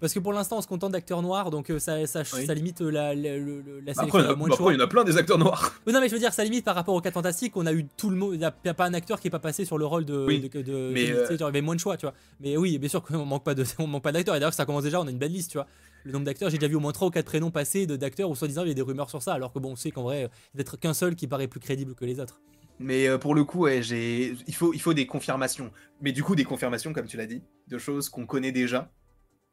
[0.01, 2.47] Parce que pour l'instant, on se contente d'acteurs noirs, donc euh, ça, ça, Oui.
[2.47, 4.75] ça limite euh, la, la, la Bah, sélection Après, il y a- moins de après,
[4.75, 5.75] il y en a plein des acteurs noirs.
[5.87, 7.87] Non, mais je veux dire, ça limite par rapport aux 4 Fantastiques, on a eu
[7.97, 8.35] tout le monde.
[8.35, 10.25] Il n'y a, pas un acteur qui est pas passé sur le rôle de.
[10.27, 12.15] Oui, de, de- mais, de- euh, genre, il y avait moins de choix, tu vois.
[12.41, 14.35] Mais oui, bien sûr qu'on manque pas de, on manque pas d'acteurs.
[14.37, 15.67] Et d'ailleurs, ça commence déjà, on a une belle liste, tu vois.
[16.05, 18.35] Le nombre d'acteurs, j'ai déjà vu au moins 3 ou 4 prénoms passer d'acteurs où
[18.37, 20.31] soi-disant il y a des rumeurs sur ça, alors que bon, on sait qu'en vrai,
[20.55, 22.41] il n'y a qu'un seul qui paraît plus crédible que les autres.
[22.79, 24.37] Mais euh, pour le coup, ouais, j'ai...
[24.47, 25.71] Il, faut, il faut des confirmations.
[26.01, 28.91] Mais du coup, des confirmations, comme tu l'as dit, de choses qu'on connaît déjà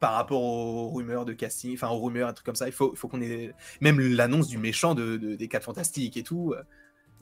[0.00, 2.66] par rapport aux rumeurs de casting, enfin aux rumeurs, et trucs comme ça.
[2.68, 6.52] Il faut, qu'on ait même l'annonce du méchant de, de- des 4 fantastiques et tout.
[6.52, 6.62] euh,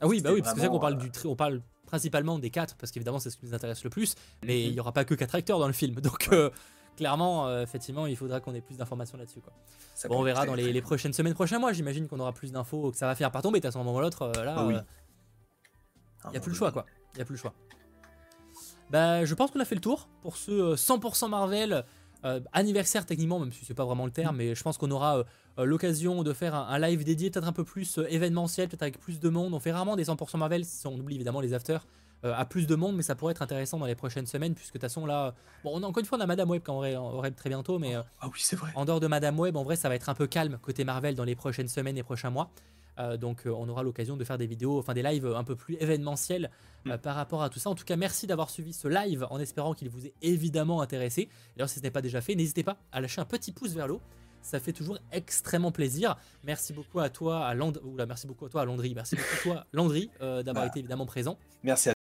[0.01, 2.39] Ah oui, bah oui, parce que c'est vrai qu'on parle, du tri- on parle principalement
[2.39, 4.15] des 4, parce qu'évidemment, c'est ce qui nous intéresse le plus.
[4.45, 4.59] Mais Mhm.
[4.67, 5.95] il n'y aura pas que 4 acteurs dans le film.
[6.01, 6.37] Donc, Ouais.
[6.37, 6.49] euh,
[6.97, 9.53] clairement, euh, effectivement, il faudra qu'on ait plus d'informations là-dessus, quoi.
[10.09, 11.71] Bon, on verra dans les, prochaines semaines, prochains mois.
[11.71, 13.61] J'imagine qu'on aura plus d'infos, que ça va finir par tomber.
[13.63, 14.75] À un moment ou l'autre, euh, là, Ah oui.
[16.23, 16.85] Il Ah, n'y a plus bon, le choix, quoi.
[17.13, 17.53] Il n'y a plus le choix.
[18.89, 21.83] Bah, je pense qu'on a fait le tour pour ce euh, 100% Marvel.
[22.25, 25.17] euh, anniversaire techniquement, même si c'est pas vraiment le terme, mais je pense qu'on aura
[25.17, 25.23] euh,
[25.59, 28.83] euh, l'occasion de faire un, un live dédié, peut-être un peu plus euh, événementiel, peut-être
[28.83, 29.53] avec plus de monde.
[29.53, 31.85] On fait rarement des 100% Marvel, on oublie évidemment les afters,
[32.23, 34.75] euh, à plus de monde, mais ça pourrait être intéressant dans les prochaines semaines, puisque
[34.75, 35.33] de toute façon là,
[35.65, 37.77] bon, on a, encore une fois on a Madame Web vrai, en vrai très bientôt,
[37.79, 38.71] mais euh, Ah oui, c'est vrai.
[38.75, 41.15] en dehors de Madame Web, en vrai, ça va être un peu calme côté Marvel
[41.15, 42.51] dans les prochaines semaines et prochains mois.
[42.99, 45.55] Euh, donc, euh, on aura l'occasion de faire des vidéos, enfin des lives un peu
[45.55, 46.51] plus événementiels
[46.87, 46.97] euh, Mm.
[46.97, 47.69] par rapport à tout ça.
[47.69, 51.29] En tout cas, merci d'avoir suivi ce live en espérant qu'il vous ait évidemment intéressé.
[51.55, 53.87] D'ailleurs, si ce n'est pas déjà fait, n'hésitez pas à lâcher un petit pouce vers
[53.87, 54.01] le haut.
[54.41, 56.17] Ça fait toujours extrêmement plaisir.
[56.43, 57.71] Merci beaucoup à toi, à Land...
[57.85, 58.93] Oula, merci beaucoup à toi, à Landry.
[58.93, 60.69] Merci beaucoup à toi, Landry, euh, d'avoir Bah.
[60.69, 61.37] été évidemment présent.
[61.63, 61.93] Merci à